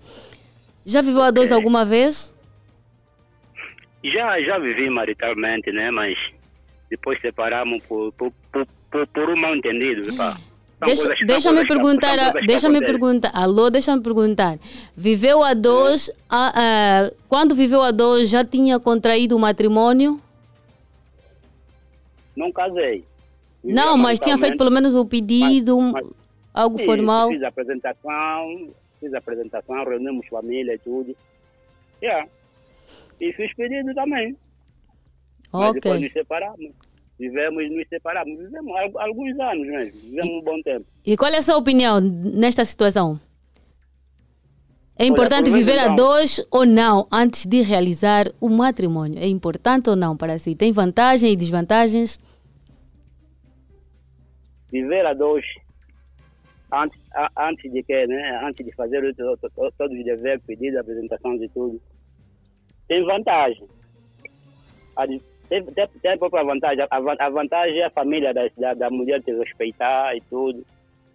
Já 0.85 1.01
viveu 1.01 1.21
a 1.21 1.31
dois 1.31 1.51
alguma 1.51 1.85
vez? 1.85 2.33
Já, 4.03 4.41
já 4.41 4.57
vivi 4.57 4.89
maritalmente, 4.89 5.71
né? 5.71 5.91
Mas 5.91 6.17
depois 6.89 7.19
separamos 7.21 7.83
por, 7.85 8.11
por, 8.13 8.31
por 8.51 8.67
por, 8.89 9.07
por 9.07 9.29
um 9.29 9.35
mal 9.35 9.55
entendido. 9.55 10.15
Pá. 10.15 10.37
Deixa, 10.85 11.09
deixa-me 11.25 11.65
perguntar, 11.65 12.33
deixa-me 12.45 12.79
perguntar, 12.79 13.31
alô, 13.33 13.69
deixa-me 13.69 14.01
perguntar. 14.01 14.59
Viveu 14.95 15.43
a 15.43 15.55
dois, 15.55 16.11
a, 16.29 16.53
a, 16.55 17.11
quando 17.27 17.55
viveu 17.55 17.81
a 17.81 17.89
dois 17.89 18.29
já 18.29 18.45
tinha 18.45 18.79
contraído 18.79 19.35
o 19.35 19.39
matrimônio? 19.39 20.21
Não 22.35 22.51
casei. 22.51 23.03
Viveu 23.63 23.75
não, 23.75 23.97
mas 23.97 24.19
tinha 24.19 24.37
feito 24.37 24.55
pelo 24.55 24.69
menos 24.69 24.93
o 24.93 25.03
pedido, 25.03 25.81
mas, 25.81 25.93
mas, 25.93 26.13
algo 26.53 26.77
sim, 26.77 26.85
formal? 26.85 27.29
Fiz 27.29 27.41
a 27.41 27.47
apresentação, 27.47 28.69
fiz 28.99 29.13
a 29.15 29.17
apresentação, 29.17 29.83
reunimos 29.83 30.27
família 30.27 30.75
e 30.75 30.77
tudo. 30.77 31.15
Yeah. 32.03 32.29
E 33.19 33.33
fiz 33.33 33.51
pedido 33.55 33.95
também. 33.95 34.37
Mas 35.51 35.69
okay. 35.69 35.81
depois 35.81 36.01
nos 36.03 36.13
separamos 36.13 36.86
vivemos 37.19 37.69
nos 37.71 37.87
separamos. 37.87 38.37
Vivemos 38.37 38.73
alguns 38.95 39.39
anos 39.39 39.67
mesmo, 39.67 40.01
vivemos 40.01 40.29
e, 40.29 40.39
um 40.39 40.41
bom 40.41 40.61
tempo. 40.61 40.85
E 41.05 41.17
qual 41.17 41.31
é 41.31 41.37
a 41.37 41.41
sua 41.41 41.57
opinião 41.57 41.99
nesta 41.99 42.63
situação? 42.65 43.19
É 44.99 45.05
importante 45.05 45.51
Olha, 45.51 45.59
viver 45.59 45.77
a 45.77 45.89
dois 45.89 46.43
ou 46.49 46.65
não 46.65 47.07
antes 47.11 47.45
de 47.45 47.61
realizar 47.61 48.25
o 48.41 48.49
matrimônio? 48.49 49.19
É 49.19 49.27
importante 49.27 49.89
ou 49.89 49.95
não 49.95 50.17
para 50.17 50.39
si? 50.39 50.55
Tem 50.55 50.71
vantagens 50.71 51.31
e 51.31 51.35
desvantagens? 51.35 52.19
Viver 54.71 55.05
a 55.05 55.13
dois 55.13 55.45
antes, 56.73 56.99
antes 57.37 57.71
de 57.71 57.83
que, 57.83 58.07
né? 58.07 58.41
Antes 58.43 58.65
de 58.65 58.71
fazer 58.73 59.01
todos 59.15 59.97
os 59.97 60.03
deveres, 60.03 60.43
pedidos, 60.45 60.79
apresentações 60.79 61.41
e 61.41 61.49
tudo, 61.49 61.81
tem 62.87 63.03
vantagem. 63.05 63.67
A, 64.95 65.05
tem, 65.49 65.63
tem, 65.63 65.87
tem 66.01 66.11
a 66.11 66.17
própria 66.17 66.43
vantagem. 66.43 66.85
A, 66.89 67.29
vantagem 67.29 67.79
é 67.79 67.85
a 67.85 67.89
família 67.89 68.33
da, 68.33 68.47
da, 68.57 68.73
da, 68.73 68.89
mulher 68.89 69.21
te 69.21 69.31
respeitar 69.31 70.15
e 70.15 70.21
tudo. 70.21 70.65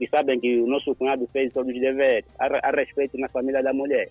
E 0.00 0.08
sabem 0.08 0.40
que 0.40 0.60
o 0.60 0.66
nosso 0.66 0.94
cunhado 0.94 1.26
fez 1.32 1.52
todos 1.52 1.72
os 1.72 1.80
deveres. 1.80 2.24
Há, 2.38 2.70
respeito 2.70 3.18
na 3.18 3.28
família 3.28 3.62
da 3.62 3.72
mulher. 3.72 4.08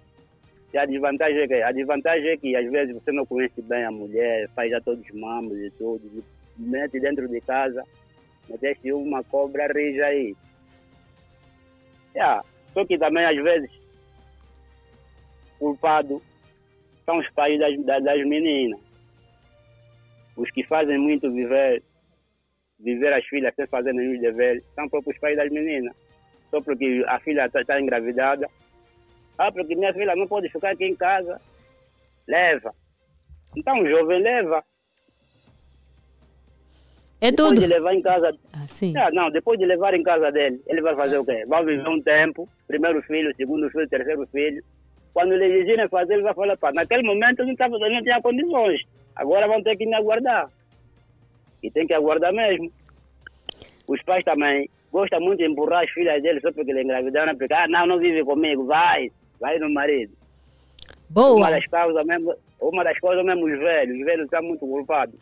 E 0.74 0.78
a 0.78 0.86
desvantagem 0.86 1.42
é 1.42 1.48
que, 1.48 1.62
a 1.62 1.72
desvantagem 1.72 2.30
é 2.30 2.38
que 2.38 2.56
às 2.56 2.70
vezes 2.72 2.94
você 2.94 3.12
não 3.12 3.26
conhece 3.26 3.62
bem 3.62 3.84
a 3.84 3.92
mulher, 3.92 4.48
faz 4.56 4.72
já 4.72 4.80
todos 4.80 5.04
os 5.04 5.20
mamos 5.20 5.58
e 5.58 5.70
tudo, 5.72 6.24
mete 6.58 6.98
dentro 6.98 7.28
de 7.28 7.42
casa, 7.42 7.84
meteste 8.50 8.94
uma 8.94 9.22
cobra, 9.24 9.68
rija 9.68 10.06
aí. 10.06 10.34
Yeah. 12.16 12.42
Só 12.74 12.86
que 12.86 12.98
também 12.98 13.26
às 13.26 13.36
vezes 13.36 13.70
culpado 15.60 16.22
são 17.06 17.18
os 17.18 17.30
pais 17.32 17.60
das, 17.60 17.78
das 17.84 18.26
meninas 18.26 18.80
os 20.42 20.50
que 20.50 20.64
fazem 20.64 20.98
muito 20.98 21.32
viver, 21.32 21.84
viver 22.80 23.14
as 23.14 23.24
filhas 23.26 23.54
sem 23.56 23.68
fazer 23.68 23.94
nenhum 23.94 24.20
dever, 24.20 24.64
são 24.74 24.90
próprios 24.90 25.20
pais 25.20 25.38
das 25.38 25.52
meninas. 25.52 25.96
Só 26.50 26.60
porque 26.62 27.04
a 27.08 27.20
filha 27.20 27.46
está 27.46 27.64
tá 27.64 27.80
engravidada. 27.80 28.50
Ah, 29.38 29.52
porque 29.52 29.76
minha 29.76 29.94
filha 29.94 30.16
não 30.16 30.28
pode 30.28 30.50
ficar 30.50 30.72
aqui 30.72 30.86
em 30.86 30.96
casa. 30.96 31.40
Leva. 32.28 32.74
Então 33.56 33.82
o 33.82 33.88
jovem 33.88 34.22
leva. 34.22 34.64
É 37.22 37.30
depois 37.30 37.50
tudo. 37.50 37.62
de 37.62 37.68
levar 37.68 37.94
em 37.94 38.02
casa. 38.02 38.36
Ah, 38.52 38.68
sim. 38.68 38.98
Ah, 38.98 39.12
não, 39.12 39.30
depois 39.30 39.60
de 39.60 39.66
levar 39.66 39.94
em 39.94 40.02
casa 40.02 40.32
dele, 40.32 40.60
ele 40.66 40.82
vai 40.82 40.96
fazer 40.96 41.20
o 41.20 41.26
quê? 41.26 41.46
Vai 41.46 41.64
viver 41.64 41.88
um 41.88 42.02
tempo, 42.02 42.50
primeiro 42.68 43.02
filho, 43.04 43.34
segundo 43.36 43.70
filho, 43.70 43.88
terceiro 43.88 44.26
filho. 44.28 44.64
Quando 45.14 45.34
ele 45.34 45.46
exigirem 45.46 45.90
fazer, 45.90 46.14
ele 46.14 46.24
vai 46.24 46.34
falar, 46.34 46.58
pá, 46.58 46.72
naquele 46.74 47.04
momento 47.04 47.40
eu 47.40 47.48
não, 47.48 47.56
tava, 47.56 47.78
não 47.78 48.02
tinha 48.02 48.22
condições. 48.22 48.82
Agora 49.16 49.48
vão 49.48 49.62
ter 49.62 49.76
que 49.76 49.86
me 49.86 49.94
aguardar. 49.94 50.50
E 51.62 51.70
tem 51.70 51.86
que 51.86 51.94
aguardar 51.94 52.34
mesmo. 52.34 52.72
Os 53.88 54.02
pais 54.04 54.24
também 54.24 54.70
gostam 54.92 55.20
muito 55.20 55.40
de 55.40 55.48
empurrar 55.48 55.84
as 55.84 55.90
filhas 55.90 56.22
deles 56.22 56.42
só 56.42 56.52
porque 56.52 56.72
ele 56.72 56.84
engravidaram, 56.84 57.36
porque, 57.36 57.54
ah, 57.54 57.68
não, 57.68 57.86
não 57.86 58.00
vive 58.00 58.24
comigo, 58.24 58.66
vai, 58.66 59.12
vai 59.40 59.58
no 59.60 59.70
marido. 59.70 60.14
Boa. 61.10 61.36
Uma 61.36 61.52
das 61.52 61.66
causas 61.68 62.06
mesmo, 62.06 62.34
uma 62.62 62.84
das 62.84 63.00
coisas 63.00 63.26
mesmo 63.26 63.46
os 63.46 63.60
velhos, 63.60 64.00
os 64.00 64.06
velhos 64.06 64.26
estão 64.26 64.42
muito 64.42 64.60
culpados. 64.60 65.16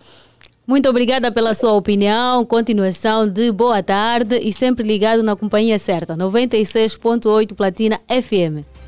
Muito 0.67 0.87
obrigada 0.87 1.31
pela 1.31 1.55
sua 1.55 1.73
opinião, 1.73 2.45
continuação 2.45 3.27
de 3.27 3.51
boa 3.51 3.81
tarde 3.81 4.37
e 4.37 4.53
sempre 4.53 4.85
ligado 4.85 5.23
na 5.23 5.35
companhia 5.35 5.79
certa, 5.79 6.15
96.8 6.15 7.55
Platina 7.55 7.99
FM. 8.07 8.78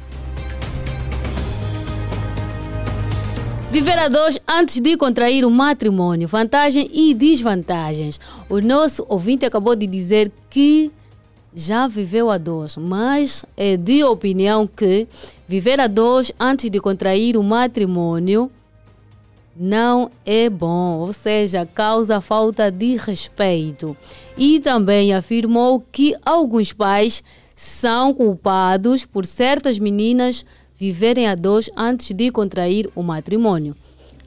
Viver 3.71 3.97
a 3.97 4.09
dois 4.09 4.37
antes 4.45 4.81
de 4.81 4.97
contrair 4.97 5.45
o 5.45 5.49
matrimônio, 5.49 6.27
vantagem 6.27 6.89
e 6.91 7.13
desvantagens. 7.13 8.19
O 8.49 8.59
nosso 8.59 9.05
ouvinte 9.07 9.45
acabou 9.45 9.77
de 9.77 9.87
dizer 9.87 10.29
que 10.49 10.91
já 11.55 11.87
viveu 11.87 12.29
a 12.29 12.37
dois, 12.37 12.75
mas 12.75 13.45
é 13.55 13.77
de 13.77 14.03
opinião 14.03 14.67
que 14.67 15.07
viver 15.47 15.79
a 15.79 15.87
dois 15.87 16.33
antes 16.37 16.69
de 16.69 16.81
contrair 16.81 17.37
o 17.37 17.43
matrimônio 17.43 18.51
não 19.55 20.11
é 20.25 20.49
bom, 20.49 20.99
ou 20.99 21.13
seja, 21.13 21.65
causa 21.65 22.19
falta 22.19 22.69
de 22.69 22.97
respeito. 22.97 23.95
E 24.37 24.59
também 24.59 25.13
afirmou 25.13 25.81
que 25.93 26.13
alguns 26.25 26.73
pais 26.73 27.23
são 27.55 28.13
culpados 28.13 29.05
por 29.05 29.25
certas 29.25 29.79
meninas 29.79 30.45
viverem 30.81 31.27
a 31.27 31.35
dois 31.35 31.69
antes 31.77 32.11
de 32.11 32.31
contrair 32.31 32.89
o 32.95 33.03
matrimônio. 33.03 33.75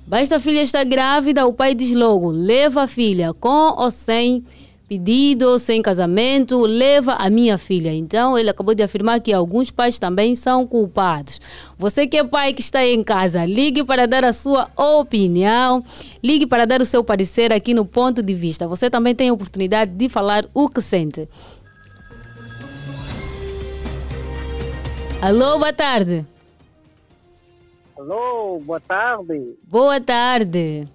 Basta 0.07 0.37
a 0.37 0.40
filha 0.40 0.62
estar 0.62 0.85
grávida, 0.85 1.45
o 1.45 1.53
pai 1.53 1.75
diz 1.75 1.90
logo: 1.93 2.31
leva 2.31 2.83
a 2.83 2.87
filha, 2.87 3.35
com 3.35 3.75
ou 3.77 3.90
sem 3.90 4.45
pedido, 4.88 5.59
sem 5.59 5.83
casamento, 5.83 6.61
leva 6.61 7.14
a 7.14 7.29
minha 7.29 7.59
filha. 7.59 7.93
Então, 7.93 8.38
ele 8.38 8.51
acabou 8.51 8.73
de 8.73 8.85
afirmar 8.85 9.19
que 9.19 9.33
alguns 9.33 9.73
pais 9.73 9.99
também 9.99 10.37
são 10.37 10.64
culpados. 10.64 11.40
Você 11.77 12.07
que 12.07 12.19
é 12.19 12.23
pai 12.23 12.53
que 12.53 12.61
está 12.61 12.87
em 12.87 13.03
casa, 13.03 13.45
ligue 13.45 13.83
para 13.83 14.07
dar 14.07 14.25
a 14.25 14.33
sua 14.33 14.69
opinião, 14.77 15.83
ligue 16.23 16.47
para 16.47 16.67
dar 16.67 16.81
o 16.81 16.87
seu 16.87 17.03
parecer 17.03 17.53
aqui 17.53 17.75
no 17.75 17.85
ponto 17.85 18.23
de 18.23 18.35
vista. 18.35 18.69
Você 18.69 18.88
também 18.88 19.14
tem 19.14 19.31
a 19.31 19.33
oportunidade 19.33 19.90
de 19.90 20.09
falar 20.09 20.47
o 20.55 20.69
que 20.69 20.81
sente. 20.81 21.29
Alô, 25.21 25.59
boa 25.59 25.73
tarde. 25.73 26.34
Alô, 28.05 28.61
boa 28.62 28.81
tarde. 28.81 29.57
Boa 29.62 29.99
tarde. 29.99 30.87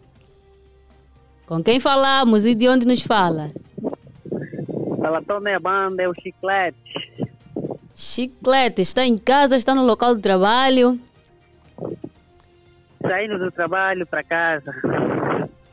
Com 1.48 1.64
quem 1.64 1.80
falamos 1.80 2.46
e 2.46 2.54
de 2.54 2.70
onde 2.70 2.86
nos 2.86 3.02
fala? 3.02 3.48
Fala 5.02 5.20
Tony 5.24 5.58
Banda, 5.58 6.04
é 6.04 6.08
o 6.08 6.14
Chiclete. 6.14 6.78
Chiclete, 7.96 8.84
está 8.84 9.04
em 9.04 9.18
casa, 9.18 9.58
está 9.58 9.74
no 9.74 9.84
local 9.88 10.14
de 10.14 10.22
trabalho? 10.22 11.00
Saindo 13.02 13.40
do 13.40 13.52
trabalho 13.52 14.06
para 14.06 14.24
casa. 14.24 14.72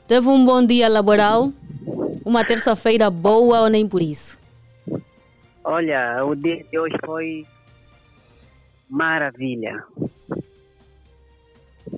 Teve 0.06 0.28
um 0.28 0.42
bom 0.42 0.64
dia 0.64 0.88
laboral? 0.88 1.50
Uma 2.24 2.46
terça-feira 2.46 3.10
boa 3.10 3.60
ou 3.60 3.68
nem 3.68 3.86
por 3.86 4.00
isso? 4.00 4.38
Olha, 5.62 6.24
o 6.24 6.34
dia 6.34 6.64
de 6.64 6.78
hoje 6.78 6.96
foi 7.04 7.46
maravilha. 8.88 9.84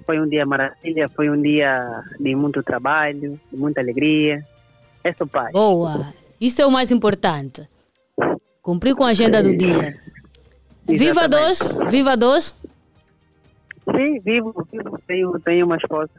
Foi 0.04 0.20
um 0.20 0.28
dia 0.28 0.44
maravilha, 0.44 1.08
foi 1.08 1.30
um 1.30 1.40
dia 1.40 2.02
de 2.18 2.34
muito 2.34 2.62
trabalho, 2.62 3.38
de 3.50 3.58
muita 3.58 3.80
alegria. 3.80 4.44
É 5.02 5.12
só 5.12 5.26
paz. 5.26 5.52
Boa, 5.52 6.12
isso 6.40 6.60
é 6.60 6.66
o 6.66 6.70
mais 6.70 6.90
importante. 6.90 7.68
Cumprir 8.62 8.94
com 8.94 9.04
a 9.04 9.10
agenda 9.10 9.42
do 9.42 9.56
dia. 9.56 9.96
Viva 10.86 11.28
dois, 11.28 11.76
viva 11.88 12.16
dois. 12.16 12.54
Sim, 13.96 14.20
vivo, 14.20 14.66
vivo. 14.70 14.98
Tenho, 15.06 15.40
tenho 15.40 15.66
uma 15.66 15.76
esposa. 15.76 16.10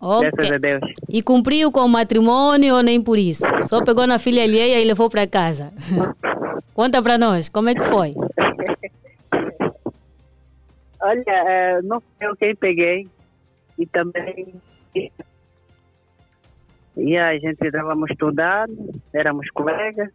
Ok. 0.00 0.30
Graças 0.30 0.50
a 0.50 0.58
Deus. 0.58 0.80
E 1.08 1.22
cumpriu 1.22 1.70
com 1.70 1.80
o 1.80 1.88
matrimônio 1.88 2.74
ou 2.74 2.82
nem 2.82 3.00
por 3.00 3.18
isso? 3.18 3.44
Só 3.68 3.84
pegou 3.84 4.06
na 4.06 4.18
filha 4.18 4.42
alheia 4.42 4.80
e 4.80 4.84
levou 4.84 5.08
para 5.08 5.26
casa. 5.26 5.72
Conta 6.74 7.00
para 7.02 7.18
nós, 7.18 7.48
como 7.48 7.68
é 7.68 7.74
que 7.74 7.84
foi? 7.84 8.14
Olha, 11.02 11.24
é, 11.26 11.82
não 11.82 12.00
sei 12.18 12.28
eu 12.28 12.36
quem 12.36 12.54
peguei 12.56 13.08
e 13.78 13.86
também 13.86 14.54
e 16.94 17.16
a 17.16 17.32
gente 17.38 17.58
estávamos 17.66 18.10
estudando, 18.10 18.94
éramos 19.14 19.48
colegas. 19.50 20.10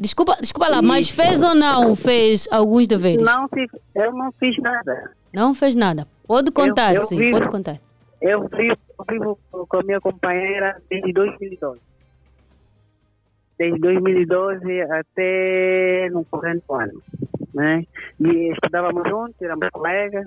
Desculpa, 0.00 0.36
desculpa 0.40 0.68
lá, 0.70 0.80
mas 0.82 1.10
fez 1.10 1.42
ou 1.42 1.54
não 1.54 1.94
fez 1.94 2.48
alguns 2.50 2.88
deveres? 2.88 3.22
Não, 3.22 3.46
fiz- 3.48 3.70
eu 3.94 4.12
não 4.12 4.32
fiz 4.32 4.56
nada. 4.58 5.12
Não 5.32 5.54
fez 5.54 5.76
nada. 5.76 6.06
Pode 6.26 6.50
contar, 6.50 6.94
Eu- 6.94 7.02
eu 7.02 7.04
sim, 7.06 7.18
vivo- 7.18 7.36
pode 7.38 7.50
contar. 7.50 7.76
Eu 8.22 8.48
vivo, 8.48 8.76
eu 8.98 9.04
vivo 9.08 9.38
com 9.50 9.76
a 9.76 9.82
minha 9.82 10.00
companheira 10.00 10.80
desde 10.88 11.12
2012. 11.12 11.80
Desde 13.58 13.78
2012 13.78 14.80
até 14.80 16.08
no 16.10 16.24
corrente 16.24 16.64
ano. 16.70 17.02
Né? 17.54 17.84
E 18.20 18.52
estudávamos 18.52 19.08
juntos, 19.08 19.40
éramos 19.40 19.68
colegas. 19.70 20.26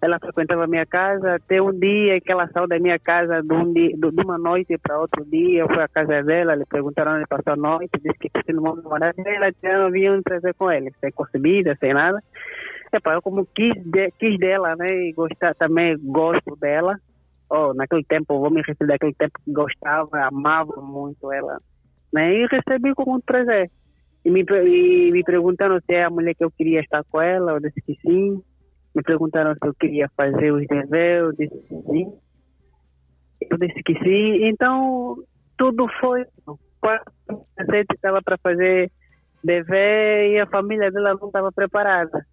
Ela 0.00 0.18
frequentava 0.18 0.64
a 0.64 0.66
minha 0.66 0.86
casa 0.86 1.36
até 1.36 1.62
um 1.62 1.72
dia 1.72 2.20
que 2.20 2.30
ela 2.32 2.48
saiu 2.48 2.66
da 2.66 2.78
minha 2.78 2.98
casa 2.98 3.40
de, 3.40 3.52
um 3.52 3.72
dia, 3.72 3.96
de 3.96 4.22
uma 4.24 4.36
noite 4.36 4.76
para 4.78 4.98
outro 4.98 5.24
dia. 5.24 5.60
Eu 5.60 5.68
fui 5.68 5.80
à 5.80 5.88
casa 5.88 6.22
dela, 6.22 6.56
lhe 6.56 6.66
perguntaram 6.66 7.16
onde 7.16 7.26
passou 7.26 7.52
a 7.52 7.56
noite, 7.56 7.90
disse 8.02 8.18
que 8.18 8.28
tinha 8.28 8.56
no 8.56 8.74
namorado 8.74 9.22
dela, 9.22 9.52
não 9.62 9.90
vinham 9.90 10.22
trazer 10.22 10.54
com 10.54 10.70
ele, 10.70 10.92
sem 11.00 11.12
concebida, 11.12 11.76
sem 11.78 11.94
nada. 11.94 12.20
Epa, 12.92 13.14
eu 13.14 13.22
como 13.22 13.46
quis, 13.46 13.72
de, 13.86 14.10
quis 14.18 14.38
dela, 14.38 14.76
né, 14.76 14.86
e 14.90 15.12
gostar, 15.12 15.54
também 15.54 15.96
gosto 15.98 16.56
dela. 16.56 16.98
Oh, 17.48 17.72
naquele 17.72 18.04
tempo, 18.04 18.38
vou 18.38 18.50
me 18.50 18.60
referir 18.60 18.88
daquele 18.88 19.14
tempo 19.14 19.38
que 19.44 19.52
gostava, 19.52 20.26
amava 20.26 20.80
muito 20.82 21.32
ela, 21.32 21.58
né, 22.12 22.34
e 22.34 22.46
recebi 22.46 22.94
com 22.94 23.08
muito 23.08 23.24
prazer. 23.24 23.70
E 24.24 24.30
me, 24.30 24.42
e 24.42 25.10
me 25.10 25.24
perguntaram 25.24 25.80
se 25.80 25.94
é 25.94 26.04
a 26.04 26.10
mulher 26.10 26.34
que 26.34 26.44
eu 26.44 26.50
queria 26.50 26.80
estar 26.80 27.02
com 27.04 27.20
ela, 27.20 27.52
eu 27.52 27.60
disse 27.60 27.80
que 27.82 27.94
sim. 28.00 28.42
Me 28.94 29.02
perguntaram 29.02 29.52
se 29.54 29.66
eu 29.66 29.74
queria 29.74 30.08
fazer 30.16 30.52
os 30.52 30.66
deveres, 30.66 31.22
eu 31.22 31.32
disse 31.32 31.58
que 31.68 31.82
sim. 31.82 32.10
Eu 33.50 33.58
disse 33.58 33.82
que 33.82 33.94
sim. 33.94 34.44
Então, 34.46 35.16
tudo 35.56 35.86
foi. 36.00 36.24
Quase 36.80 37.04
a 37.58 37.64
gente 37.64 37.94
estava 37.94 38.20
para 38.22 38.36
fazer 38.38 38.90
dever 39.42 40.32
e 40.32 40.40
a 40.40 40.46
família 40.46 40.90
dela 40.90 41.16
não 41.20 41.28
estava 41.28 41.50
preparada. 41.50 42.24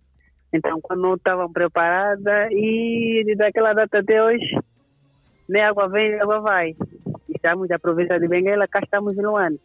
Então, 0.53 0.79
quando 0.81 1.01
não 1.01 1.13
estavam 1.15 1.51
preparadas, 1.51 2.51
e 2.51 3.35
daquela 3.37 3.73
data 3.73 3.99
até 3.99 4.23
hoje, 4.23 4.57
nem 5.47 5.61
água 5.61 5.87
vem, 5.87 6.11
nem 6.11 6.21
água 6.21 6.39
vai. 6.39 6.75
Estamos 7.29 7.67
da 7.67 7.79
província 7.79 8.19
de 8.19 8.27
Benguela, 8.27 8.67
cá 8.67 8.79
estamos 8.79 9.15
no 9.15 9.35
ano. 9.35 9.59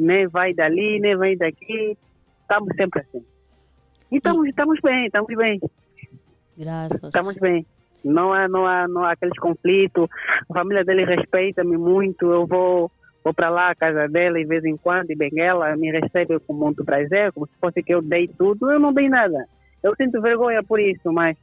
Nem 0.00 0.26
vai 0.28 0.54
dali, 0.54 0.98
nem 1.00 1.16
vem 1.16 1.36
daqui. 1.36 1.96
Estamos 2.42 2.74
sempre 2.76 3.00
assim. 3.00 3.24
E 4.10 4.16
estamos, 4.16 4.48
estamos 4.48 4.78
bem, 4.82 5.06
estamos 5.06 5.34
bem. 5.36 5.60
Graças. 6.56 7.00
Estamos 7.02 7.36
bem. 7.36 7.64
Não 8.04 8.32
há, 8.32 8.48
não 8.48 8.66
há, 8.66 8.88
não 8.88 9.04
há 9.04 9.12
aqueles 9.12 9.38
conflitos. 9.38 10.08
A 10.50 10.54
família 10.54 10.84
dele 10.84 11.04
respeita-me 11.04 11.76
muito. 11.76 12.30
Eu 12.30 12.46
vou, 12.46 12.90
vou 13.22 13.34
para 13.34 13.50
lá, 13.50 13.70
à 13.70 13.74
casa 13.74 14.08
dela, 14.08 14.38
de 14.38 14.46
vez 14.46 14.64
em 14.64 14.76
quando, 14.76 15.10
e 15.10 15.14
bem 15.16 15.30
ela 15.36 15.76
me 15.76 15.90
recebe 15.90 16.38
com 16.40 16.52
muito 16.54 16.84
prazer, 16.84 17.32
como 17.32 17.46
se 17.46 17.52
fosse 17.60 17.82
que 17.82 17.94
eu 17.94 18.02
dei 18.02 18.26
tudo. 18.26 18.70
Eu 18.70 18.80
não 18.80 18.92
dei 18.92 19.08
nada. 19.08 19.46
Eu 19.82 19.94
sinto 19.96 20.20
vergonha 20.20 20.62
por 20.62 20.80
isso, 20.80 21.12
mas 21.12 21.36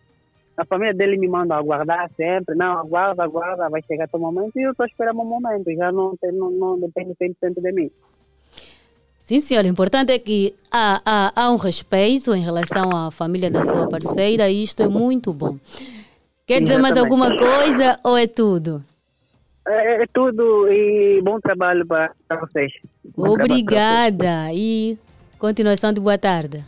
a 0.58 0.66
família 0.66 0.94
dele 0.94 1.18
me 1.18 1.28
manda 1.28 1.56
aguardar 1.56 2.10
sempre. 2.18 2.56
Não, 2.56 2.78
aguarda, 2.80 3.24
aguarda, 3.24 3.70
vai 3.70 3.82
chegar 3.84 4.08
teu 4.08 4.20
momento. 4.20 4.58
E 4.58 4.64
eu 4.64 4.72
estou 4.72 4.86
esperando 4.88 5.22
o 5.22 5.26
momento. 5.26 5.72
Já 5.74 5.92
não, 5.92 6.18
tem- 6.18 6.32
não, 6.34 6.52
não 6.52 6.80
depende 6.80 7.14
100% 7.16 7.62
de 7.62 7.72
mim. 7.72 7.92
Sim, 9.28 9.42
senhor. 9.42 9.66
O 9.66 9.68
importante 9.68 10.10
é 10.14 10.18
que 10.18 10.56
há, 10.72 11.02
há, 11.06 11.34
há 11.36 11.52
um 11.52 11.58
respeito 11.58 12.34
em 12.34 12.40
relação 12.40 12.96
à 12.96 13.12
família 13.12 13.52
da 13.52 13.62
sua 13.62 13.86
parceira 13.90 14.50
e 14.50 14.64
isto 14.64 14.82
é 14.82 14.88
muito 14.88 15.34
bom. 15.34 15.58
Quer 16.46 16.62
dizer 16.62 16.78
mais 16.78 16.96
alguma 16.96 17.36
coisa 17.36 18.00
ou 18.06 18.18
é 18.18 18.26
tudo? 18.26 18.82
É, 19.68 20.04
é 20.04 20.06
tudo 20.14 20.72
e 20.72 21.22
bom 21.22 21.42
trabalho 21.42 21.86
para 21.86 22.14
vocês. 22.40 22.72
Bom 23.04 23.34
para 23.34 23.48
vocês. 23.48 23.52
Obrigada 23.52 24.54
e 24.54 24.98
continuação 25.38 25.92
de 25.92 26.00
boa 26.00 26.18
tarde. 26.18 26.64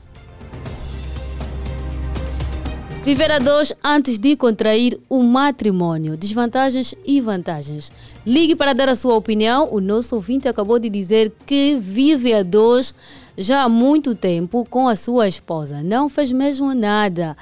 Viver 3.05 3.31
a 3.31 3.39
dois 3.39 3.73
antes 3.81 4.19
de 4.19 4.35
contrair 4.35 4.99
o 5.07 5.23
matrimônio. 5.23 6.17
Desvantagens 6.17 6.93
e 7.05 7.21
vantagens. 7.21 7.89
Ligue 8.29 8.55
para 8.55 8.73
dar 8.73 8.87
a 8.87 8.95
sua 8.95 9.15
opinião. 9.15 9.67
O 9.71 9.81
nosso 9.81 10.13
ouvinte 10.13 10.47
acabou 10.47 10.77
de 10.77 10.87
dizer 10.87 11.33
que 11.47 11.75
vive 11.77 12.31
a 12.31 12.43
dois 12.43 12.93
já 13.35 13.63
há 13.63 13.67
muito 13.67 14.13
tempo 14.13 14.63
com 14.69 14.87
a 14.87 14.95
sua 14.95 15.27
esposa. 15.27 15.81
Não 15.81 16.07
fez 16.07 16.31
mesmo 16.31 16.75
nada. 16.75 17.35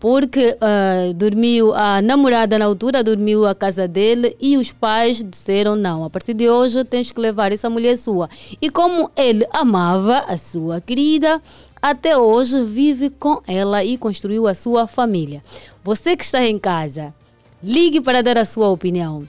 Porque 0.00 0.56
ah, 0.60 1.12
dormiu, 1.14 1.72
a 1.72 2.02
namorada 2.02 2.58
na 2.58 2.64
altura 2.64 3.04
dormiu 3.04 3.46
à 3.46 3.54
casa 3.54 3.86
dele 3.86 4.36
e 4.40 4.56
os 4.56 4.72
pais 4.72 5.22
disseram: 5.22 5.76
não, 5.76 6.04
a 6.04 6.10
partir 6.10 6.34
de 6.34 6.50
hoje 6.50 6.82
tens 6.82 7.12
que 7.12 7.20
levar 7.20 7.52
essa 7.52 7.70
mulher 7.70 7.96
sua. 7.96 8.28
E 8.60 8.68
como 8.68 9.08
ele 9.16 9.46
amava 9.52 10.24
a 10.26 10.36
sua 10.36 10.80
querida, 10.80 11.40
até 11.80 12.18
hoje 12.18 12.60
vive 12.64 13.08
com 13.08 13.40
ela 13.46 13.84
e 13.84 13.96
construiu 13.96 14.48
a 14.48 14.54
sua 14.56 14.88
família. 14.88 15.44
Você 15.84 16.16
que 16.16 16.24
está 16.24 16.44
em 16.44 16.58
casa, 16.58 17.14
ligue 17.62 18.00
para 18.00 18.20
dar 18.20 18.36
a 18.36 18.44
sua 18.44 18.68
opinião. 18.68 19.28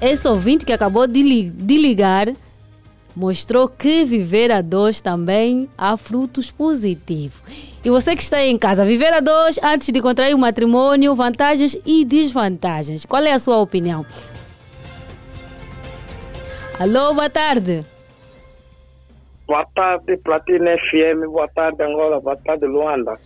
Esse 0.00 0.28
ouvinte 0.28 0.64
que 0.64 0.72
acabou 0.72 1.06
de, 1.06 1.22
li- 1.22 1.50
de 1.50 1.76
ligar 1.76 2.26
mostrou 3.16 3.68
que 3.68 4.04
viver 4.04 4.52
a 4.52 4.60
dois 4.60 5.00
também 5.00 5.68
há 5.76 5.96
frutos 5.96 6.52
positivos. 6.52 7.40
E 7.84 7.90
você 7.90 8.14
que 8.14 8.22
está 8.22 8.36
aí 8.36 8.48
em 8.48 8.56
casa, 8.58 8.84
viver 8.84 9.12
a 9.12 9.18
dois 9.20 9.58
antes 9.62 9.88
de 9.92 10.00
contrair 10.00 10.34
o 10.34 10.38
matrimônio, 10.38 11.14
vantagens 11.16 11.76
e 11.84 12.04
desvantagens. 12.04 13.04
Qual 13.04 13.22
é 13.24 13.32
a 13.32 13.38
sua 13.40 13.58
opinião? 13.58 14.06
Alô, 16.78 17.12
boa 17.14 17.28
tarde. 17.28 17.84
Boa 19.48 19.66
tarde, 19.74 20.16
Platina 20.18 20.76
FM. 20.76 21.26
Boa 21.32 21.48
tarde, 21.48 21.82
Angola. 21.82 22.20
Boa 22.20 22.36
tarde, 22.36 22.66
Luanda. 22.66 23.18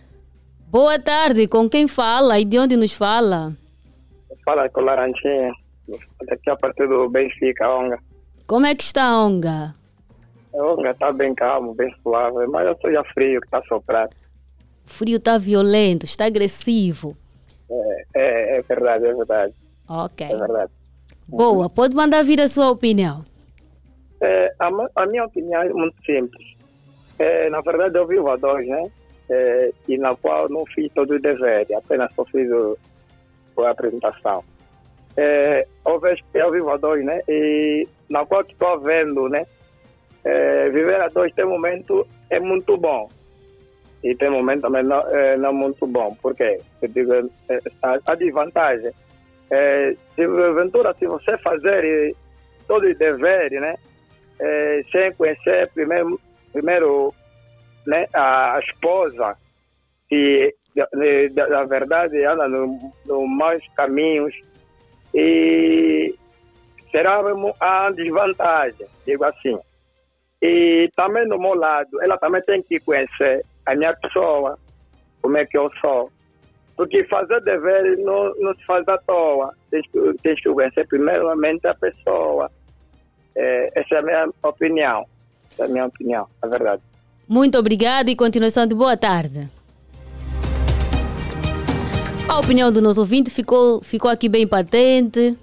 Boa 0.69 0.97
tarde. 0.97 1.47
Com 1.47 1.69
quem 1.69 1.87
fala 1.87 2.39
e 2.39 2.45
de 2.45 2.57
onde 2.57 2.75
nos 2.75 2.93
fala? 2.93 3.53
Fala 4.43 4.67
com 4.69 4.81
Laranjinha. 4.81 5.51
Daqui 6.25 6.49
a 6.49 6.55
partir 6.55 6.87
do 6.87 7.09
Benfica, 7.09 7.69
Onga. 7.69 7.99
Como 8.47 8.65
é 8.65 8.75
que 8.75 8.83
está 8.83 9.03
a 9.03 9.25
Onga? 9.25 9.73
A 10.53 10.63
Onga 10.63 10.91
está 10.91 11.11
bem 11.11 11.33
calmo, 11.35 11.73
bem 11.73 11.93
suave, 12.01 12.47
mas 12.47 12.65
eu 12.65 12.73
estou 12.73 12.91
já 12.91 13.03
frio 13.05 13.41
que 13.41 13.47
está 13.47 13.61
soprando. 13.63 14.11
O 14.85 14.89
frio 14.89 15.17
está 15.17 15.37
violento, 15.37 16.05
está 16.05 16.25
agressivo. 16.25 17.17
É, 17.69 18.05
é, 18.15 18.57
é, 18.57 18.61
verdade, 18.61 19.05
é 19.05 19.13
verdade. 19.13 19.53
Ok. 19.87 20.25
É 20.25 20.35
verdade. 20.35 20.71
Boa, 21.27 21.69
pode 21.69 21.95
mandar 21.95 22.23
vir 22.23 22.41
a 22.41 22.47
sua 22.47 22.69
opinião. 22.69 23.23
É, 24.21 24.53
a, 24.59 24.69
a, 24.95 25.05
minha 25.05 25.25
opinião 25.25 25.61
é 25.61 25.69
muito 25.69 25.95
simples. 26.05 26.45
É, 27.17 27.49
na 27.49 27.61
verdade, 27.61 27.97
eu 27.97 28.07
vivo 28.07 28.29
a 28.29 28.35
dois, 28.35 28.67
né? 28.67 28.83
É, 29.29 29.71
e 29.87 29.97
na 29.97 30.15
qual 30.15 30.49
não 30.49 30.65
fiz 30.65 30.91
todo 30.93 31.15
o 31.15 31.19
dever, 31.19 31.65
apenas 31.75 32.13
só 32.13 32.25
fiz 32.25 32.49
o, 32.51 32.77
a 33.59 33.69
apresentação. 33.69 34.43
É, 35.15 35.67
eu 36.33 36.51
vivo 36.51 36.71
a 36.71 36.77
dois, 36.77 37.03
né? 37.05 37.21
E 37.27 37.87
na 38.09 38.25
qual 38.25 38.41
estou 38.41 38.79
vendo, 38.79 39.29
né? 39.29 39.45
É, 40.23 40.69
viver 40.69 41.01
a 41.01 41.09
dois 41.09 41.33
tem 41.33 41.45
momento 41.45 42.07
é 42.29 42.39
muito 42.39 42.77
bom 42.77 43.09
e 44.03 44.15
tem 44.15 44.29
momento 44.29 44.61
também 44.61 44.83
não 44.83 45.01
é 45.09 45.37
não 45.37 45.53
muito 45.53 45.85
bom. 45.87 46.15
Por 46.21 46.35
quê? 46.35 46.59
Eu 46.81 46.89
digo, 46.89 47.13
é, 47.49 47.59
a, 47.81 47.99
a 48.05 48.15
desvantagem 48.15 48.91
é, 49.49 49.95
se 50.15 50.27
se 50.99 51.05
você 51.05 51.37
fazer 51.37 52.15
todo 52.67 52.87
o 52.87 52.95
dever, 52.95 53.51
né? 53.51 53.75
É, 54.39 54.83
sem 54.91 55.13
conhecer 55.13 55.69
primeiro, 55.73 56.19
primeiro 56.51 57.13
né, 57.85 58.07
a, 58.13 58.55
a 58.55 58.59
esposa, 58.59 59.37
que 60.09 60.53
na 61.49 61.63
verdade 61.65 62.25
anda 62.25 62.47
no, 62.47 62.79
no 63.05 63.27
maus 63.27 63.63
caminhos 63.75 64.33
e 65.13 66.15
será 66.91 67.21
a 67.59 67.91
desvantagem, 67.91 68.87
digo 69.05 69.23
assim. 69.25 69.57
E 70.41 70.89
também 70.95 71.27
do 71.27 71.39
meu 71.39 71.55
lado, 71.55 72.01
ela 72.01 72.17
também 72.17 72.41
tem 72.43 72.61
que 72.61 72.79
conhecer 72.79 73.45
a 73.65 73.75
minha 73.75 73.95
pessoa, 73.95 74.57
como 75.21 75.37
é 75.37 75.45
que 75.45 75.57
eu 75.57 75.71
sou. 75.79 76.11
Porque 76.75 77.03
fazer 77.05 77.39
dever 77.41 77.97
não, 77.99 78.33
não 78.39 78.53
se 78.55 78.65
faz 78.65 78.87
à 78.87 78.97
toa. 78.97 79.53
Tem 79.69 79.81
que, 79.83 80.35
que 80.35 80.49
conhecer 80.49 80.87
primeiramente 80.87 81.65
a 81.67 81.73
pessoa. 81.75 82.51
É, 83.35 83.71
essa 83.79 83.95
é 83.95 83.99
a 83.99 84.01
minha 84.01 84.29
opinião. 84.43 85.05
Essa 85.51 85.63
é 85.63 85.65
a 85.65 85.69
minha 85.69 85.85
opinião, 85.85 86.27
é 86.43 86.47
verdade. 86.47 86.81
Muito 87.27 87.57
obrigada 87.57 88.11
e 88.11 88.15
continuação 88.15 88.67
de 88.67 88.75
boa 88.75 88.97
tarde. 88.97 89.47
A 92.27 92.39
opinião 92.39 92.71
do 92.71 92.81
nosso 92.81 93.01
ouvinte 93.01 93.29
ficou, 93.29 93.83
ficou 93.83 94.09
aqui 94.09 94.29
bem 94.29 94.47
patente. 94.47 95.37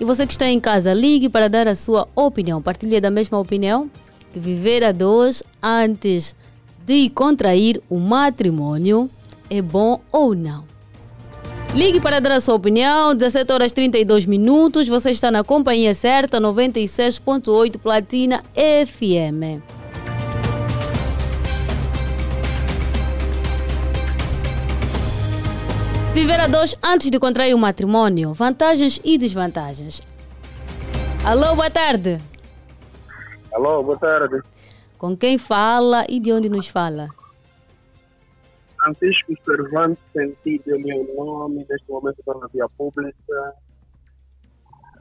E 0.00 0.04
você 0.04 0.26
que 0.26 0.32
está 0.32 0.48
em 0.48 0.58
casa, 0.58 0.92
ligue 0.94 1.28
para 1.28 1.48
dar 1.48 1.68
a 1.68 1.74
sua 1.74 2.08
opinião. 2.14 2.62
Partilhe 2.62 3.00
da 3.00 3.10
mesma 3.10 3.38
opinião 3.38 3.90
de 4.32 4.40
viver 4.40 4.82
a 4.82 4.90
dois 4.90 5.42
antes 5.62 6.34
de 6.86 7.08
contrair 7.10 7.80
o 7.88 7.98
matrimônio 7.98 9.08
é 9.50 9.60
bom 9.60 10.00
ou 10.10 10.34
não. 10.34 10.64
Ligue 11.74 12.00
para 12.00 12.20
dar 12.20 12.32
a 12.32 12.40
sua 12.40 12.54
opinião, 12.54 13.14
17 13.14 13.52
horas 13.52 13.72
32 13.72 14.26
minutos. 14.26 14.88
Você 14.88 15.10
está 15.10 15.30
na 15.30 15.44
companhia 15.44 15.94
certa, 15.94 16.40
96.8 16.40 17.78
Platina 17.78 18.42
FM. 18.54 19.73
Viver 26.14 26.38
a 26.38 26.46
dois 26.46 26.76
antes 26.80 27.10
de 27.10 27.18
contrair 27.18 27.52
o 27.54 27.58
matrimônio, 27.58 28.32
vantagens 28.32 29.00
e 29.04 29.18
desvantagens. 29.18 30.00
Alô, 31.24 31.56
boa 31.56 31.68
tarde. 31.68 32.20
Alô, 33.52 33.82
boa 33.82 33.98
tarde. 33.98 34.40
Com 34.96 35.16
quem 35.16 35.36
fala 35.38 36.04
e 36.08 36.20
de 36.20 36.32
onde 36.32 36.48
nos 36.48 36.68
fala? 36.68 37.08
Francisco 38.78 39.32
Cervantes 39.44 39.98
Sentido 40.12 40.76
é 40.76 40.78
meu 40.78 41.04
nome, 41.16 41.66
neste 41.68 41.90
momento 41.90 42.16
estou 42.20 42.38
na 42.38 42.46
via 42.46 42.68
pública. 42.68 43.54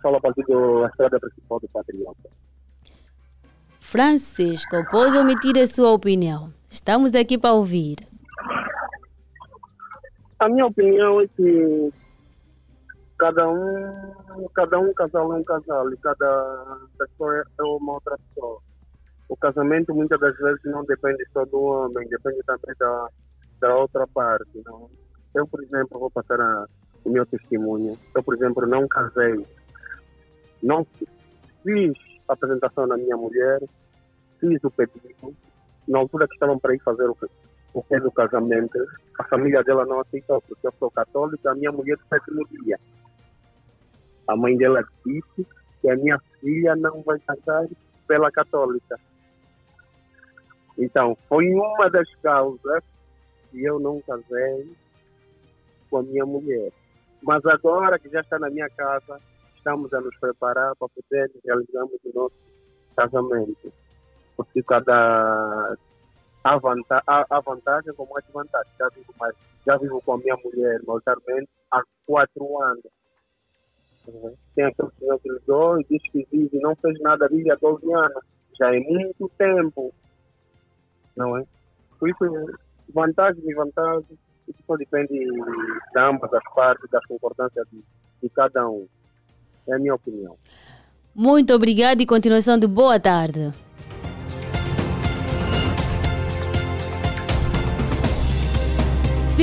Fala 0.01 0.17
a 0.17 0.21
partir 0.21 0.43
da 0.47 0.87
estrada 0.87 1.19
principal 1.19 1.59
do 1.59 1.69
Patriota. 1.69 2.29
Francisco, 3.79 4.83
pode 4.89 5.15
omitir 5.15 5.59
a 5.59 5.67
sua 5.67 5.91
opinião. 5.91 6.51
Estamos 6.71 7.13
aqui 7.13 7.37
para 7.37 7.53
ouvir. 7.53 8.12
A 10.43 10.49
minha 10.49 10.65
opinião 10.65 11.21
é 11.21 11.27
que 11.37 11.93
cada 13.17 13.49
um, 13.49 14.49
cada 14.53 14.77
um 14.77 14.93
casal 14.93 15.31
é 15.31 15.37
um 15.37 15.43
casal 15.45 15.89
e 15.89 15.95
cada 15.95 16.77
pessoa 16.99 17.37
é 17.37 17.63
uma 17.63 17.93
outra 17.93 18.17
pessoa. 18.17 18.59
O 19.29 19.37
casamento 19.37 19.95
muitas 19.95 20.19
das 20.19 20.35
vezes 20.35 20.59
não 20.65 20.83
depende 20.83 21.23
só 21.31 21.45
do 21.45 21.61
homem, 21.61 22.09
depende 22.09 22.41
também 22.45 22.75
da, 22.77 23.07
da 23.61 23.73
outra 23.73 24.05
parte. 24.07 24.61
Não? 24.65 24.89
Eu, 25.33 25.47
por 25.47 25.63
exemplo, 25.63 25.97
vou 25.97 26.11
passar 26.11 26.41
a, 26.41 26.65
o 27.05 27.09
meu 27.09 27.25
testemunho. 27.25 27.97
Eu, 28.13 28.21
por 28.21 28.35
exemplo, 28.35 28.67
não 28.67 28.85
casei, 28.85 29.47
não 30.61 30.85
fiz 31.63 31.93
a 32.27 32.33
apresentação 32.33 32.85
da 32.85 32.97
minha 32.97 33.15
mulher, 33.15 33.61
fiz 34.41 34.61
o 34.61 34.71
pedido. 34.71 35.33
Na 35.87 35.99
altura 35.99 36.27
que 36.27 36.33
estavam 36.33 36.59
para 36.59 36.75
ir 36.75 36.79
fazer 36.79 37.09
o, 37.09 37.15
o 37.73 37.81
que 37.81 37.99
do 37.99 38.11
casamento, 38.11 38.77
a 39.19 39.23
família 39.23 39.63
dela 39.63 39.85
não 39.85 39.99
aceitou, 39.99 40.41
porque 40.41 40.67
eu 40.67 40.73
sou 40.79 40.91
católica, 40.91 41.51
a 41.51 41.55
minha 41.55 41.71
mulher 41.71 41.97
do 41.97 42.05
sétimo 42.07 42.47
dia. 42.49 42.79
A 44.27 44.35
mãe 44.35 44.55
dela 44.55 44.83
disse 45.05 45.47
que 45.81 45.89
a 45.89 45.95
minha 45.95 46.19
filha 46.39 46.75
não 46.75 47.01
vai 47.01 47.19
casar 47.19 47.67
pela 48.07 48.31
católica. 48.31 48.99
Então, 50.77 51.17
foi 51.27 51.49
uma 51.49 51.89
das 51.89 52.07
causas 52.21 52.83
que 53.51 53.63
eu 53.63 53.79
não 53.79 53.99
casei 54.01 54.71
com 55.89 55.97
a 55.97 56.03
minha 56.03 56.25
mulher. 56.25 56.71
Mas 57.21 57.45
agora 57.45 57.99
que 57.99 58.09
já 58.09 58.21
está 58.21 58.37
na 58.37 58.49
minha 58.49 58.69
casa, 58.69 59.19
estamos 59.55 59.93
a 59.93 60.01
nos 60.01 60.15
preparar 60.17 60.75
para 60.75 60.89
poder 60.89 61.31
realizarmos 61.43 61.99
o 62.03 62.13
nosso 62.13 62.35
casamento. 62.95 63.73
Porque 64.35 64.61
cada 64.63 65.77
a, 66.43 66.57
vantagem, 66.57 67.03
a, 67.07 67.25
a 67.29 67.39
vantagem 67.39 67.93
como 67.93 68.19
desvantagem. 68.21 68.71
Já 68.77 68.89
vivo, 68.89 69.13
mais, 69.19 69.35
já 69.65 69.77
vivo 69.77 70.01
com 70.01 70.13
a 70.13 70.17
minha 70.17 70.35
mulher 70.43 70.79
maioritariamente 70.85 71.49
há 71.71 71.81
quatro 72.05 72.61
anos. 72.61 72.83
Tem 74.55 74.65
aquele 74.65 74.89
senhor 74.99 75.19
que 75.19 75.31
ligou 75.31 75.79
e 75.79 75.85
disse 75.85 76.09
que 76.11 76.27
vive 76.31 76.59
não 76.59 76.75
fez 76.75 76.99
nada 76.99 77.27
vive 77.29 77.51
há 77.51 77.55
12 77.55 77.93
anos. 77.93 78.23
Já 78.59 78.75
é 78.75 78.79
muito 78.79 79.31
tempo. 79.37 79.93
Não 81.15 81.37
é? 81.37 81.45
Por 81.99 82.09
isso, 82.09 82.17
vantagens 82.93 83.43
e 83.45 83.53
vantagens, 83.53 84.19
isso 84.47 84.59
só 84.67 84.75
depende 84.75 85.13
de 85.13 85.99
ambas 85.99 86.33
as 86.33 86.43
partes, 86.53 86.89
das 86.89 87.05
concordâncias 87.05 87.65
de, 87.71 87.81
de 88.21 88.29
cada 88.29 88.67
um. 88.67 88.85
É 89.67 89.75
a 89.75 89.79
minha 89.79 89.95
opinião. 89.95 90.37
Muito 91.15 91.53
obrigado 91.53 92.01
e 92.01 92.05
continuação 92.05 92.57
de 92.57 92.67
boa 92.67 92.99
tarde. 92.99 93.53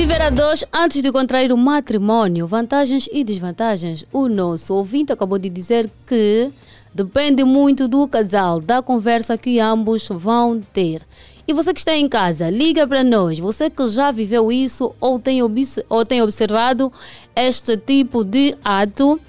Viver 0.01 0.19
a 0.19 0.31
dois 0.31 0.65
antes 0.73 0.99
de 0.99 1.11
contrair 1.11 1.53
o 1.53 1.57
matrimônio, 1.57 2.47
vantagens 2.47 3.07
e 3.13 3.23
desvantagens. 3.23 4.03
O 4.11 4.27
nosso 4.27 4.73
ouvinte 4.73 5.13
acabou 5.13 5.37
de 5.37 5.47
dizer 5.47 5.87
que 6.07 6.49
depende 6.91 7.43
muito 7.43 7.87
do 7.87 8.07
casal, 8.07 8.59
da 8.59 8.81
conversa 8.81 9.37
que 9.37 9.59
ambos 9.59 10.07
vão 10.09 10.59
ter. 10.73 11.03
E 11.47 11.53
você 11.53 11.71
que 11.71 11.81
está 11.81 11.95
em 11.95 12.09
casa, 12.09 12.49
liga 12.49 12.87
para 12.87 13.03
nós. 13.03 13.37
Você 13.37 13.69
que 13.69 13.87
já 13.89 14.09
viveu 14.09 14.51
isso 14.51 14.91
ou 14.99 15.19
tem, 15.19 15.39
ou 15.87 16.03
tem 16.03 16.19
observado 16.23 16.91
este 17.35 17.77
tipo 17.77 18.23
de 18.23 18.55
ato 18.65 19.21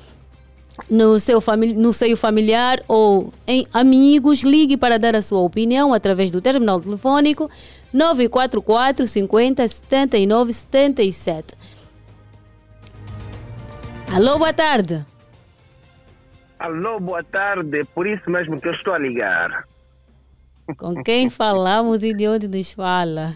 no 0.88 1.20
seu 1.20 1.42
no 1.76 1.92
seio 1.92 2.16
familiar 2.16 2.82
ou 2.88 3.30
em 3.46 3.66
amigos, 3.74 4.40
ligue 4.40 4.78
para 4.78 4.98
dar 4.98 5.14
a 5.14 5.20
sua 5.20 5.40
opinião 5.40 5.92
através 5.92 6.30
do 6.30 6.40
terminal 6.40 6.80
telefônico 6.80 7.50
944 7.92 9.06
50 9.06 9.68
79 9.68 10.52
77. 10.52 11.54
Alô, 14.14 14.38
boa 14.38 14.52
tarde. 14.52 15.04
Alô, 16.58 17.00
boa 17.00 17.24
tarde. 17.24 17.84
Por 17.94 18.06
isso 18.06 18.30
mesmo 18.30 18.60
que 18.60 18.68
eu 18.68 18.72
estou 18.72 18.94
a 18.94 18.98
ligar. 18.98 19.64
Com 20.76 21.02
quem 21.02 21.28
falamos 21.30 22.02
e 22.02 22.14
de 22.14 22.28
onde 22.28 22.48
nos 22.48 22.72
fala? 22.72 23.32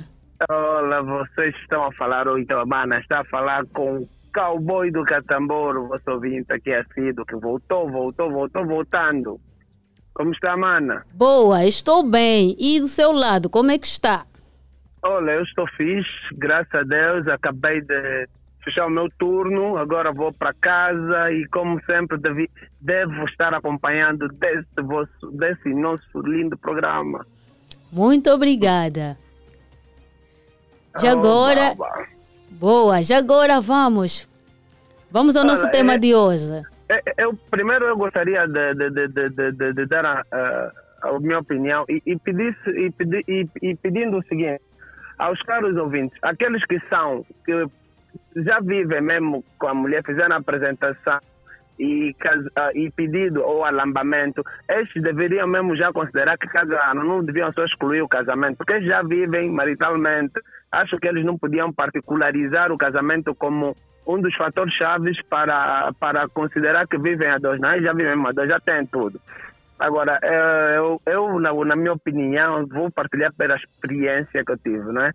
Olá, 0.49 1.01
vocês 1.03 1.55
estão 1.57 1.85
a 1.85 1.93
falar, 1.93 2.29
ou 2.29 2.39
então 2.39 2.61
a 2.61 2.67
Mana 2.67 2.99
está 2.99 3.21
a 3.21 3.25
falar 3.25 3.65
com 3.73 4.03
o 4.03 4.09
cowboy 4.35 4.91
do 4.91 5.03
Catambor, 5.05 5.77
o 5.77 5.89
vosso 5.89 6.11
ouvinte 6.11 6.53
aqui 6.53 6.73
assíduo, 6.73 7.25
que 7.25 7.37
voltou, 7.37 7.91
voltou, 7.91 8.31
voltou, 8.31 8.67
voltando. 8.67 9.41
Como 10.13 10.33
está, 10.33 10.57
Mana? 10.57 11.05
Boa, 11.15 11.65
estou 11.65 12.03
bem. 12.03 12.55
E 12.59 12.81
do 12.81 12.89
seu 12.89 13.13
lado, 13.13 13.49
como 13.49 13.71
é 13.71 13.79
que 13.79 13.87
está? 13.87 14.27
Olha, 15.03 15.32
eu 15.32 15.42
estou 15.42 15.66
fixe, 15.76 16.11
graças 16.32 16.74
a 16.74 16.82
Deus, 16.82 17.28
acabei 17.28 17.80
de 17.80 18.28
fechar 18.64 18.86
o 18.86 18.90
meu 18.90 19.09
turno, 19.18 19.76
agora 19.76 20.12
vou 20.12 20.32
para 20.32 20.53
casa 20.55 21.30
e 21.30 21.47
como 21.49 21.80
sempre 21.84 22.18
devi, 22.18 22.51
devo 22.80 23.24
estar 23.28 23.55
acompanhando 23.55 24.26
desse, 24.28 24.66
vosso, 24.82 25.30
desse 25.32 25.68
nosso 25.72 26.20
lindo 26.24 26.57
programa. 26.59 27.24
Muito 27.92 28.28
obrigada. 28.30 29.16
Já 30.99 31.14
Oh, 31.14 31.18
agora. 31.18 31.74
baba. 31.76 32.07
Boa, 32.51 33.03
já 33.03 33.18
agora 33.18 33.61
vamos. 33.61 34.28
Vamos 35.11 35.36
ao 35.36 35.44
nosso 35.44 35.62
Olha, 35.64 35.70
tema 35.72 35.94
é- 35.94 35.99
de 35.99 36.14
hoje. 36.14 36.53
É, 36.88 36.94
é, 37.07 37.24
Eu, 37.24 37.34
primeiro 37.51 37.84
eu 37.84 37.97
gostaria 37.97 38.47
de, 38.47 38.74
de, 38.74 38.90
de, 38.90 39.09
de, 39.09 39.28
de, 39.30 39.53
de- 39.53 39.72
de 39.72 39.86
dar 39.86 40.05
a, 40.05 40.24
a- 40.32 40.72
a 41.03 41.20
minha 41.20 41.38
opinião 41.38 41.84
e, 41.88 42.03
e, 42.07 42.18
pedir, 42.18 42.57
e, 42.66 42.90
pedir, 42.90 43.24
e, 43.28 43.49
e 43.62 43.76
pedindo 43.76 44.18
o 44.18 44.22
seguinte 44.24 44.61
aos 45.19 45.41
caros 45.43 45.77
ouvintes, 45.77 46.19
aqueles 46.23 46.64
que 46.67 46.79
são, 46.89 47.25
que 47.45 47.67
já 48.37 48.61
vivem 48.61 49.01
mesmo 49.01 49.45
com 49.59 49.69
a 49.69 49.75
mulher, 49.75 50.03
fizeram 50.05 50.37
a 50.37 50.39
apresentação 50.39 51.19
e, 51.79 52.14
ah, 52.57 52.71
e 52.75 52.91
pedido 52.91 53.43
ou 53.43 53.64
alambamento, 53.64 54.43
estes 54.69 55.03
deveriam 55.03 55.47
mesmo 55.47 55.77
já 55.77 55.93
considerar 55.93 56.39
que 56.39 56.47
casaram, 56.49 57.05
não 57.05 57.23
deviam 57.23 57.53
só 57.53 57.64
excluir 57.64 58.03
o 58.03 58.09
casamento, 58.09 58.57
porque 58.57 58.75
eles 58.75 58.89
já 58.89 59.03
vivem 59.03 59.51
maritalmente. 59.51 60.41
Acho 60.73 60.99
que 60.99 61.07
eles 61.07 61.25
não 61.25 61.39
podiam 61.39 61.73
particularizar 61.73 62.73
o 62.73 62.79
casamento 62.79 63.35
como 63.35 63.75
um 64.07 64.21
dos 64.21 64.35
fatores 64.37 64.73
chaves 64.75 65.21
para, 65.29 65.93
para 65.99 66.29
considerar 66.29 66.87
que 66.87 66.99
vivem 66.99 67.29
a 67.29 67.39
dois. 67.39 67.61
Não, 67.61 67.73
eles 67.73 67.85
já 67.85 67.93
vivem 67.93 68.12
a 68.12 68.33
dois, 68.33 68.49
já 68.49 68.61
têm 68.61 68.87
tudo. 68.87 69.21
Agora, 69.79 70.18
eh, 70.22 70.74
eu, 70.79 71.01
eu 71.07 71.39
na, 71.39 71.53
na 71.53 71.77
minha 71.77 71.93
opinião, 71.93 72.66
vou 72.66 72.91
partilhar 72.91 73.33
pela 73.35 73.57
experiência 73.57 74.45
que 74.45 74.53
eu 74.53 74.59
tive, 74.59 74.93
né? 74.93 75.11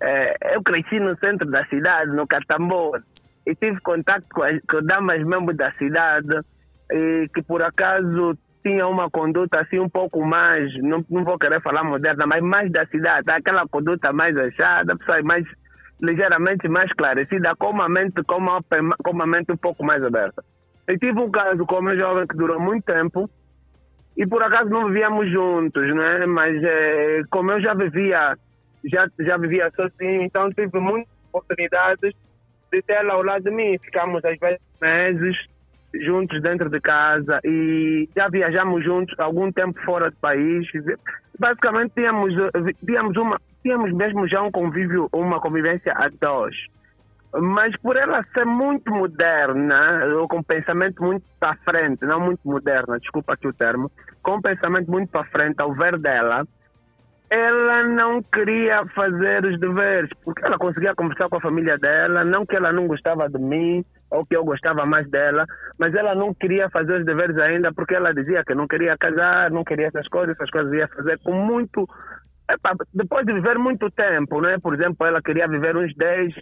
Eh, 0.00 0.54
eu 0.54 0.62
cresci 0.62 0.98
no 0.98 1.16
centro 1.18 1.48
da 1.48 1.64
cidade, 1.66 2.10
no 2.10 2.26
Catambor, 2.26 3.00
e 3.46 3.54
tive 3.54 3.80
contato 3.80 4.24
com, 4.32 4.42
com 4.68 4.82
damas 4.84 5.24
mesmo 5.24 5.52
da 5.54 5.72
cidade, 5.72 6.40
e 6.90 7.28
que 7.32 7.42
por 7.42 7.62
acaso 7.62 8.36
tinham 8.62 8.90
uma 8.90 9.08
conduta 9.08 9.60
assim 9.60 9.78
um 9.78 9.88
pouco 9.88 10.24
mais, 10.24 10.70
não, 10.82 11.04
não 11.08 11.24
vou 11.24 11.38
querer 11.38 11.62
falar 11.62 11.84
moderna, 11.84 12.26
mas 12.26 12.42
mais 12.42 12.70
da 12.70 12.84
cidade, 12.86 13.30
aquela 13.30 13.66
conduta 13.68 14.12
mais 14.12 14.36
achada, 14.36 14.96
pessoas 14.96 15.22
mais 15.22 15.46
ligeiramente 16.02 16.66
mais 16.68 16.88
esclarecida, 16.90 17.54
com 17.56 17.70
uma 17.70 17.88
mente, 17.88 18.22
com 18.24 18.36
uma, 18.36 18.60
com 19.04 19.10
uma 19.10 19.26
mente 19.26 19.52
um 19.52 19.56
pouco 19.56 19.84
mais 19.84 20.02
aberta. 20.02 20.42
Eu 20.86 20.98
tive 20.98 21.20
um 21.20 21.30
caso 21.30 21.64
com 21.66 21.78
uma 21.78 21.94
jovem 21.94 22.26
que 22.26 22.36
durou 22.36 22.58
muito 22.58 22.84
tempo, 22.84 23.30
e 24.20 24.26
por 24.26 24.42
acaso 24.42 24.68
não 24.68 24.88
vivíamos 24.88 25.30
juntos, 25.32 25.94
né? 25.94 26.26
Mas 26.26 26.62
eh, 26.62 27.22
como 27.30 27.52
eu 27.52 27.60
já 27.62 27.72
vivia, 27.72 28.36
já, 28.84 29.08
já 29.18 29.38
vivia 29.38 29.70
sozinho, 29.70 30.20
então 30.20 30.52
tive 30.52 30.78
muitas 30.78 31.10
oportunidades 31.32 32.12
de 32.70 32.82
ter 32.82 32.92
ela 32.92 33.14
ao 33.14 33.22
lado 33.22 33.44
de 33.44 33.50
mim. 33.50 33.78
Ficamos 33.82 34.22
às 34.22 34.38
vezes 34.38 34.60
meses 34.78 35.36
juntos 35.94 36.42
dentro 36.42 36.68
de 36.68 36.78
casa 36.82 37.40
e 37.42 38.06
já 38.14 38.28
viajamos 38.28 38.84
juntos 38.84 39.18
algum 39.18 39.50
tempo 39.50 39.80
fora 39.86 40.10
do 40.10 40.16
país. 40.18 40.68
Basicamente 41.38 41.92
tínhamos, 41.94 42.34
eh, 42.36 42.74
tínhamos, 42.84 43.16
uma, 43.16 43.40
tínhamos 43.62 43.90
mesmo 43.90 44.28
já 44.28 44.42
um 44.42 44.50
convívio, 44.50 45.08
uma 45.14 45.40
convivência 45.40 45.94
a 45.96 46.10
dois. 46.10 46.54
Mas 47.32 47.76
por 47.80 47.96
ela 47.96 48.24
ser 48.34 48.44
muito 48.44 48.90
moderna, 48.90 50.04
ou 50.18 50.26
com 50.26 50.42
pensamento 50.42 51.02
muito 51.02 51.24
para 51.38 51.56
frente, 51.58 52.04
não 52.04 52.20
muito 52.20 52.40
moderna, 52.44 52.98
desculpa 52.98 53.34
aqui 53.34 53.46
o 53.46 53.52
termo, 53.52 53.90
com 54.22 54.40
pensamento 54.40 54.90
muito 54.90 55.10
para 55.10 55.24
frente 55.26 55.60
ao 55.60 55.72
ver 55.72 55.96
dela, 55.98 56.44
ela 57.30 57.84
não 57.84 58.20
queria 58.20 58.84
fazer 58.86 59.44
os 59.44 59.58
deveres, 59.60 60.10
porque 60.24 60.44
ela 60.44 60.58
conseguia 60.58 60.94
conversar 60.96 61.28
com 61.28 61.36
a 61.36 61.40
família 61.40 61.78
dela, 61.78 62.24
não 62.24 62.44
que 62.44 62.56
ela 62.56 62.72
não 62.72 62.88
gostava 62.88 63.28
de 63.28 63.38
mim, 63.38 63.84
ou 64.10 64.26
que 64.26 64.36
eu 64.36 64.44
gostava 64.44 64.84
mais 64.84 65.08
dela, 65.08 65.46
mas 65.78 65.94
ela 65.94 66.16
não 66.16 66.34
queria 66.34 66.68
fazer 66.70 66.98
os 66.98 67.06
deveres 67.06 67.38
ainda, 67.38 67.72
porque 67.72 67.94
ela 67.94 68.12
dizia 68.12 68.42
que 68.44 68.56
não 68.56 68.66
queria 68.66 68.98
casar, 68.98 69.52
não 69.52 69.62
queria 69.62 69.86
essas 69.86 70.08
coisas, 70.08 70.34
essas 70.34 70.50
coisas 70.50 70.72
ia 70.72 70.88
fazer 70.88 71.20
com 71.20 71.32
muito... 71.32 71.88
Epa, 72.50 72.74
depois 72.92 73.24
de 73.24 73.32
viver 73.32 73.56
muito 73.60 73.88
tempo, 73.92 74.40
né? 74.40 74.56
Por 74.60 74.74
exemplo, 74.74 75.06
ela 75.06 75.22
queria 75.22 75.46
viver 75.46 75.76
uns 75.76 75.94
10, 75.94 76.34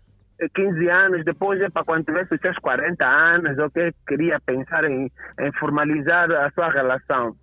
15 0.54 0.88
anos, 0.88 1.24
depois, 1.24 1.60
para 1.72 1.84
quando 1.84 2.04
tivesse 2.04 2.34
os 2.34 2.40
seus 2.40 2.56
40 2.58 3.04
anos, 3.04 3.58
ok, 3.58 3.92
queria 4.06 4.40
pensar 4.40 4.84
em, 4.84 5.10
em 5.40 5.52
formalizar 5.58 6.30
a 6.30 6.50
sua 6.50 6.70
relação. 6.70 7.34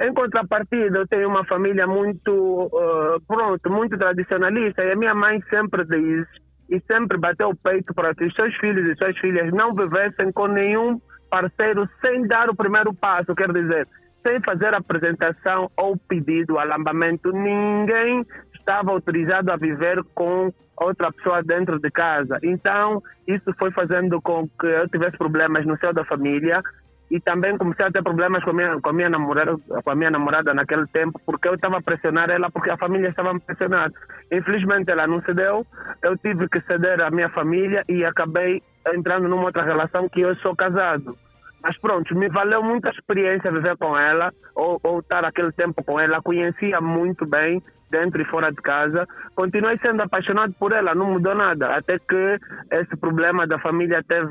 Em 0.00 0.12
contrapartida, 0.12 0.98
eu 0.98 1.06
tenho 1.06 1.28
uma 1.28 1.44
família 1.44 1.86
muito, 1.86 2.30
uh, 2.32 3.20
pronto, 3.26 3.70
muito 3.70 3.96
tradicionalista 3.96 4.82
e 4.82 4.92
a 4.92 4.96
minha 4.96 5.14
mãe 5.14 5.40
sempre 5.48 5.84
diz 5.84 6.26
e 6.68 6.80
sempre 6.86 7.18
bateu 7.18 7.50
o 7.50 7.56
peito 7.56 7.94
para 7.94 8.14
que 8.14 8.24
os 8.24 8.34
seus 8.34 8.54
filhos 8.56 8.88
e 8.88 8.96
suas 8.96 9.16
filhas 9.18 9.52
não 9.52 9.74
vivessem 9.74 10.32
com 10.32 10.46
nenhum 10.46 11.00
parceiro 11.30 11.88
sem 12.00 12.26
dar 12.26 12.48
o 12.48 12.56
primeiro 12.56 12.92
passo, 12.94 13.34
quer 13.34 13.52
dizer, 13.52 13.86
sem 14.22 14.40
fazer 14.42 14.74
apresentação 14.74 15.70
ou 15.76 15.96
pedido, 15.96 16.58
alambamento. 16.58 17.32
Ninguém 17.32 18.24
estava 18.70 18.92
autorizado 18.92 19.50
a 19.50 19.56
viver 19.56 20.02
com 20.14 20.52
outra 20.76 21.12
pessoa 21.12 21.42
dentro 21.42 21.80
de 21.80 21.90
casa. 21.90 22.38
Então, 22.42 23.02
isso 23.26 23.52
foi 23.58 23.72
fazendo 23.72 24.20
com 24.22 24.48
que 24.48 24.66
eu 24.66 24.88
tivesse 24.88 25.18
problemas 25.18 25.66
no 25.66 25.76
seio 25.78 25.92
da 25.92 26.04
família 26.04 26.62
e 27.10 27.20
também 27.20 27.58
comecei 27.58 27.84
a 27.84 27.90
ter 27.90 28.02
problemas 28.04 28.44
com 28.44 28.50
a 28.50 28.52
minha, 28.52 28.80
com 28.80 28.88
a 28.88 28.92
minha, 28.92 29.10
namorada, 29.10 29.56
com 29.82 29.90
a 29.90 29.94
minha 29.96 30.10
namorada 30.12 30.54
naquele 30.54 30.86
tempo, 30.86 31.20
porque 31.26 31.48
eu 31.48 31.54
estava 31.54 31.78
a 31.78 31.82
pressionar 31.82 32.30
ela, 32.30 32.48
porque 32.50 32.70
a 32.70 32.76
família 32.76 33.08
estava 33.08 33.34
me 33.34 33.40
pressionar. 33.40 33.90
Infelizmente 34.30 34.90
ela 34.92 35.08
não 35.08 35.20
cedeu, 35.22 35.66
eu 36.02 36.16
tive 36.18 36.48
que 36.48 36.60
ceder 36.60 37.00
à 37.00 37.10
minha 37.10 37.28
família 37.30 37.84
e 37.88 38.04
acabei 38.04 38.62
entrando 38.94 39.28
numa 39.28 39.46
outra 39.46 39.64
relação 39.64 40.08
que 40.08 40.20
eu 40.20 40.36
sou 40.36 40.54
casado. 40.54 41.16
Mas 41.62 41.78
pronto, 41.78 42.14
me 42.14 42.28
valeu 42.28 42.62
muita 42.62 42.90
experiência 42.90 43.52
viver 43.52 43.76
com 43.76 43.96
ela, 43.96 44.32
ou, 44.54 44.80
ou 44.82 45.00
estar 45.00 45.24
aquele 45.24 45.52
tempo 45.52 45.82
com 45.84 46.00
ela, 46.00 46.22
conhecia 46.22 46.80
muito 46.80 47.26
bem, 47.26 47.62
dentro 47.90 48.22
e 48.22 48.24
fora 48.24 48.50
de 48.50 48.62
casa. 48.62 49.06
Continuei 49.34 49.78
sendo 49.78 50.02
apaixonado 50.02 50.54
por 50.58 50.72
ela, 50.72 50.94
não 50.94 51.12
mudou 51.12 51.34
nada, 51.34 51.76
até 51.76 51.98
que 51.98 52.38
esse 52.70 52.96
problema 52.96 53.46
da 53.46 53.58
família 53.58 54.02
teve, 54.06 54.30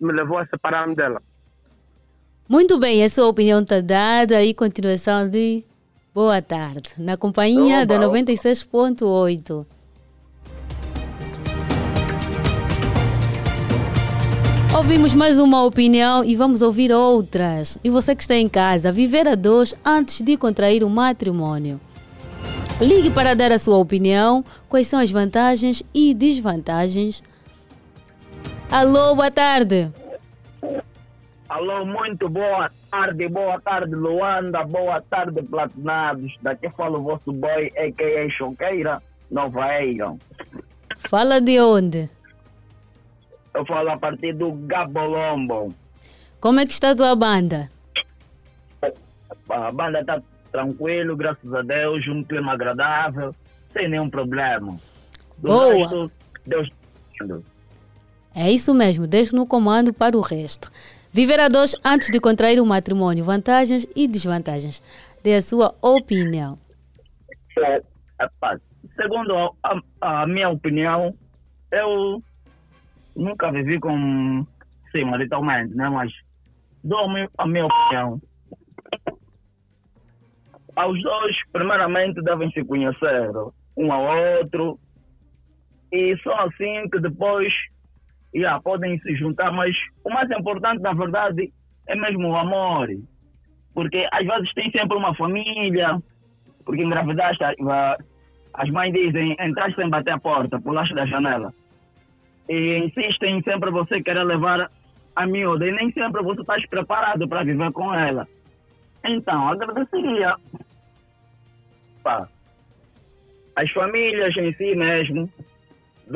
me 0.00 0.12
levou 0.12 0.38
a 0.38 0.46
separar-me 0.46 0.94
dela. 0.94 1.20
Muito 2.48 2.78
bem, 2.78 3.04
a 3.04 3.08
sua 3.08 3.26
opinião 3.26 3.60
está 3.60 3.80
dada 3.80 4.42
e 4.42 4.54
continuação 4.54 5.28
de 5.28 5.64
boa 6.14 6.40
tarde, 6.40 6.94
na 6.98 7.16
companhia 7.16 7.84
da 7.84 7.98
96.8. 7.98 9.77
Ouvimos 14.78 15.12
mais 15.12 15.40
uma 15.40 15.64
opinião 15.64 16.24
e 16.24 16.36
vamos 16.36 16.62
ouvir 16.62 16.92
outras. 16.92 17.76
E 17.82 17.90
você 17.90 18.14
que 18.14 18.22
está 18.22 18.36
em 18.36 18.48
casa, 18.48 18.92
viver 18.92 19.26
a 19.26 19.34
dois 19.34 19.74
antes 19.84 20.22
de 20.22 20.36
contrair 20.36 20.84
o 20.84 20.88
matrimônio. 20.88 21.80
Ligue 22.80 23.10
para 23.10 23.34
dar 23.34 23.50
a 23.50 23.58
sua 23.58 23.76
opinião, 23.76 24.44
quais 24.68 24.86
são 24.86 25.00
as 25.00 25.10
vantagens 25.10 25.82
e 25.92 26.14
desvantagens. 26.14 27.24
Alô, 28.70 29.16
boa 29.16 29.32
tarde. 29.32 29.90
Alô, 31.48 31.84
muito 31.84 32.28
boa 32.28 32.70
tarde, 32.88 33.28
boa 33.28 33.60
tarde 33.60 33.96
Luanda, 33.96 34.62
boa 34.62 35.02
tarde 35.10 35.42
Platinados. 35.42 36.36
Daqui 36.40 36.70
fala 36.70 36.98
o 36.98 37.02
vosso 37.02 37.32
boy, 37.32 37.66
a.k.a. 37.76 38.30
Choqueira, 38.30 39.02
Nova 39.28 39.74
Eira. 39.82 40.14
Fala 41.00 41.40
de 41.40 41.58
onde? 41.58 42.08
Eu 43.54 43.66
falo 43.66 43.90
a 43.90 43.98
partir 43.98 44.32
do 44.34 44.52
Gabolombo. 44.52 45.74
Como 46.40 46.60
é 46.60 46.66
que 46.66 46.72
está 46.72 46.90
a 46.90 46.96
tua 46.96 47.14
banda? 47.16 47.68
A 49.50 49.72
banda 49.72 50.00
está 50.00 50.22
tranquilo, 50.52 51.16
graças 51.16 51.52
a 51.52 51.62
Deus, 51.62 52.06
um 52.08 52.22
clima 52.22 52.52
agradável, 52.52 53.34
sem 53.72 53.88
nenhum 53.88 54.08
problema. 54.08 54.76
Do 55.38 55.48
Boa. 55.48 55.74
resto, 55.74 56.12
Deus 56.46 56.68
É 58.34 58.50
isso 58.50 58.72
mesmo, 58.74 59.06
deixo 59.06 59.34
no 59.34 59.46
comando 59.46 59.92
para 59.92 60.16
o 60.16 60.20
resto. 60.20 60.70
Viver 61.10 61.40
a 61.40 61.48
dois 61.48 61.74
antes 61.84 62.08
de 62.10 62.20
contrair 62.20 62.60
o 62.60 62.66
matrimônio, 62.66 63.24
vantagens 63.24 63.86
e 63.96 64.06
desvantagens. 64.06 64.82
Dê 65.22 65.34
a 65.34 65.42
sua 65.42 65.74
opinião. 65.82 66.58
É, 67.58 67.82
segundo 68.94 69.34
a, 69.34 69.50
a- 70.00 70.22
a 70.22 70.26
minha 70.26 70.48
opinião, 70.50 71.14
eu 71.72 72.22
nunca 73.18 73.50
vivi 73.50 73.78
com 73.80 74.46
sim, 74.92 75.04
maritalmente, 75.04 75.74
né? 75.74 75.88
Mas 75.88 76.12
dou 76.82 77.00
a 77.00 77.12
mi- 77.12 77.28
a 77.36 77.46
minha 77.46 77.66
opinião. 77.66 78.20
aos 80.76 81.02
dois, 81.02 81.36
primeiramente, 81.52 82.22
devem 82.22 82.50
se 82.52 82.64
conhecer 82.64 83.30
um 83.76 83.92
ao 83.92 84.04
outro. 84.38 84.78
E 85.92 86.16
só 86.22 86.46
assim 86.46 86.88
que 86.88 87.00
depois 87.00 87.52
yeah, 88.32 88.60
podem 88.62 88.96
se 89.00 89.16
juntar. 89.16 89.50
Mas 89.50 89.74
o 90.04 90.10
mais 90.10 90.30
importante, 90.30 90.80
na 90.80 90.92
verdade, 90.92 91.52
é 91.88 91.96
mesmo 91.96 92.28
o 92.28 92.36
amor. 92.36 92.88
Porque 93.74 94.06
às 94.12 94.24
vezes 94.24 94.54
tem 94.54 94.70
sempre 94.70 94.96
uma 94.96 95.14
família, 95.16 95.98
porque 96.64 96.82
engravidaste, 96.82 97.42
as 98.54 98.70
mães 98.70 98.92
dizem, 98.92 99.36
entraste 99.40 99.74
sem 99.74 99.90
bater 99.90 100.12
a 100.12 100.20
porta, 100.20 100.60
pulaste 100.60 100.94
da 100.94 101.06
janela. 101.06 101.52
E 102.48 102.78
insistem 102.78 103.42
sempre 103.42 103.70
você 103.70 104.02
querer 104.02 104.24
levar 104.24 104.70
a 105.14 105.26
miúda 105.26 105.66
e 105.66 105.72
nem 105.72 105.92
sempre 105.92 106.22
você 106.22 106.40
está 106.40 106.56
preparado 106.70 107.28
para 107.28 107.44
viver 107.44 107.72
com 107.72 107.92
ela. 107.92 108.26
Então, 109.04 109.48
agradeceria 109.48 110.36
pá, 112.02 112.28
as 113.56 113.70
famílias 113.72 114.36
em 114.36 114.52
si 114.54 114.74
mesmo, 114.74 115.30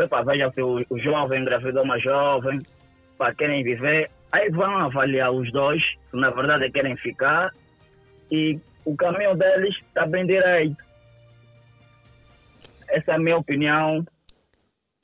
pá, 0.08 0.22
veja 0.22 0.50
se 0.52 0.62
o, 0.62 0.84
o 0.88 0.98
jovem 0.98 1.42
engravidou 1.42 1.82
uma 1.82 1.98
jovem, 1.98 2.60
para 3.18 3.34
querem 3.34 3.62
viver, 3.62 4.10
aí 4.30 4.48
vão 4.50 4.76
avaliar 4.78 5.30
os 5.30 5.50
dois, 5.52 5.82
se 6.10 6.16
na 6.16 6.30
verdade 6.30 6.70
querem 6.70 6.96
ficar, 6.96 7.52
e 8.30 8.58
o 8.84 8.96
caminho 8.96 9.34
deles 9.36 9.76
está 9.86 10.06
bem 10.06 10.26
direito. 10.26 10.82
Essa 12.88 13.12
é 13.12 13.14
a 13.14 13.18
minha 13.18 13.36
opinião. 13.36 14.04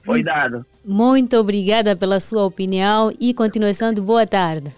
Foi 0.02 0.22
dada. 0.22 0.64
Muito 0.90 1.36
obrigada 1.36 1.94
pela 1.94 2.18
sua 2.18 2.46
opinião 2.46 3.12
e 3.20 3.34
continuação 3.34 3.92
de 3.92 4.00
boa 4.00 4.26
tarde. 4.26 4.74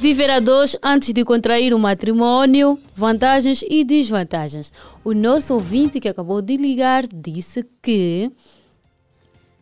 Viver 0.00 0.28
a 0.28 0.40
dois 0.40 0.76
antes 0.82 1.14
de 1.14 1.24
contrair 1.24 1.72
o 1.72 1.78
matrimônio, 1.78 2.76
vantagens 2.96 3.62
e 3.70 3.84
desvantagens. 3.84 4.72
O 5.04 5.12
nosso 5.14 5.54
ouvinte 5.54 6.00
que 6.00 6.08
acabou 6.08 6.42
de 6.42 6.56
ligar 6.56 7.04
disse 7.06 7.64
que 7.80 8.32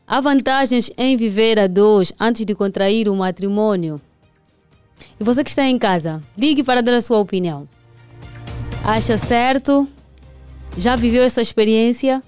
há 0.07 0.19
vantagens 0.19 0.91
em 0.97 1.19
viver 1.19 1.59
a 1.59 1.67
dois 1.67 2.11
antes 2.19 2.47
de 2.47 2.55
contrair 2.55 3.07
o 3.07 3.15
matrimônio. 3.15 4.01
E 5.21 5.23
você 5.23 5.45
que 5.45 5.51
está 5.51 5.65
em 5.65 5.79
casa, 5.79 6.23
ligue 6.39 6.63
para 6.63 6.81
dar 6.81 6.95
a 6.95 7.03
sua 7.03 7.19
opinião. 7.19 7.69
Acha 8.83 9.19
certo? 9.19 9.87
Já 10.77 10.97
viveu 10.97 11.23
essa 11.23 11.41
experiência? 11.41 12.23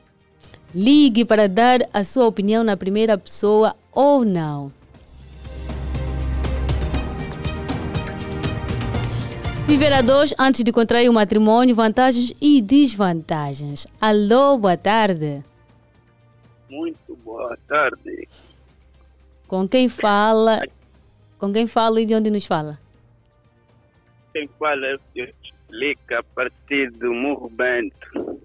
Ligue 0.73 1.25
para 1.25 1.49
dar 1.49 1.81
a 1.93 2.05
sua 2.05 2.27
opinião 2.27 2.63
na 2.63 2.77
primeira 2.77 3.19
pessoa 3.19 3.75
ou 3.93 4.25
não. 4.25 4.73
Viver 9.67 9.93
a 9.93 10.01
dois 10.01 10.33
antes 10.39 10.63
de 10.63 10.71
contrair 10.71 11.09
o 11.09 11.13
matrimônio, 11.13 11.75
vantagens 11.75 12.33
e 12.41 12.63
desvantagens. 12.63 13.85
Alô, 14.01 14.57
boa 14.57 14.77
tarde. 14.77 15.43
Muito 16.71 17.17
boa 17.25 17.59
tarde. 17.67 18.29
Com 19.49 19.67
quem 19.69 19.89
fala? 19.89 20.63
Com 21.37 21.53
quem 21.53 21.67
fala 21.67 22.01
e 22.01 22.07
de 22.07 22.15
onde 22.15 22.31
nos 22.31 22.47
fala? 22.47 22.79
Quem 24.33 24.49
fala 24.57 24.87
é 24.87 24.95
o 24.95 25.01
Lica, 25.77 26.21
a 26.21 26.23
partir 26.23 26.91
do 26.91 27.13
Morro 27.13 27.51
Bento. 27.51 28.41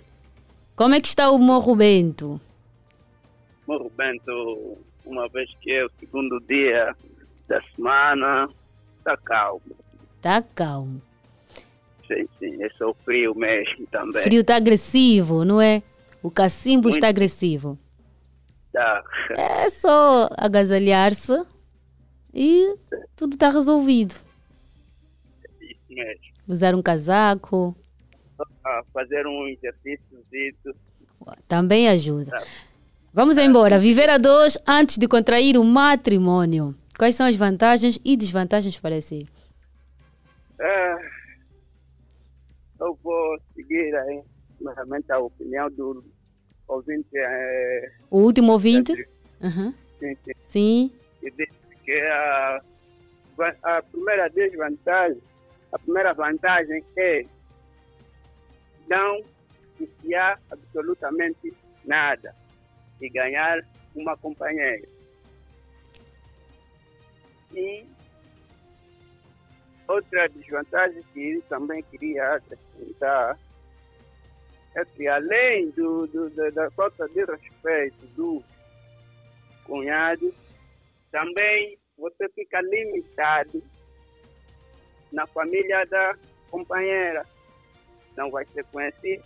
Como 0.76 0.96
é 0.96 1.00
que 1.00 1.08
está 1.08 1.32
o 1.32 1.40
Morro 1.40 1.76
Bento? 1.76 2.42
Morro 3.66 3.90
Bento, 3.96 4.78
uma 5.06 5.30
vez 5.30 5.50
que 5.62 5.72
é 5.72 5.86
o 5.86 5.92
segundo 5.98 6.40
dia 6.42 6.94
da 7.48 7.62
semana, 7.74 8.50
está 8.98 9.16
calmo. 9.16 9.62
Está 10.18 10.42
calmo. 10.42 11.02
Sim, 12.06 12.28
sim, 12.38 12.62
é 12.62 12.70
só 12.72 12.90
o 12.90 12.94
frio 13.06 13.34
mesmo 13.34 13.88
também. 13.88 14.22
O 14.22 14.24
frio 14.24 14.42
está 14.42 14.58
agressivo, 14.58 15.46
não 15.46 15.62
é? 15.62 15.82
O 16.22 16.30
cacimbo 16.30 16.84
Muito. 16.84 16.96
está 16.96 17.08
agressivo. 17.08 17.80
Tá. 18.74 19.04
É 19.38 19.70
só 19.70 20.30
agasalhar-se 20.38 21.42
e 22.34 22.76
tudo 23.16 23.36
está 23.36 23.50
resolvido. 23.50 24.16
Isso 25.62 25.80
mesmo 25.90 26.31
usar 26.48 26.76
um 26.76 26.82
casaco. 26.82 27.76
Ah, 28.66 28.82
fazer 28.94 29.26
um 29.26 29.48
exercício. 29.48 30.76
Também 31.48 31.88
ajuda. 31.90 32.44
Vamos 33.14 33.38
embora. 33.38 33.78
Viver 33.78 34.10
a 34.10 34.18
dois 34.18 34.58
antes 34.68 34.98
de 34.98 35.08
contrair 35.08 35.58
o 35.58 35.64
matrimônio. 35.64 36.76
Quais 36.98 37.16
são 37.16 37.28
as 37.28 37.36
vantagens 37.36 38.00
e 38.04 38.16
desvantagens 38.16 38.80
para 38.80 39.02
si? 39.02 39.28
É, 40.60 40.96
eu 42.80 42.98
vou 43.04 43.40
seguir 43.56 43.96
aí, 43.96 44.22
a 45.10 45.20
opinião 45.20 45.70
do 45.72 46.04
ouvinte. 46.68 47.10
É, 47.14 47.92
o 48.10 48.20
último 48.20 48.52
ouvinte? 48.52 48.94
Uhum. 49.42 49.74
Sim, 50.00 50.18
sim. 50.24 50.32
sim. 50.42 50.92
Que 51.84 52.00
a, 52.00 52.62
a 53.64 53.82
primeira 53.84 54.30
desvantagem 54.30 55.22
a 55.72 55.80
primeira 55.80 56.14
vantagem 56.14 56.84
é 56.98 57.26
não 58.88 59.24
enfiar 59.80 60.40
absolutamente 60.52 61.54
nada 61.86 62.36
e 63.00 63.10
ganhar 63.10 63.60
uma 63.96 64.18
companheira. 64.18 64.88
E 67.54 67.86
outra 69.88 70.28
desvantagem 70.30 71.04
que 71.14 71.44
também 71.50 71.84
queria 71.84 72.36
acrescentar 72.36 73.38
é 74.76 74.86
que 74.86 75.08
além 75.08 75.70
do, 75.72 76.08
do, 76.08 76.30
da 76.52 76.72
falta 76.72 77.08
de 77.10 77.26
respeito 77.26 78.08
do 78.16 78.44
cunhado, 79.66 80.34
também 81.12 81.78
você 81.98 82.30
fica 82.30 82.62
limitado 82.62 83.62
na 85.12 85.28
família 85.28 85.86
da 85.86 86.16
companheira. 86.50 87.26
Não 88.16 88.30
vai 88.30 88.46
ser 88.48 88.66
conhecido 88.66 89.24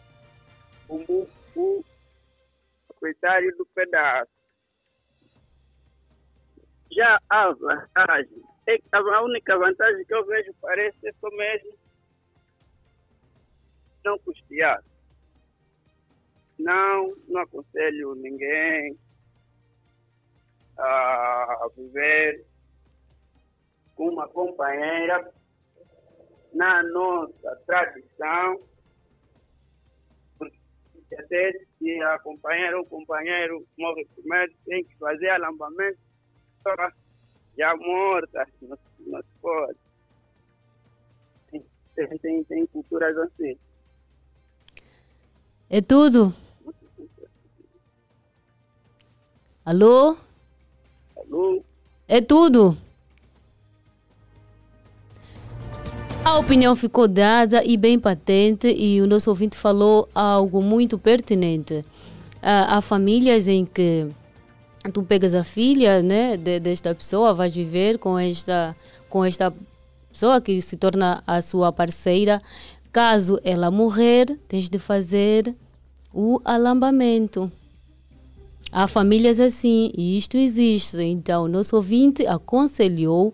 como 0.87 1.27
o 1.55 1.83
proprietário 2.87 3.55
do 3.57 3.65
pedaço. 3.67 4.31
Já 6.91 7.19
a 7.29 7.51
vantagem, 7.51 8.43
a 8.91 9.21
única 9.23 9.57
vantagem 9.57 10.05
que 10.05 10.13
eu 10.13 10.25
vejo 10.25 10.53
parece 10.61 10.97
ser 10.99 11.13
só 11.19 11.29
mesmo 11.31 11.73
não 14.05 14.17
custear. 14.19 14.83
Não, 16.57 17.13
não 17.27 17.41
aconselho 17.41 18.15
ninguém 18.15 18.97
a 20.77 21.67
viver 21.75 22.45
com 23.95 24.09
uma 24.09 24.27
companheira 24.27 25.33
na 26.55 26.81
nossa 26.83 27.55
tradição, 27.67 28.61
porque 30.39 31.15
até 31.15 31.51
se 31.77 32.01
a 32.01 32.17
companheira 32.19 32.77
ou 32.79 32.85
companheiro 32.85 33.67
morre 33.77 34.07
primeiro, 34.15 34.53
tem 34.65 34.83
que 34.85 34.95
fazer 34.97 35.29
alambamento 35.29 35.99
já 37.57 37.75
morta, 37.75 38.47
não, 38.61 38.77
não 38.99 39.21
se 39.21 39.27
pode. 39.41 39.77
Tem, 41.51 42.17
tem, 42.17 42.43
tem 42.43 42.65
culturas 42.67 43.17
assim. 43.17 43.57
É 45.69 45.81
tudo? 45.81 46.33
Alô? 49.63 50.15
Alô? 51.17 51.63
É 52.07 52.21
tudo? 52.21 52.77
A 56.25 56.39
opinião 56.39 56.75
ficou 56.75 57.07
dada 57.07 57.63
e 57.63 57.77
bem 57.77 57.99
patente, 57.99 58.67
e 58.67 58.99
o 58.99 59.05
nosso 59.05 59.29
ouvinte 59.29 59.55
falou 59.55 60.09
algo 60.13 60.59
muito 60.59 60.97
pertinente. 60.97 61.85
há 62.41 62.81
famílias 62.81 63.47
em 63.47 63.63
que 63.63 64.07
tu 64.91 65.03
pegas 65.03 65.35
a 65.35 65.43
filha 65.43 66.01
né, 66.01 66.35
de, 66.35 66.59
desta 66.59 66.95
pessoa, 66.95 67.31
vais 67.31 67.53
viver 67.53 67.99
com 67.99 68.17
esta, 68.17 68.75
com 69.07 69.23
esta 69.23 69.53
pessoa 70.11 70.41
que 70.41 70.59
se 70.61 70.75
torna 70.77 71.23
a 71.27 71.43
sua 71.43 71.71
parceira. 71.71 72.41
Caso 72.91 73.39
ela 73.43 73.69
morrer, 73.69 74.35
tens 74.47 74.67
de 74.67 74.79
fazer 74.79 75.53
o 76.11 76.41
alambamento. 76.43 77.51
Há 78.71 78.87
famílias 78.87 79.39
assim 79.39 79.91
e 79.95 80.17
isto 80.17 80.37
existe. 80.37 80.99
Então, 81.03 81.47
nosso 81.47 81.75
ouvinte 81.75 82.25
aconselhou 82.25 83.31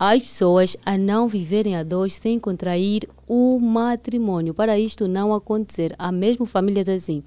as 0.00 0.22
pessoas 0.22 0.78
a 0.82 0.96
não 0.96 1.28
viverem 1.28 1.76
a 1.76 1.82
dois 1.82 2.14
sem 2.14 2.40
contrair 2.40 3.06
o 3.28 3.60
matrimônio. 3.60 4.54
Para 4.54 4.78
isto 4.78 5.06
não 5.06 5.34
acontecer, 5.34 5.94
há 5.98 6.10
mesmo 6.10 6.46
famílias 6.46 6.88
assim. 6.88 7.22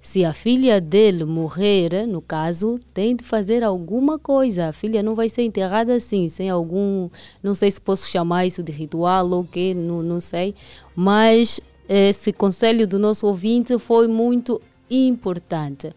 Se 0.00 0.24
a 0.24 0.32
filha 0.32 0.80
dele 0.80 1.24
morrer, 1.24 2.04
no 2.08 2.20
caso, 2.20 2.80
tem 2.92 3.14
de 3.14 3.22
fazer 3.22 3.62
alguma 3.62 4.18
coisa. 4.18 4.66
A 4.66 4.72
filha 4.72 5.04
não 5.04 5.14
vai 5.14 5.28
ser 5.28 5.42
enterrada 5.42 5.94
assim, 5.94 6.26
sem 6.26 6.50
algum. 6.50 7.08
Não 7.40 7.54
sei 7.54 7.70
se 7.70 7.80
posso 7.80 8.08
chamar 8.08 8.44
isso 8.44 8.60
de 8.60 8.72
ritual 8.72 9.30
ou 9.30 9.44
quê, 9.44 9.72
não, 9.72 10.02
não 10.02 10.18
sei. 10.18 10.52
Mas 10.96 11.60
esse 11.88 12.32
conselho 12.32 12.88
do 12.88 12.98
nosso 12.98 13.24
ouvinte 13.24 13.78
foi 13.78 14.08
muito 14.08 14.60
importante. 14.90 15.92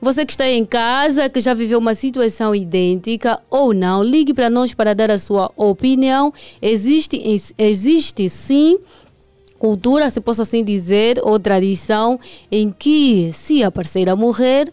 Você 0.00 0.26
que 0.26 0.32
está 0.32 0.48
em 0.48 0.64
casa, 0.64 1.28
que 1.28 1.40
já 1.40 1.54
viveu 1.54 1.78
uma 1.78 1.94
situação 1.94 2.54
idêntica 2.54 3.40
ou 3.50 3.72
não, 3.72 4.02
ligue 4.02 4.34
para 4.34 4.50
nós 4.50 4.74
para 4.74 4.94
dar 4.94 5.10
a 5.10 5.18
sua 5.18 5.50
opinião. 5.56 6.32
Existe, 6.60 7.20
existe 7.58 8.28
sim 8.28 8.78
cultura, 9.58 10.10
se 10.10 10.20
posso 10.20 10.42
assim 10.42 10.62
dizer, 10.62 11.18
ou 11.22 11.38
tradição 11.38 12.20
em 12.52 12.70
que 12.70 13.30
se 13.32 13.62
a 13.62 13.70
parceira 13.70 14.14
morrer, 14.14 14.70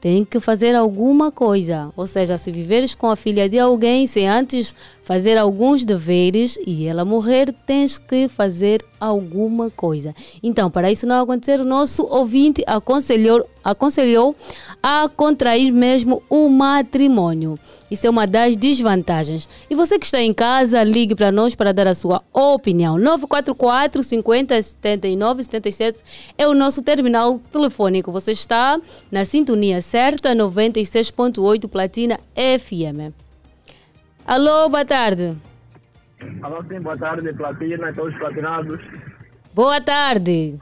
tem 0.00 0.24
que 0.24 0.40
fazer 0.40 0.74
alguma 0.74 1.30
coisa. 1.30 1.90
Ou 1.96 2.06
seja, 2.06 2.38
se 2.38 2.50
viveres 2.50 2.94
com 2.94 3.10
a 3.10 3.16
filha 3.16 3.48
de 3.48 3.58
alguém 3.58 4.06
sem 4.06 4.28
antes 4.28 4.74
fazer 5.02 5.38
alguns 5.38 5.84
deveres 5.84 6.58
e 6.66 6.86
ela 6.86 7.04
morrer, 7.04 7.54
tens 7.66 7.96
que 7.96 8.28
fazer 8.28 8.84
alguma 9.00 9.70
coisa. 9.70 10.14
Então, 10.42 10.70
para 10.70 10.90
isso 10.90 11.06
não 11.06 11.22
acontecer, 11.22 11.60
o 11.60 11.64
nosso 11.64 12.04
ouvinte 12.04 12.62
aconselhou, 12.66 13.48
aconselhou 13.64 14.36
a 14.82 15.08
contrair 15.08 15.72
mesmo 15.72 16.22
o 16.28 16.48
matrimônio. 16.48 17.58
Isso 17.90 18.06
é 18.06 18.10
uma 18.10 18.26
das 18.26 18.54
desvantagens. 18.54 19.48
E 19.70 19.74
você 19.74 19.98
que 19.98 20.04
está 20.04 20.20
em 20.20 20.34
casa, 20.34 20.82
ligue 20.82 21.14
para 21.14 21.32
nós 21.32 21.54
para 21.54 21.72
dar 21.72 21.86
a 21.86 21.94
sua 21.94 22.22
opinião. 22.32 22.98
944 22.98 24.02
50 24.02 24.62
79 24.62 25.44
77 25.44 26.00
é 26.36 26.46
o 26.46 26.52
nosso 26.54 26.82
terminal 26.82 27.40
telefônico. 27.50 28.12
Você 28.12 28.32
está 28.32 28.78
na 29.10 29.24
sintonia 29.24 29.80
certa 29.88 30.34
96.8 30.34 31.66
Platina 31.66 32.20
FM. 32.36 33.10
Alô, 34.26 34.68
boa 34.68 34.84
tarde. 34.84 35.34
Alô, 36.42 36.62
sim, 36.68 36.78
boa 36.78 36.98
tarde, 36.98 37.32
Platina, 37.32 37.90
todos 37.94 38.14
platinados. 38.18 38.78
Boa 39.54 39.80
tarde. 39.80 40.58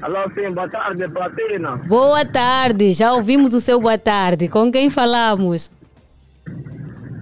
Alô, 0.00 0.30
sim, 0.34 0.50
boa 0.54 0.70
tarde, 0.70 1.06
Platina. 1.08 1.76
Boa 1.86 2.24
tarde, 2.24 2.92
já 2.92 3.12
ouvimos 3.12 3.52
o 3.52 3.60
seu 3.60 3.78
boa 3.78 3.98
tarde. 3.98 4.48
Com 4.48 4.72
quem 4.72 4.88
falamos? 4.88 5.70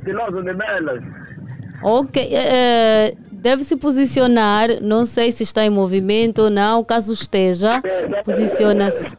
Siloso 0.04 0.40
de 0.44 0.54
Belas. 0.54 1.02
Ok, 1.82 2.28
é, 2.32 3.14
deve 3.32 3.64
se 3.64 3.76
posicionar, 3.76 4.68
não 4.80 5.04
sei 5.04 5.32
se 5.32 5.42
está 5.42 5.64
em 5.64 5.70
movimento 5.70 6.42
ou 6.42 6.50
não, 6.50 6.84
caso 6.84 7.12
esteja, 7.12 7.82
posiciona-se. 8.24 9.16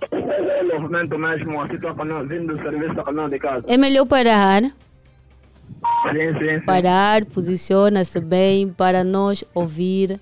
É 0.79 0.81
movimento 0.81 1.17
mesmo, 1.17 1.61
assim 1.61 1.75
estou 1.75 1.93
vindo 2.25 2.55
do 2.55 2.61
serviço 2.63 2.95
caminhão 3.03 3.29
de 3.29 3.37
casa. 3.37 3.65
É 3.67 3.77
melhor 3.77 4.05
parar? 4.05 4.61
Sim, 4.63 4.73
sim, 6.39 6.59
sim. 6.59 6.65
Parar, 6.65 7.25
posiciona-se 7.25 8.19
bem 8.21 8.69
para 8.69 9.03
nós 9.03 9.43
ouvir 9.53 10.19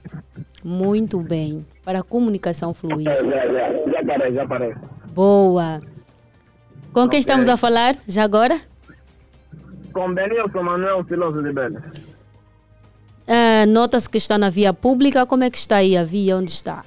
muito 0.63 1.19
bem, 1.21 1.65
para 1.85 1.99
a 1.99 2.03
comunicação 2.03 2.73
fluir. 2.73 3.05
Já, 3.05 3.13
já, 3.15 3.91
já 3.91 4.05
parei, 4.05 4.33
já 4.33 4.47
parei. 4.47 4.73
Boa. 5.13 5.79
Com 6.91 7.01
quem 7.01 7.19
Ok. 7.19 7.19
estamos 7.19 7.47
a 7.47 7.55
falar 7.55 7.95
já 8.07 8.23
agora? 8.23 8.59
Com 9.93 10.13
Benilson 10.13 10.63
Manuel 10.63 11.05
Siloso 11.07 11.41
de 11.43 11.53
Belas. 11.53 11.83
Ah, 13.27 13.65
Nota-se 13.67 14.09
que 14.09 14.17
está 14.17 14.37
na 14.37 14.49
via 14.49 14.73
pública. 14.73 15.25
Como 15.25 15.43
é 15.43 15.49
que 15.49 15.57
está 15.57 15.77
aí 15.77 15.95
a 15.95 16.03
via? 16.03 16.35
Onde 16.37 16.51
está? 16.51 16.83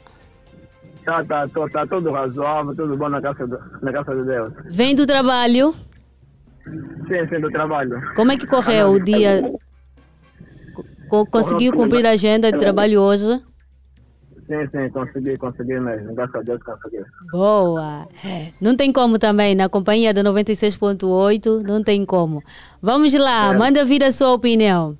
Tá, 1.11 1.25
tá, 1.25 1.49
tá, 1.49 1.69
tá 1.73 1.87
tudo 1.89 2.13
razoável, 2.13 2.73
tudo 2.73 2.97
bom 2.97 3.09
na 3.09 3.21
casa, 3.21 3.45
do, 3.45 3.59
na 3.83 3.93
casa 3.93 4.15
de 4.15 4.23
Deus. 4.23 4.53
Vem 4.71 4.95
do 4.95 5.05
trabalho? 5.05 5.75
Sim, 7.09 7.29
sim, 7.29 7.41
do 7.41 7.51
trabalho. 7.51 8.01
Como 8.15 8.31
é 8.31 8.37
que 8.37 8.47
correu 8.47 8.91
o 8.93 9.01
dia? 9.01 9.43
Co- 11.09 11.27
conseguiu 11.27 11.73
cumprir 11.73 12.07
a 12.07 12.11
agenda 12.11 12.53
de 12.53 12.59
trabalho 12.61 13.01
hoje? 13.01 13.27
Sim, 14.47 14.69
sim, 14.71 14.89
consegui, 14.91 15.37
consegui 15.37 15.81
mesmo. 15.81 16.15
Graças 16.15 16.37
a 16.37 16.43
Deus 16.43 16.63
consegui. 16.63 17.03
Boa! 17.33 18.07
Não 18.61 18.77
tem 18.77 18.93
como 18.93 19.19
também, 19.19 19.57
na 19.57 19.69
companhia 19.69 20.15
da 20.15 20.23
96.8, 20.23 21.61
não 21.67 21.83
tem 21.83 22.07
como. 22.07 22.41
Vamos 22.81 23.13
lá, 23.15 23.53
É. 23.53 23.59
manda 23.59 23.85
vir 23.85 24.05
a 24.05 24.13
sua 24.13 24.33
opinião. 24.33 24.97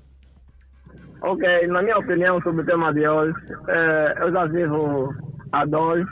Ok, 1.21 1.67
na 1.67 1.81
minha 1.81 1.97
opinião 1.97 2.41
sobre 2.41 2.63
o 2.63 2.65
tema 2.65 2.93
de 2.93 3.07
hoje, 3.07 3.33
eh, 3.69 4.15
eu 4.21 4.31
já 4.33 4.45
vivo 4.47 5.13
dois, 5.65 6.05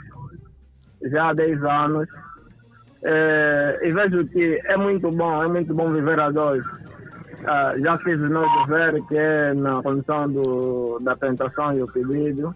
já 1.02 1.30
há 1.30 1.34
10 1.34 1.64
anos, 1.64 2.08
eh, 3.04 3.80
e 3.82 3.92
vejo 3.92 4.26
que 4.28 4.60
é 4.64 4.76
muito 4.76 5.10
bom, 5.10 5.42
é 5.42 5.48
muito 5.48 5.74
bom 5.74 5.92
viver 5.92 6.20
a 6.20 6.30
dois. 6.30 6.62
Ah, 7.46 7.74
já 7.78 7.96
fiz 7.98 8.20
o 8.20 8.28
meu 8.28 8.44
que 9.08 9.16
é 9.16 9.54
na 9.54 9.82
condição 9.82 10.30
do, 10.30 10.98
da 11.00 11.16
tentação 11.16 11.76
e 11.76 11.82
o 11.82 11.86
pedido. 11.86 12.54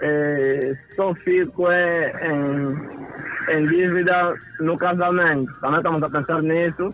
Eh, 0.00 0.76
só 0.96 1.14
fico 1.14 1.70
é, 1.70 2.12
em, 2.28 3.56
em 3.56 3.66
dívida 3.66 4.34
no 4.60 4.76
casamento. 4.76 5.52
Também 5.60 5.78
estamos 5.78 6.02
a 6.02 6.10
pensar 6.10 6.42
nisso. 6.42 6.92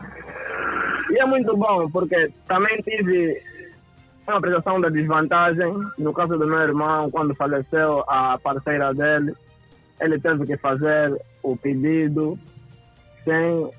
E 1.10 1.18
é 1.18 1.24
muito 1.24 1.56
bom, 1.56 1.90
porque 1.90 2.30
também 2.46 2.76
tive 2.82 3.42
uma 4.26 4.38
apreciação 4.38 4.80
da 4.80 4.88
desvantagem. 4.88 5.72
No 5.98 6.12
caso 6.12 6.38
do 6.38 6.46
meu 6.46 6.58
irmão, 6.58 7.10
quando 7.10 7.34
faleceu 7.34 8.04
a 8.06 8.38
parceira 8.38 8.94
dele, 8.94 9.34
ele 10.00 10.18
teve 10.18 10.46
que 10.46 10.56
fazer 10.56 11.20
o 11.42 11.56
pedido 11.56 12.38
sem 13.24 13.70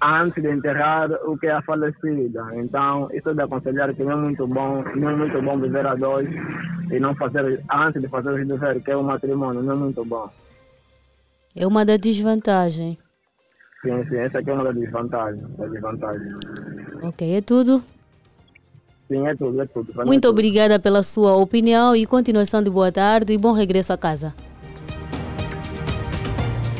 antes 0.00 0.42
de 0.42 0.50
enterrar 0.50 1.10
o 1.24 1.36
que 1.36 1.46
é 1.46 1.52
a 1.52 1.62
falecida. 1.62 2.46
Então, 2.54 3.08
isso 3.12 3.30
é 3.30 3.34
de 3.34 3.42
aconselhar 3.42 3.92
que 3.94 4.02
não 4.02 4.12
é 4.12 4.16
muito 4.16 4.46
bom, 4.46 4.82
não 4.94 5.10
é 5.10 5.16
muito 5.16 5.42
bom 5.42 5.58
viver 5.58 5.86
a 5.86 5.94
dois 5.94 6.28
e 6.90 6.98
não 6.98 7.14
fazer 7.14 7.62
antes 7.70 8.00
de 8.00 8.08
fazer 8.08 8.30
o 8.30 8.46
dever, 8.46 8.80
que 8.82 8.90
é 8.90 8.96
o 8.96 9.02
matrimônio, 9.02 9.62
não 9.62 9.74
é 9.74 9.76
muito 9.76 10.04
bom. 10.04 10.30
É 11.54 11.66
uma 11.66 11.84
da 11.84 11.96
desvantagem. 11.96 12.98
Sim, 13.82 14.04
sim, 14.06 14.16
essa 14.16 14.38
aqui 14.38 14.50
é 14.50 14.54
uma 14.54 14.64
das 14.64 14.74
desvantagens. 14.74 15.46
Das 15.56 15.70
desvantagens. 15.70 16.34
Ok, 17.02 17.36
é 17.36 17.40
tudo. 17.42 17.82
Sim, 19.08 19.26
é 19.26 19.34
tudo, 19.36 19.60
é 19.60 19.66
tudo. 19.66 19.92
Pra 19.92 20.02
mim 20.02 20.02
é 20.02 20.06
Muito 20.06 20.22
tudo. 20.22 20.30
obrigada 20.30 20.78
pela 20.78 21.02
sua 21.02 21.36
opinião 21.36 21.94
e 21.94 22.06
continuação 22.06 22.62
de 22.62 22.70
boa 22.70 22.90
tarde 22.90 23.32
e 23.32 23.38
bom 23.38 23.52
regresso 23.52 23.92
a 23.92 23.96
casa. 23.96 24.34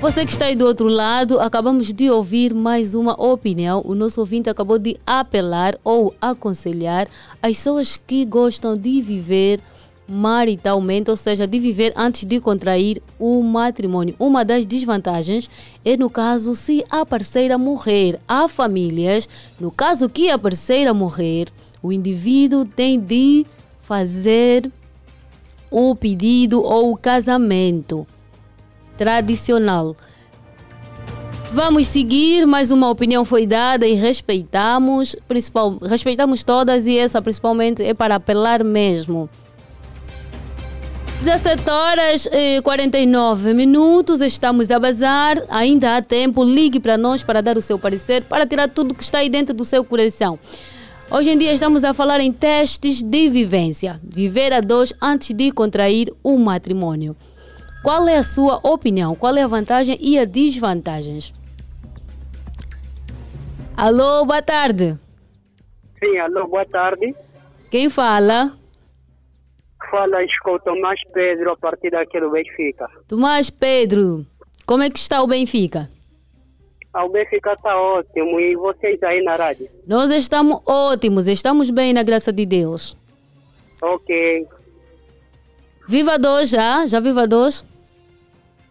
Você 0.01 0.27
que 0.27 0.33
está 0.33 0.47
aí 0.47 0.55
do 0.55 0.67
outro 0.67 0.87
lado, 0.87 1.41
acabamos 1.41 1.91
de 1.93 2.11
ouvir 2.11 2.53
mais 2.53 2.95
uma 2.95 3.13
opinião. 3.15 3.83
O 3.87 3.95
nosso 3.95 4.21
ouvinte 4.21 4.51
acabou 4.51 4.79
de 4.79 4.99
apelar 5.07 5.79
ou 5.83 6.15
aconselhar 6.21 7.09
as 7.43 7.57
pessoas 7.57 7.97
que 7.97 8.25
gostam 8.27 8.77
de 8.77 9.01
viver 9.01 9.61
maritalmente, 10.07 11.11
ou 11.11 11.17
seja, 11.17 11.47
de 11.47 11.59
viver 11.59 11.91
antes 11.97 12.27
de 12.27 12.39
contrair 12.39 13.03
o 13.19 13.43
matrimônio. 13.43 14.15
Uma 14.19 14.45
das 14.45 14.67
desvantagens 14.67 15.49
é 15.83 15.97
no 15.97 16.11
caso 16.11 16.55
se 16.55 16.85
a 16.91 17.07
parceira 17.07 17.57
morrer. 17.57 18.21
Há 18.29 18.47
famílias, 18.47 19.27
no 19.59 19.71
caso 19.71 20.07
que 20.11 20.29
a 20.31 20.39
parceira 20.39 20.93
morrer, 20.93 21.49
o 21.85 21.93
indivíduo 21.93 22.65
tem 22.65 22.99
de 22.99 23.45
fazer 23.83 24.73
o 25.71 25.95
pedido 25.95 26.63
ou 26.63 26.93
o 26.93 26.97
casamento 26.97 28.07
tradicional. 28.97 29.95
Vamos 31.53 31.87
seguir, 31.87 32.47
mais 32.47 32.71
uma 32.71 32.89
opinião 32.89 33.23
foi 33.23 33.47
dada 33.47 33.87
e 33.87 33.93
respeitamos, 33.93 35.15
principal, 35.29 35.77
respeitamos 35.83 36.43
todas 36.43 36.87
e 36.87 36.97
essa 36.97 37.21
principalmente 37.21 37.83
é 37.85 37.93
para 37.93 38.15
apelar 38.15 38.65
mesmo. 38.65 39.29
17 41.21 41.69
horas 41.69 42.29
e 42.33 42.63
49 42.63 43.53
minutos, 43.53 44.23
estamos 44.23 44.71
a 44.71 44.79
bazar, 44.79 45.37
ainda 45.51 45.99
há 45.99 46.03
tempo, 46.03 46.43
ligue 46.43 46.81
para 46.81 46.97
nós 46.97 47.23
para 47.23 47.43
dar 47.43 47.59
o 47.59 47.63
seu 47.63 47.79
parecer, 47.79 48.23
para 48.23 48.47
tirar 48.47 48.71
tudo 48.71 48.95
que 48.95 49.03
está 49.03 49.19
aí 49.19 49.29
dentro 49.29 49.55
do 49.55 49.67
seu 49.67 49.85
coração. 49.85 50.39
Hoje 51.15 51.31
em 51.31 51.39
dia 51.39 51.53
estamos 51.53 51.85
a 51.85 51.95
falar 51.95 52.19
em 52.19 52.33
testes 52.33 53.01
de 53.01 53.31
vivência, 53.31 54.01
viver 54.03 54.53
a 54.53 54.61
dois 54.61 54.93
antes 55.01 55.33
de 55.33 55.53
contrair 55.53 56.13
o 56.25 56.37
matrimônio. 56.37 57.15
Qual 57.85 58.09
é 58.09 58.17
a 58.17 58.25
sua 58.25 58.59
opinião? 58.65 59.15
Qual 59.15 59.37
é 59.37 59.43
a 59.43 59.47
vantagem 59.47 59.97
e 60.01 60.19
a 60.19 60.25
desvantagens? 60.25 61.33
Alô, 63.77 64.25
boa 64.25 64.43
tarde. 64.43 64.99
Sim, 66.01 66.19
alô, 66.19 66.49
boa 66.49 66.67
tarde. 66.67 67.15
Quem 67.71 67.89
fala? 67.89 68.51
Fala 69.93 70.17
o 70.19 70.59
Tomás 70.59 70.99
Pedro 71.13 71.53
a 71.53 71.57
partir 71.57 71.91
daqui 71.91 72.19
do 72.19 72.33
Benfica. 72.33 72.89
Tomás 73.07 73.51
Pedro. 73.51 74.27
Como 74.67 74.83
é 74.83 74.91
que 74.91 74.99
está 74.99 75.23
o 75.23 75.29
Benfica? 75.29 75.89
O 76.95 77.09
Benfica 77.09 77.53
está 77.55 77.77
ótimo 77.77 78.39
e 78.39 78.55
vocês 78.55 79.03
aí 79.03 79.23
na 79.23 79.35
rádio? 79.35 79.69
Nós 79.87 80.11
estamos 80.11 80.61
ótimos, 80.65 81.27
estamos 81.27 81.69
bem 81.71 81.93
na 81.93 82.03
graça 82.05 82.33
de 82.33 82.47
Deus. 82.47 82.97
Ok. 83.83 84.47
Viva 85.89 86.19
dois 86.19 86.51
já? 86.51 86.87
Já 86.87 87.01
viva 87.01 87.27
dois? 87.27 87.65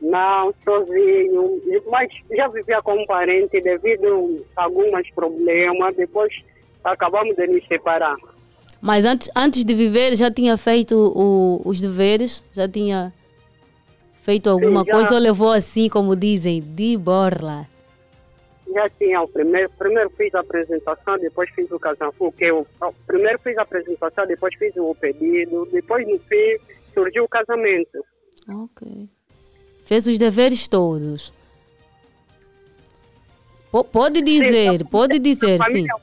Não, 0.02 0.54
sozinho. 0.64 1.62
Mas 1.92 2.10
já 2.36 2.48
vivia 2.48 2.82
com 2.82 2.94
um 2.94 3.06
parente 3.06 3.60
devido 3.62 4.44
a 4.56 4.64
alguns 4.64 5.10
problemas. 5.14 5.96
Depois 5.96 6.34
acabamos 6.84 7.36
de 7.36 7.46
nos 7.48 7.66
separar. 7.68 8.16
Mas 8.82 9.06
antes, 9.06 9.30
antes 9.36 9.64
de 9.64 9.74
viver 9.74 10.16
já 10.16 10.32
tinha 10.32 10.58
feito 10.58 10.96
o- 11.16 11.62
os 11.66 11.80
deveres? 11.80 12.44
Já 12.52 12.68
tinha 12.68 13.14
feito 14.22 14.50
alguma 14.50 14.82
Sim, 14.82 14.88
já. 14.88 14.92
coisa 14.94 15.14
ou 15.16 15.20
levou 15.22 15.52
assim, 15.52 15.88
como 15.90 16.16
dizem, 16.16 16.62
de 16.62 16.98
borla? 16.98 17.66
Já 18.74 18.90
tinha 18.90 19.22
o 19.22 19.28
primeiro. 19.28 19.70
Primeiro 19.78 20.10
fiz 20.12 20.34
a 20.36 20.40
apresentação, 20.40 21.18
depois 21.20 21.50
fiz 21.52 21.70
o 21.72 21.80
casamento. 21.80 22.32
Que 22.38 22.46
eu, 22.46 22.66
primeiro 23.06 23.40
fiz 23.40 23.58
a 23.58 23.62
apresentação, 23.62 24.26
depois 24.26 24.54
fiz 24.56 24.76
o 24.78 24.96
pedido. 24.96 25.68
Depois, 25.72 26.08
no 26.08 26.18
fim, 26.20 26.58
surgiu 26.94 27.24
o 27.26 27.28
casamento. 27.30 28.04
Ok. 28.50 29.08
Fez 29.86 30.08
os 30.08 30.18
deveres 30.18 30.68
todos. 30.68 31.32
Po- 33.72 33.84
pode 33.84 34.22
dizer, 34.22 34.84
pode 34.90 35.20
dizer, 35.20 35.58
sim. 35.64 35.88
Família, 35.88 35.94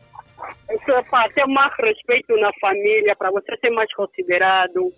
é 0.68 1.02
para 1.04 1.28
ter 1.32 1.46
mais 1.46 1.72
respeito 1.78 2.36
na 2.36 2.50
família, 2.60 3.14
para 3.16 3.30
você 3.30 3.56
ser 3.58 3.70
mais 3.70 3.92
considerado. 3.94 4.92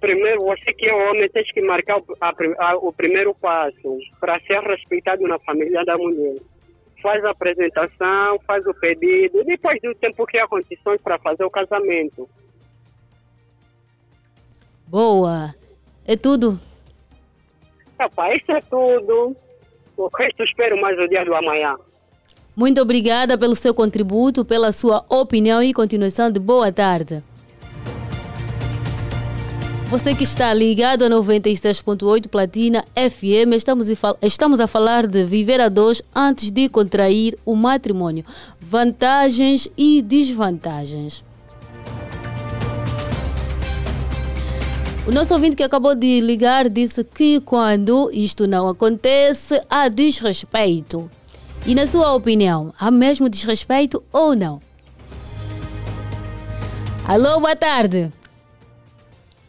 Primeiro, 0.00 0.40
você 0.44 0.72
que 0.72 0.86
é 0.88 0.94
homem, 0.94 1.28
tem 1.30 1.42
que 1.44 1.60
marcar 1.60 1.98
o, 1.98 2.04
a 2.20 2.32
a- 2.58 2.76
o 2.76 2.92
primeiro 2.92 3.34
passo 3.34 3.98
para 4.20 4.38
ser 4.40 4.60
respeitado 4.60 5.22
na 5.26 5.38
família 5.40 5.84
da 5.84 5.96
mulher. 5.98 6.36
Faz 7.02 7.24
a 7.24 7.30
apresentação, 7.30 8.38
faz 8.46 8.66
o 8.66 8.74
pedido, 8.74 9.44
depois 9.44 9.80
do 9.80 9.94
tempo 9.94 10.26
cria 10.26 10.48
condições 10.48 11.00
para 11.00 11.18
fazer 11.18 11.44
o 11.44 11.50
casamento. 11.50 12.28
Boa. 14.86 15.54
É 16.04 16.16
tudo. 16.16 16.58
Epá, 18.00 18.34
isso 18.34 18.50
é 18.50 18.60
tudo. 18.62 19.36
O 19.96 20.08
resto 20.16 20.42
espero 20.42 20.80
mais 20.80 20.98
o 20.98 21.08
dia 21.08 21.24
do 21.24 21.34
amanhã. 21.34 21.76
Muito 22.56 22.80
obrigada 22.80 23.38
pelo 23.38 23.54
seu 23.54 23.74
contributo, 23.74 24.44
pela 24.44 24.72
sua 24.72 25.04
opinião 25.08 25.62
e 25.62 25.74
continuação 25.74 26.30
de 26.30 26.40
boa 26.40 26.72
tarde. 26.72 27.22
Você 29.88 30.14
que 30.14 30.22
está 30.22 30.52
ligado 30.52 31.02
a 31.06 31.08
96.8 31.08 32.28
Platina 32.28 32.84
FM, 32.94 33.54
estamos, 33.56 33.86
estamos 34.20 34.60
a 34.60 34.66
falar 34.66 35.06
de 35.06 35.24
viver 35.24 35.62
a 35.62 35.70
dois 35.70 36.02
antes 36.14 36.50
de 36.50 36.68
contrair 36.68 37.38
o 37.42 37.56
matrimônio. 37.56 38.22
Vantagens 38.60 39.66
e 39.78 40.02
desvantagens. 40.02 41.24
O 45.06 45.10
nosso 45.10 45.32
ouvinte 45.32 45.56
que 45.56 45.62
acabou 45.62 45.94
de 45.94 46.20
ligar 46.20 46.68
disse 46.68 47.02
que 47.02 47.40
quando 47.40 48.10
isto 48.12 48.46
não 48.46 48.68
acontece, 48.68 49.58
há 49.70 49.88
desrespeito. 49.88 51.10
E 51.66 51.74
na 51.74 51.86
sua 51.86 52.12
opinião, 52.12 52.74
há 52.78 52.90
mesmo 52.90 53.26
desrespeito 53.26 54.04
ou 54.12 54.36
não? 54.36 54.60
Alô, 57.06 57.40
boa 57.40 57.56
tarde. 57.56 58.12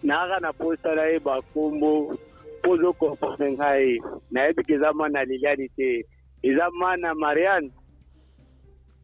naaka 0.03 0.39
na 0.39 0.53
posana 0.53 1.03
ye 1.11 1.19
bakombo 1.19 2.17
mpo 2.59 2.71
ozokomprane 2.71 3.51
ngai. 3.51 4.01
Nayebiki 4.31 4.73
eza 4.73 4.93
mwana 4.93 5.23
liliani 5.23 5.69
te. 5.69 6.05
Eza 6.43 6.71
mwana 6.71 7.15
mariane 7.15 7.71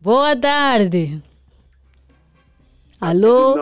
boa 0.05 0.35
tarde 0.35 1.17
alô 3.01 3.57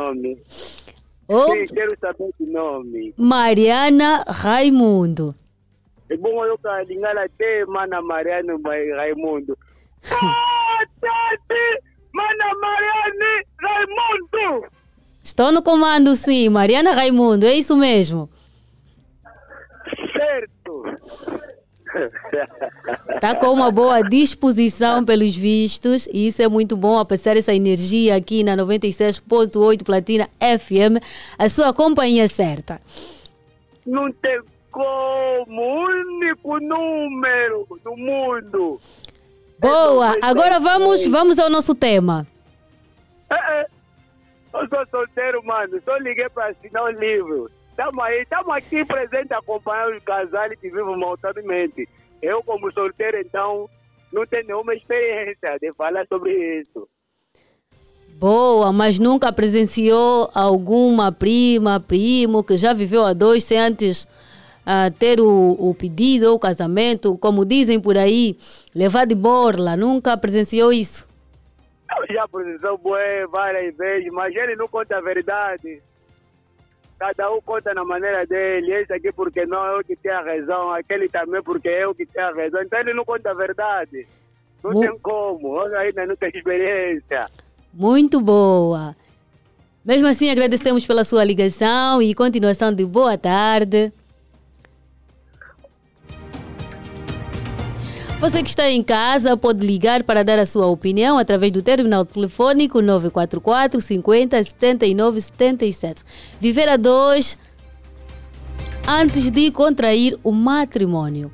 oh. 1.30 1.54
Sim, 1.54 1.68
quero 1.74 1.96
saber 2.02 2.30
o 2.40 2.46
nome 2.46 3.14
mariana 3.18 4.26
raimundo. 4.28 5.34
E 6.10 6.14
é 6.14 6.18
bom 6.18 6.46
eu 6.46 6.58
calingar 6.58 7.18
até 7.18 7.66
mana 7.66 8.02
mariana 8.02 8.54
raimundo. 8.98 9.58
Boa 10.10 10.86
tarde 11.00 11.64
mana 12.14 12.48
mariane 12.62 13.32
raimundo! 13.64 14.68
Estou 15.24 15.54
no 15.54 15.64
comando, 15.64 16.14
sim. 16.18 16.50
Mariana 16.50 16.92
Raimundo, 16.92 17.46
é 17.46 17.54
isso 17.54 17.78
mesmo. 17.78 18.30
certo 20.12 20.84
Está 23.10 23.34
com 23.36 23.48
uma 23.48 23.72
boa 23.72 24.02
disposição 24.02 25.06
pelos 25.06 25.36
vistos 25.36 26.08
e 26.12 26.28
isso 26.28 26.42
é 26.42 26.48
muito 26.50 26.76
bom 26.76 27.00
a 27.00 27.06
passar 27.06 27.38
essa 27.38 27.54
energia 27.54 28.16
aqui 28.16 28.44
na 28.44 28.58
96.8 28.58 29.84
Platina 29.84 30.28
FM, 30.40 31.02
a 31.38 31.48
sua 31.48 31.72
companhia 31.72 32.28
certa. 32.28 32.82
não 33.86 34.12
tem 34.12 34.42
como 34.72 35.86
único 35.86 36.60
número 36.60 37.68
do 37.84 37.96
mundo 37.96 38.80
Boa, 39.60 40.18
agora 40.22 40.60
vamos, 40.60 41.06
vamos 41.08 41.40
ao 41.40 41.50
nosso 41.50 41.74
tema. 41.74 42.28
É, 43.32 43.62
é. 43.62 43.73
Eu 44.64 44.70
sou 44.70 44.88
solteiro, 44.88 45.44
mano. 45.44 45.82
Só 45.84 45.98
liguei 45.98 46.30
para 46.30 46.48
assinar 46.48 46.84
o 46.84 46.90
livro. 46.90 47.50
Estamos 47.70 48.00
aí, 48.00 48.22
estamos 48.22 48.56
aqui 48.56 48.86
presentes 48.86 49.32
acompanhando 49.32 49.98
os 49.98 50.04
casais 50.04 50.58
que 50.60 50.70
vivem 50.70 50.98
montanhamente. 50.98 51.88
Eu, 52.22 52.42
como 52.44 52.72
solteiro, 52.72 53.18
então, 53.20 53.70
não 54.12 54.26
tenho 54.26 54.48
nenhuma 54.48 54.74
experiência 54.74 55.58
de 55.60 55.74
falar 55.74 56.06
sobre 56.08 56.62
isso. 56.62 56.88
Boa, 58.16 58.72
mas 58.72 59.00
nunca 59.00 59.34
presenciou 59.34 60.30
alguma 60.34 61.12
prima, 61.12 61.80
primo 61.80 62.44
que 62.44 62.56
já 62.56 62.72
viveu 62.72 63.04
a 63.04 63.12
dois 63.12 63.44
sem 63.44 63.60
antes 63.60 64.08
ah, 64.66 64.90
ter 64.92 65.20
o, 65.20 65.58
o 65.60 65.74
pedido 65.74 66.30
ou 66.30 66.36
o 66.36 66.40
casamento, 66.40 67.18
como 67.18 67.44
dizem 67.44 67.82
por 67.82 67.98
aí, 67.98 68.38
levar 68.74 69.06
de 69.06 69.16
borla. 69.16 69.76
Nunca 69.76 70.16
presenciou 70.16 70.72
isso? 70.72 71.12
Já 72.10 72.28
precisou 72.28 72.78
bué 72.78 73.26
várias 73.28 73.76
vezes, 73.76 74.12
mas 74.12 74.36
ele 74.36 74.56
não 74.56 74.68
conta 74.68 74.98
a 74.98 75.02
verdade. 75.02 75.82
Cada 77.00 77.32
um 77.32 77.42
conta 77.42 77.74
na 77.74 77.84
maneira 77.84 78.26
dele. 78.26 78.72
Esse 78.74 78.94
aqui 78.94 79.12
porque 79.12 79.46
não 79.46 79.66
é 79.66 79.78
eu 79.80 79.84
que 79.84 79.96
tenho 79.96 80.18
a 80.18 80.22
razão, 80.22 80.72
aquele 80.72 81.10
também 81.10 81.42
porque 81.44 81.68
é 81.70 81.84
eu 81.84 81.94
que 81.94 82.06
tenho 82.06 82.28
a 82.28 82.32
razão. 82.34 82.62
Então 82.62 82.80
ele 82.80 82.94
não 82.94 83.04
conta 83.04 83.32
a 83.32 83.34
verdade. 83.34 84.08
Não 84.64 84.72
Mu- 84.72 84.80
tem 84.80 84.98
como. 85.00 85.60
Ainda 85.62 86.06
não 86.06 86.16
tenho 86.16 86.32
experiência. 86.36 87.28
Muito 87.74 88.22
boa. 88.22 88.96
Mesmo 89.84 90.08
assim, 90.08 90.30
agradecemos 90.30 90.86
pela 90.86 91.04
sua 91.04 91.24
ligação 91.26 92.02
e 92.02 92.14
continuação 92.16 92.74
de 92.74 92.86
boa 92.86 93.18
tarde. 93.18 93.92
Você 98.24 98.42
que 98.42 98.48
está 98.48 98.70
em 98.70 98.82
casa 98.82 99.36
pode 99.36 99.68
ligar 99.68 100.02
para 100.02 100.24
dar 100.24 100.40
a 100.40 100.46
sua 100.46 100.68
opinião 100.68 101.18
através 101.18 101.52
do 101.52 101.62
terminal 101.62 102.06
telefônico 102.06 102.82
944 102.82 103.82
50 103.82 104.42
79 104.42 105.20
77. 105.20 106.04
Viver 106.40 106.70
a 106.70 106.78
dois 106.78 107.38
antes 108.88 109.30
de 109.30 109.52
contrair 109.52 110.18
o 110.24 110.32
matrimônio. 110.32 111.30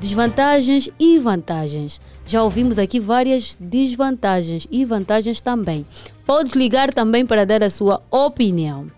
Desvantagens 0.00 0.88
e 0.98 1.18
vantagens. 1.18 2.00
Já 2.24 2.42
ouvimos 2.42 2.78
aqui 2.78 2.98
várias 2.98 3.54
desvantagens 3.60 4.66
e 4.70 4.82
vantagens 4.82 5.42
também. 5.42 5.86
Pode 6.24 6.58
ligar 6.58 6.90
também 6.90 7.26
para 7.26 7.44
dar 7.44 7.62
a 7.62 7.68
sua 7.68 8.00
opinião. 8.10 8.90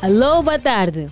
Alô, 0.00 0.42
boa 0.42 0.58
tarde. 0.58 1.06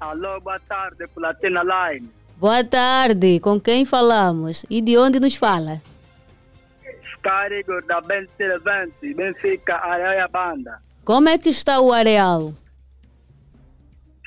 Alô, 0.00 0.40
boa 0.40 0.58
tarde, 0.68 1.06
Platina 1.14 1.62
Line. 1.62 2.17
Boa 2.40 2.62
tarde, 2.62 3.40
com 3.40 3.60
quem 3.60 3.84
falamos 3.84 4.64
e 4.70 4.80
de 4.80 4.96
onde 4.96 5.18
nos 5.18 5.34
fala? 5.34 5.82
Scarigo 7.16 7.82
da 7.88 8.00
Ben 8.00 8.28
20, 8.38 9.14
Benfica, 9.14 9.74
Areia 9.74 10.28
Banda. 10.28 10.78
Como 11.04 11.28
é 11.28 11.36
que 11.36 11.48
está 11.48 11.80
o 11.80 11.92
areal? 11.92 12.54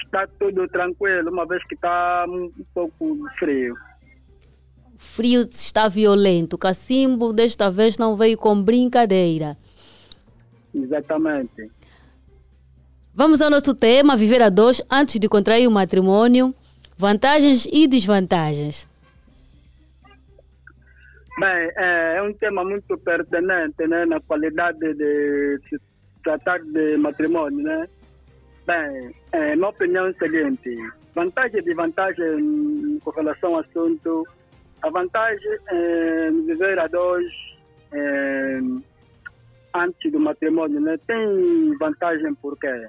Está 0.04 0.28
tudo 0.38 0.68
tranquilo, 0.68 1.32
uma 1.32 1.46
vez 1.46 1.66
que 1.68 1.76
está 1.76 2.26
um 2.28 2.52
pouco 2.74 3.18
frio. 3.40 3.76
O 4.94 5.00
frio 5.00 5.48
está 5.50 5.88
violento. 5.88 6.58
Cacimbo 6.58 7.32
desta 7.32 7.72
vez 7.72 7.98
não 7.98 8.18
veio 8.18 8.38
com 8.38 8.62
brincadeira. 8.62 9.58
Exatamente. 10.76 11.72
Vamos 13.14 13.42
ao 13.42 13.50
nosso 13.50 13.74
tema, 13.74 14.18
viver 14.18 14.42
a 14.42 14.50
dois 14.50 14.82
antes 14.92 15.18
de 15.18 15.30
contrair 15.30 15.66
o 15.66 15.72
matrimônio. 15.72 16.54
Vantagens 17.02 17.66
e 17.66 17.88
desvantagens. 17.88 18.88
Bem, 21.40 21.72
é, 21.76 22.18
é 22.18 22.22
um 22.22 22.32
tema 22.32 22.64
muito 22.64 22.96
pertinente, 23.00 23.88
né, 23.88 24.06
na 24.06 24.20
qualidade 24.20 24.78
de 24.94 25.60
se 25.68 25.82
tratar 26.24 26.60
de 26.60 26.98
matrimônio, 26.98 27.64
né? 27.64 27.88
Bem, 28.68 29.16
é, 29.32 29.56
minha 29.56 29.70
opinião 29.70 30.06
é 30.06 30.10
a 30.12 30.14
seguinte, 30.14 30.78
vantagem 31.16 31.60
e 31.60 31.64
desvantagem 31.64 33.00
com 33.04 33.10
relação 33.10 33.56
ao 33.56 33.62
assunto. 33.62 34.24
A 34.84 34.90
vantagem 34.92 35.58
é 35.70 36.30
viver 36.30 36.78
a 36.78 36.86
dois 36.86 37.26
é, 37.94 38.60
antes 39.74 40.12
do 40.12 40.20
matrimônio, 40.20 40.80
né? 40.80 41.00
Tem 41.08 41.76
vantagem 41.80 42.36
por 42.36 42.56
quê? 42.60 42.88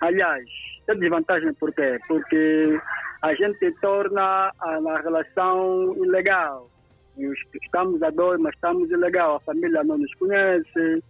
Aliás, 0.00 0.48
tem 0.86 0.98
desvantagem 0.98 1.54
por 1.54 1.72
quê? 1.72 1.98
Porque 2.06 2.78
a 3.22 3.34
gente 3.34 3.70
torna 3.80 4.52
a, 4.60 4.76
a 4.76 5.00
relação 5.00 5.94
ilegal. 6.04 6.70
Estamos 7.62 8.02
a 8.02 8.10
dois, 8.10 8.40
mas 8.40 8.54
estamos 8.54 8.90
ilegal. 8.90 9.36
A 9.36 9.40
família 9.40 9.84
não 9.84 9.96
nos 9.96 10.12
conhece, 10.14 11.02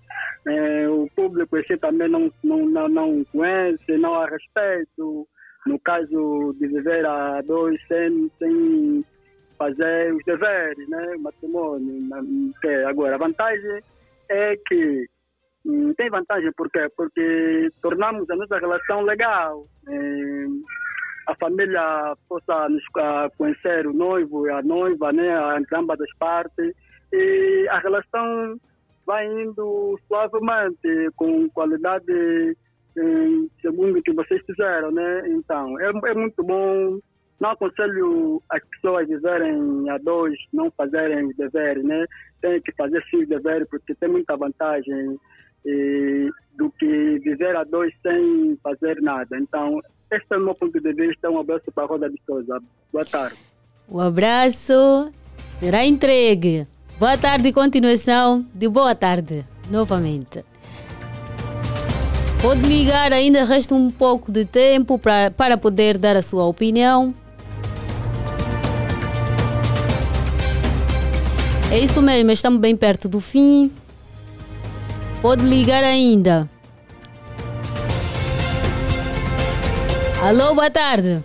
eh, 0.46 0.88
o 0.88 1.08
público 1.16 1.56
em 1.56 1.64
si 1.64 1.76
também 1.78 2.08
não, 2.08 2.30
não, 2.42 2.66
não, 2.66 2.88
não 2.88 3.24
conhece, 3.32 3.96
não 3.96 4.14
há 4.14 4.26
respeito. 4.26 5.26
No 5.66 5.78
caso 5.80 6.54
de 6.60 6.66
viver 6.66 7.06
a 7.06 7.40
dois 7.40 7.80
sem, 7.88 8.30
sem 8.38 9.04
fazer 9.58 10.14
os 10.14 10.22
deveres, 10.24 10.88
né? 10.90 11.16
matrimônio. 11.18 12.52
Que, 12.60 12.68
agora, 12.84 13.14
a 13.16 13.18
vantagem 13.18 13.80
é 14.28 14.56
que 14.68 15.06
tem 15.96 16.10
vantagem 16.10 16.52
por 16.56 16.70
quê? 16.70 16.88
Porque 16.96 17.70
tornamos 17.80 18.28
a 18.28 18.36
nossa 18.36 18.58
relação 18.58 19.02
legal. 19.02 19.66
Eh, 19.88 20.46
a 21.26 21.34
família 21.36 22.14
possa 22.28 22.68
nos 22.68 22.82
uh, 22.84 23.34
conhecer 23.38 23.86
o 23.86 23.94
noivo 23.94 24.46
e 24.46 24.50
a 24.50 24.62
noiva, 24.62 25.10
né, 25.10 25.34
ambas 25.72 25.98
as 26.00 26.14
partes, 26.18 26.74
e 27.12 27.66
a 27.70 27.78
relação 27.78 28.60
vai 29.06 29.26
indo 29.26 29.98
suavemente, 30.06 31.10
com 31.16 31.48
qualidade 31.50 32.56
eh, 32.96 33.48
segundo 33.60 33.98
o 33.98 34.02
que 34.02 34.12
vocês 34.12 34.40
fizeram, 34.46 34.90
né? 34.90 35.28
Então, 35.28 35.78
é, 35.80 35.90
é 35.90 36.14
muito 36.14 36.42
bom. 36.42 36.98
Não 37.40 37.50
aconselho 37.50 38.40
as 38.50 38.62
pessoas 38.68 39.08
viverem 39.08 39.90
a 39.90 39.98
dois, 39.98 40.38
não 40.52 40.70
fazerem 40.70 41.26
os 41.26 41.36
deveres, 41.36 41.84
né? 41.84 42.06
Tem 42.40 42.60
que 42.62 42.72
fazer 42.72 43.02
sim 43.10 43.22
os 43.22 43.28
deveres, 43.28 43.68
porque 43.68 43.94
tem 43.94 44.08
muita 44.08 44.36
vantagem 44.36 45.18
e, 45.64 46.30
do 46.56 46.70
que 46.78 47.18
viver 47.20 47.56
a 47.56 47.64
dois 47.64 47.92
sem 48.02 48.58
fazer 48.62 49.00
nada. 49.00 49.38
Então, 49.38 49.80
este 50.10 50.26
é 50.32 50.36
o 50.36 50.40
meu 50.40 50.54
ponto 50.54 50.80
de 50.80 50.92
vista. 50.92 51.30
Um 51.30 51.38
abraço 51.38 51.70
para 51.74 51.84
a 51.84 51.86
Roda 51.86 52.08
de 52.08 52.20
Souza. 52.26 52.60
Boa 52.92 53.04
tarde. 53.04 53.36
O 53.88 54.00
abraço 54.00 55.10
será 55.58 55.84
entregue. 55.84 56.66
Boa 56.98 57.18
tarde 57.18 57.52
continuação 57.52 58.46
de 58.54 58.68
boa 58.68 58.94
tarde, 58.94 59.44
novamente. 59.70 60.44
Pode 62.40 62.60
ligar, 62.60 63.12
ainda 63.12 63.42
resta 63.44 63.74
um 63.74 63.90
pouco 63.90 64.30
de 64.30 64.44
tempo 64.44 64.98
pra, 64.98 65.30
para 65.30 65.56
poder 65.56 65.98
dar 65.98 66.14
a 66.14 66.22
sua 66.22 66.44
opinião. 66.44 67.14
É 71.72 71.78
isso 71.78 72.00
mesmo, 72.00 72.30
estamos 72.30 72.60
bem 72.60 72.76
perto 72.76 73.08
do 73.08 73.18
fim. 73.18 73.72
Pode 75.24 75.42
ligar 75.42 75.82
ainda. 75.82 76.46
Alô, 80.22 80.54
boa 80.54 80.70
tarde. 80.70 81.24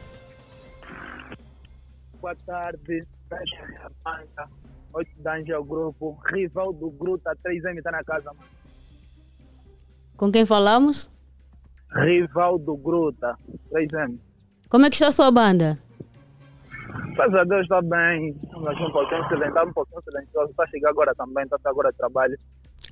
Boa 2.22 2.34
tarde. 2.46 3.06
Oito 4.94 5.12
Dange 5.22 5.52
é 5.52 5.58
o 5.60 5.66
grupo. 5.66 6.18
Rival 6.32 6.72
do 6.72 6.90
Gruta 6.92 7.36
3M 7.46 7.80
está 7.80 7.92
na 7.92 8.02
casa, 8.06 8.32
mano. 8.32 8.50
Com 10.16 10.32
quem 10.32 10.46
falamos? 10.46 11.12
Rival 11.94 12.58
do 12.58 12.78
Gruta 12.78 13.36
3M. 13.74 14.18
Como 14.70 14.86
é 14.86 14.90
que 14.90 14.96
está 14.96 15.08
a 15.08 15.12
sua 15.12 15.30
banda? 15.30 15.78
Graças 17.16 17.36
a 17.36 17.44
Deus 17.44 17.64
está 17.64 17.82
bem. 17.82 18.30
Estamos 18.30 18.66
aqui 18.66 18.82
um 18.82 18.92
pouquinho 18.94 19.28
silencioso, 19.28 19.70
um 19.70 19.74
pouquinho 19.74 20.02
silencioso. 20.04 20.52
Está 20.52 20.68
chegando 20.68 20.92
agora 20.92 21.14
também, 21.16 21.44
está 21.44 21.58
agora 21.70 21.92
de 21.92 21.98
trabalho. 21.98 22.40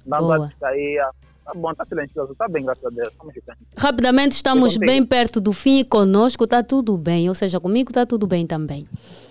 Dando 0.06 0.32
a 0.32 0.52
sair. 0.60 1.02
Tá 1.48 1.54
bom, 1.56 1.74
tá 1.74 1.86
silencioso, 1.86 2.36
tá 2.36 2.46
bem, 2.50 2.66
graças 2.66 2.84
a 2.84 2.90
Deus. 2.90 3.08
Estamos 3.08 3.34
Rapidamente, 3.78 4.32
estamos 4.34 4.76
bem 4.76 5.06
perto 5.06 5.40
do 5.40 5.54
fim 5.54 5.80
e 5.80 5.86
conosco 5.86 6.44
está 6.44 6.62
tudo 6.62 6.98
bem, 6.98 7.30
ou 7.30 7.36
seja, 7.36 7.58
comigo 7.58 7.90
está 7.90 8.06
tudo 8.06 8.28
bem 8.28 8.46
também. 8.46 8.86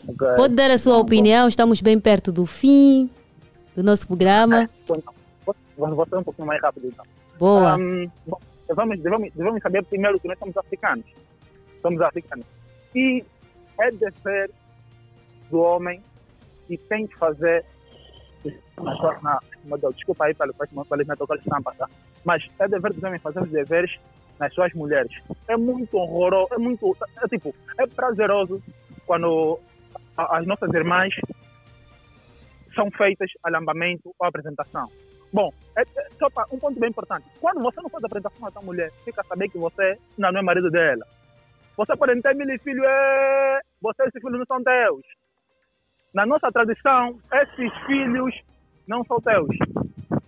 Okay. 0.08 0.34
Pode 0.34 0.54
dar 0.54 0.70
a 0.70 0.78
sua 0.78 0.96
opinião, 0.96 1.46
estamos 1.46 1.82
bem 1.82 2.00
perto 2.00 2.32
do 2.32 2.46
fim 2.46 3.10
do 3.76 3.82
nosso 3.82 4.06
programa. 4.06 4.62
É, 4.62 4.68
então, 4.84 5.02
vou, 5.44 5.94
vou 5.94 6.06
ser 6.06 6.16
um 6.16 6.22
pouquinho 6.22 6.48
mais 6.48 6.62
rápido 6.62 6.86
então. 6.86 7.04
Boa. 7.38 7.76
Um, 7.76 8.10
bom, 8.26 8.40
devemos, 8.66 8.98
devemos, 9.02 9.32
devemos 9.34 9.62
saber 9.62 9.84
primeiro 9.84 10.18
que 10.18 10.26
nós 10.26 10.38
somos 10.38 10.56
africanos. 10.56 11.04
Somos 11.82 12.00
africanos. 12.00 12.46
E 12.94 13.22
é 13.78 13.90
dever 13.90 14.50
do 15.50 15.60
homem 15.60 16.00
e 16.68 16.78
tem 16.78 17.06
que 17.06 17.16
fazer 17.16 17.62
na, 19.22 19.38
desculpa 19.94 20.24
aí 20.24 20.34
pelo 20.34 20.54
falei 20.88 21.06
na 21.06 21.16
tocar 21.16 21.36
estampa, 21.36 21.74
tá? 21.76 21.88
Mas 22.24 22.48
é 22.58 22.68
dever 22.68 22.92
dos 22.92 23.02
homens 23.02 23.22
fazer 23.22 23.40
os 23.40 23.50
deveres 23.50 23.98
nas 24.38 24.52
suas 24.54 24.72
mulheres. 24.74 25.12
É 25.48 25.56
muito 25.56 25.96
horroroso, 25.96 26.54
é 26.54 26.58
muito, 26.58 26.96
é 27.22 27.28
tipo, 27.28 27.54
é 27.78 27.86
prazeroso 27.86 28.62
quando 29.06 29.58
a, 30.16 30.38
as 30.38 30.46
nossas 30.46 30.72
irmãs 30.74 31.14
são 32.74 32.90
feitas 32.90 33.30
alambamento 33.42 34.14
ou 34.18 34.26
apresentação. 34.26 34.88
Bom, 35.32 35.52
é, 35.76 35.82
é, 35.82 36.08
só 36.18 36.28
um 36.52 36.58
ponto 36.58 36.78
bem 36.78 36.90
importante. 36.90 37.26
Quando 37.40 37.60
você 37.60 37.80
não 37.80 37.90
faz 37.90 38.04
apresentação 38.04 38.46
a 38.46 38.50
sua 38.50 38.62
mulher, 38.62 38.92
fica 39.04 39.22
a 39.22 39.24
saber 39.24 39.48
que 39.48 39.58
você 39.58 39.98
não, 40.16 40.28
é 40.28 40.42
marido 40.42 40.70
dela. 40.70 41.06
Você 41.76 41.96
pode 41.96 42.20
ter 42.22 42.34
mil 42.34 42.58
filhos, 42.60 42.84
é... 42.86 43.60
você 43.80 44.02
esses 44.04 44.22
filhos 44.22 44.38
não 44.38 44.46
são 44.46 44.62
teus. 44.62 45.02
Na 46.14 46.24
nossa 46.24 46.50
tradição, 46.50 47.18
esses 47.32 47.72
filhos 47.86 48.34
não 48.86 49.04
são 49.04 49.20
teus. 49.20 49.48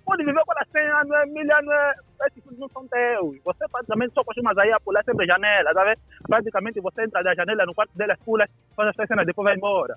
Pode 0.04 0.24
viver 0.24 0.40
ela 0.40 0.66
100 0.72 0.86
anos, 0.86 1.12
é 1.12 1.26
mil 1.26 1.56
anos, 1.56 1.70
é... 1.70 1.94
esses 2.26 2.42
filhos 2.42 2.58
não 2.58 2.68
são 2.68 2.86
teus. 2.88 3.36
Você 3.44 3.68
praticamente 3.70 4.14
só 4.14 4.24
costuma 4.24 4.54
sair 4.54 4.72
a 4.72 4.80
pular 4.80 5.04
sempre 5.04 5.24
a 5.24 5.34
janela, 5.34 5.72
tá 5.72 5.84
vendo? 5.84 6.00
Praticamente 6.26 6.80
você 6.80 7.04
entra 7.04 7.22
da 7.22 7.34
janela 7.34 7.66
no 7.66 7.74
quarto 7.74 7.96
dela, 7.96 8.16
pula, 8.24 8.46
faz 8.74 8.88
as 8.88 8.96
três 8.96 9.08
cenas, 9.08 9.26
depois 9.26 9.44
vai 9.44 9.56
embora. 9.56 9.96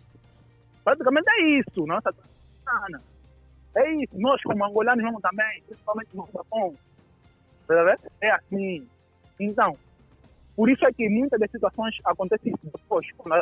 Praticamente 0.83 1.29
é 1.29 1.41
isso, 1.59 1.85
nossa 1.85 2.11
tradição. 2.13 3.01
É 3.75 3.91
isso, 3.93 4.19
nós 4.19 4.41
como 4.43 4.65
angolanos 4.65 5.03
vamos 5.03 5.21
também, 5.21 5.63
principalmente 5.67 6.09
no 6.13 6.27
Japão. 6.33 6.75
Tá 7.67 7.97
é 8.21 8.31
assim. 8.31 8.87
Então, 9.39 9.77
por 10.55 10.69
isso 10.69 10.85
é 10.85 10.91
que 10.91 11.07
muitas 11.09 11.39
das 11.39 11.49
situações 11.49 11.95
acontecem 12.03 12.53
depois, 12.63 13.07
quando 13.17 13.33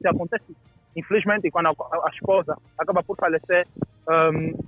se 0.00 0.08
acontece 0.08 0.56
infelizmente, 0.96 1.50
quando 1.50 1.68
a, 1.68 1.70
a 1.70 2.10
esposa 2.12 2.56
acaba 2.78 3.02
por 3.02 3.16
falecer, 3.16 3.66
um, 4.08 4.58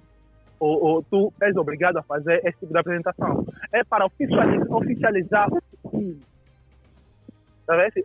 ou, 0.58 0.82
ou, 0.82 1.02
tu 1.02 1.32
és 1.42 1.56
obrigado 1.56 1.98
a 1.98 2.02
fazer 2.02 2.40
esse 2.44 2.58
tipo 2.60 2.72
de 2.72 2.78
apresentação. 2.78 3.46
É 3.72 3.84
para 3.84 4.06
oficializar, 4.06 4.72
oficializar 4.72 5.48
o 5.52 5.90
filho. 5.90 6.20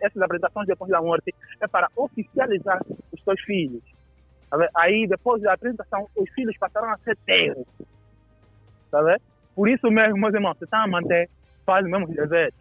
Essas 0.02 0.22
apresentações 0.22 0.66
depois 0.66 0.90
da 0.90 1.00
morte 1.00 1.34
é 1.60 1.68
para 1.68 1.88
oficializar 1.96 2.80
os 3.12 3.22
teus 3.22 3.40
filhos. 3.42 3.82
Aí, 4.74 5.06
depois 5.06 5.42
da 5.42 5.52
apresentação, 5.52 6.08
os 6.16 6.28
filhos 6.30 6.56
passarão 6.58 6.90
a 6.90 6.98
ser 6.98 7.16
teus. 7.24 7.66
Por 9.54 9.68
isso 9.68 9.90
mesmo, 9.90 10.18
meus 10.18 10.34
irmãos, 10.34 10.58
você 10.58 10.64
está 10.64 10.82
a 10.82 10.88
manter, 10.88 11.28
faz 11.64 11.86
mesmo 11.86 12.08
deveres. 12.08 12.54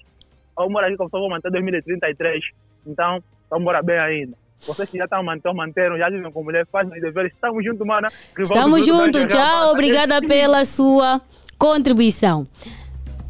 Eu 0.57 0.69
moro 0.69 0.85
aqui 0.85 0.97
como 0.97 1.09
só 1.09 1.19
vou 1.19 1.29
manter 1.29 1.49
2033, 1.49 2.43
então, 2.85 3.23
vamos 3.49 3.63
morar 3.63 3.81
bem 3.81 3.97
ainda. 3.97 4.37
Vocês 4.65 4.89
que 4.89 4.97
já 4.97 5.05
estão 5.05 5.23
mantendo, 5.23 5.55
manteram, 5.55 5.97
já 5.97 6.09
vivem 6.09 6.31
com 6.31 6.43
mulher, 6.43 6.67
fazem 6.71 6.93
os 6.93 7.01
deveres. 7.01 7.31
Estamos 7.33 7.63
juntos, 7.63 7.85
mana. 7.87 8.11
Estamos 8.37 8.85
juntos. 8.85 9.25
Tchau. 9.25 9.71
Obrigada 9.71 10.21
pela 10.21 10.65
sua 10.65 11.21
contribuição. 11.57 12.45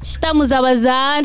Estamos 0.02 0.52
a 0.52 0.62
bazar. 0.62 1.22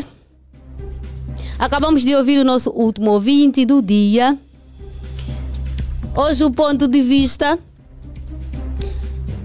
Acabamos 1.57 2.03
de 2.03 2.15
ouvir 2.15 2.39
o 2.39 2.43
nosso 2.43 2.69
último 2.69 3.11
ouvinte 3.11 3.65
do 3.65 3.81
dia. 3.81 4.37
Hoje 6.15 6.43
o 6.43 6.51
ponto 6.51 6.87
de 6.87 7.01
vista. 7.01 7.57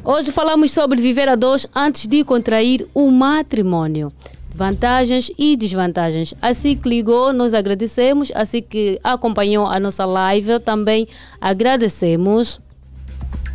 Hoje 0.05 0.33
falamos 0.33 0.73
sobre 0.73 1.01
viver 1.01 1.29
a 1.29 1.37
dois 1.37 1.67
antes 1.75 2.07
de 2.07 2.25
contrair 2.25 2.87
o 2.95 3.11
matrimônio 3.11 4.13
vantagens 4.55 5.31
e 5.39 5.57
desvantagens. 5.57 6.35
Assim 6.41 6.77
que 6.77 6.89
ligou, 6.89 7.33
nós 7.33 7.55
agradecemos. 7.55 8.31
Assim 8.35 8.63
que 8.63 9.01
acompanhou 9.03 9.67
a 9.67 9.79
nossa 9.81 10.05
live, 10.05 10.61
também 10.61 11.07
agradecemos. 11.41 12.61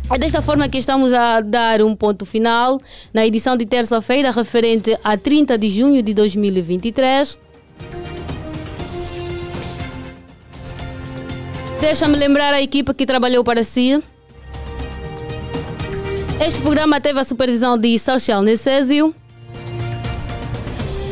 É 0.08 0.16
desta 0.18 0.40
forma 0.40 0.68
que 0.68 0.78
estamos 0.78 1.12
a 1.12 1.40
dar 1.40 1.82
um 1.82 1.94
ponto 1.96 2.24
final 2.24 2.80
na 3.12 3.26
edição 3.26 3.56
de 3.56 3.66
terça-feira, 3.66 4.30
referente 4.30 4.96
a 5.02 5.16
30 5.16 5.58
de 5.58 5.68
junho 5.68 6.02
de 6.02 6.14
2023. 6.14 7.38
Deixa-me 11.80 12.16
lembrar 12.16 12.54
a 12.54 12.62
equipa 12.62 12.94
que 12.94 13.04
trabalhou 13.04 13.42
para 13.42 13.64
si. 13.64 14.00
Este 16.40 16.60
programa 16.60 17.00
teve 17.00 17.18
a 17.18 17.24
supervisão 17.24 17.76
de 17.76 17.98
Social 17.98 18.42
Necésio. 18.42 19.14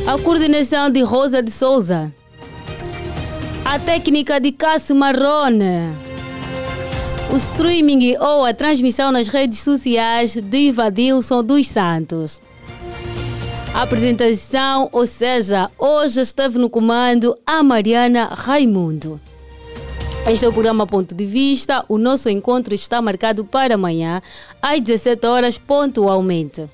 A 0.07 0.18
coordenação 0.18 0.90
de 0.90 1.00
Rosa 1.00 1.42
de 1.42 1.50
Souza. 1.50 2.12
A 3.64 3.78
técnica 3.78 4.38
de 4.38 4.52
Cássio 4.52 4.94
Marrone. 4.94 5.94
O 7.32 7.36
streaming 7.36 8.14
ou 8.18 8.44
a 8.44 8.52
transmissão 8.52 9.11
nas 9.11 9.28
redes 9.28 9.61
sociais 9.61 10.36
de 10.36 10.70
Vadilson 10.70 11.42
dos 11.42 11.68
Santos. 11.68 12.38
A 13.72 13.80
apresentação, 13.80 14.90
ou 14.92 15.07
seja, 15.07 15.70
hoje 15.78 16.20
esteve 16.20 16.59
no 16.59 16.68
comando 16.68 17.34
a 17.46 17.62
Mariana 17.62 18.26
Raimundo. 18.26 19.18
Este 20.28 20.44
é 20.44 20.48
o 20.48 20.52
programa 20.52 20.86
Ponto 20.86 21.14
de 21.14 21.24
Vista. 21.24 21.82
O 21.88 21.96
nosso 21.96 22.28
encontro 22.28 22.74
está 22.74 23.00
marcado 23.00 23.42
para 23.42 23.74
amanhã, 23.74 24.20
às 24.61 24.82
17 24.82 25.26
horas, 25.26 25.57
pontualmente. 25.57 26.68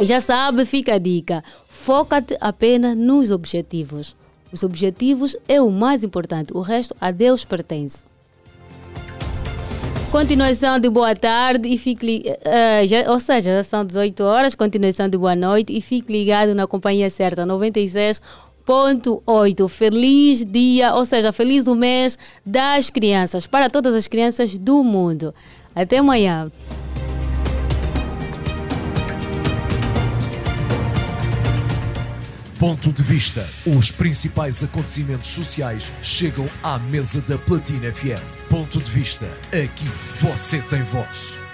Já 0.00 0.20
sabe, 0.20 0.64
fica 0.64 0.94
a 0.94 0.98
dica. 0.98 1.42
Foca-te 1.86 2.36
apenas 2.40 2.96
nos 2.96 3.30
objetivos. 3.30 4.16
Os 4.52 4.64
objetivos 4.64 5.36
é 5.46 5.62
o 5.62 5.70
mais 5.70 6.02
importante, 6.02 6.52
o 6.52 6.60
resto 6.60 6.96
a 7.00 7.12
Deus 7.12 7.44
pertence. 7.44 8.04
Continuação 10.10 10.80
de 10.80 10.90
boa 10.90 11.14
tarde 11.14 11.68
e 11.68 11.78
fique 11.78 12.24
uh, 12.26 13.12
ou 13.12 13.20
seja, 13.20 13.54
já 13.54 13.62
são 13.62 13.84
18 13.84 14.20
horas, 14.24 14.56
continuação 14.56 15.06
de 15.06 15.16
boa 15.16 15.36
noite 15.36 15.78
e 15.78 15.80
fique 15.80 16.12
ligado 16.12 16.56
na 16.56 16.66
companhia 16.66 17.08
certa 17.08 17.46
96.8. 17.46 19.68
Feliz 19.68 20.44
dia, 20.44 20.92
ou 20.92 21.04
seja, 21.04 21.30
feliz 21.30 21.68
o 21.68 21.76
mês 21.76 22.18
das 22.44 22.90
crianças, 22.90 23.46
para 23.46 23.70
todas 23.70 23.94
as 23.94 24.08
crianças 24.08 24.58
do 24.58 24.82
mundo. 24.82 25.32
Até 25.72 25.98
amanhã. 25.98 26.50
Ponto 32.58 32.90
de 32.90 33.02
vista. 33.02 33.46
Os 33.66 33.90
principais 33.90 34.64
acontecimentos 34.64 35.28
sociais 35.28 35.92
chegam 36.02 36.48
à 36.62 36.78
mesa 36.78 37.20
da 37.20 37.36
Platina 37.36 37.92
FM. 37.92 38.48
Ponto 38.48 38.80
de 38.80 38.90
vista. 38.90 39.26
Aqui 39.52 39.90
você 40.22 40.58
tem 40.62 40.82
voz. 40.84 41.45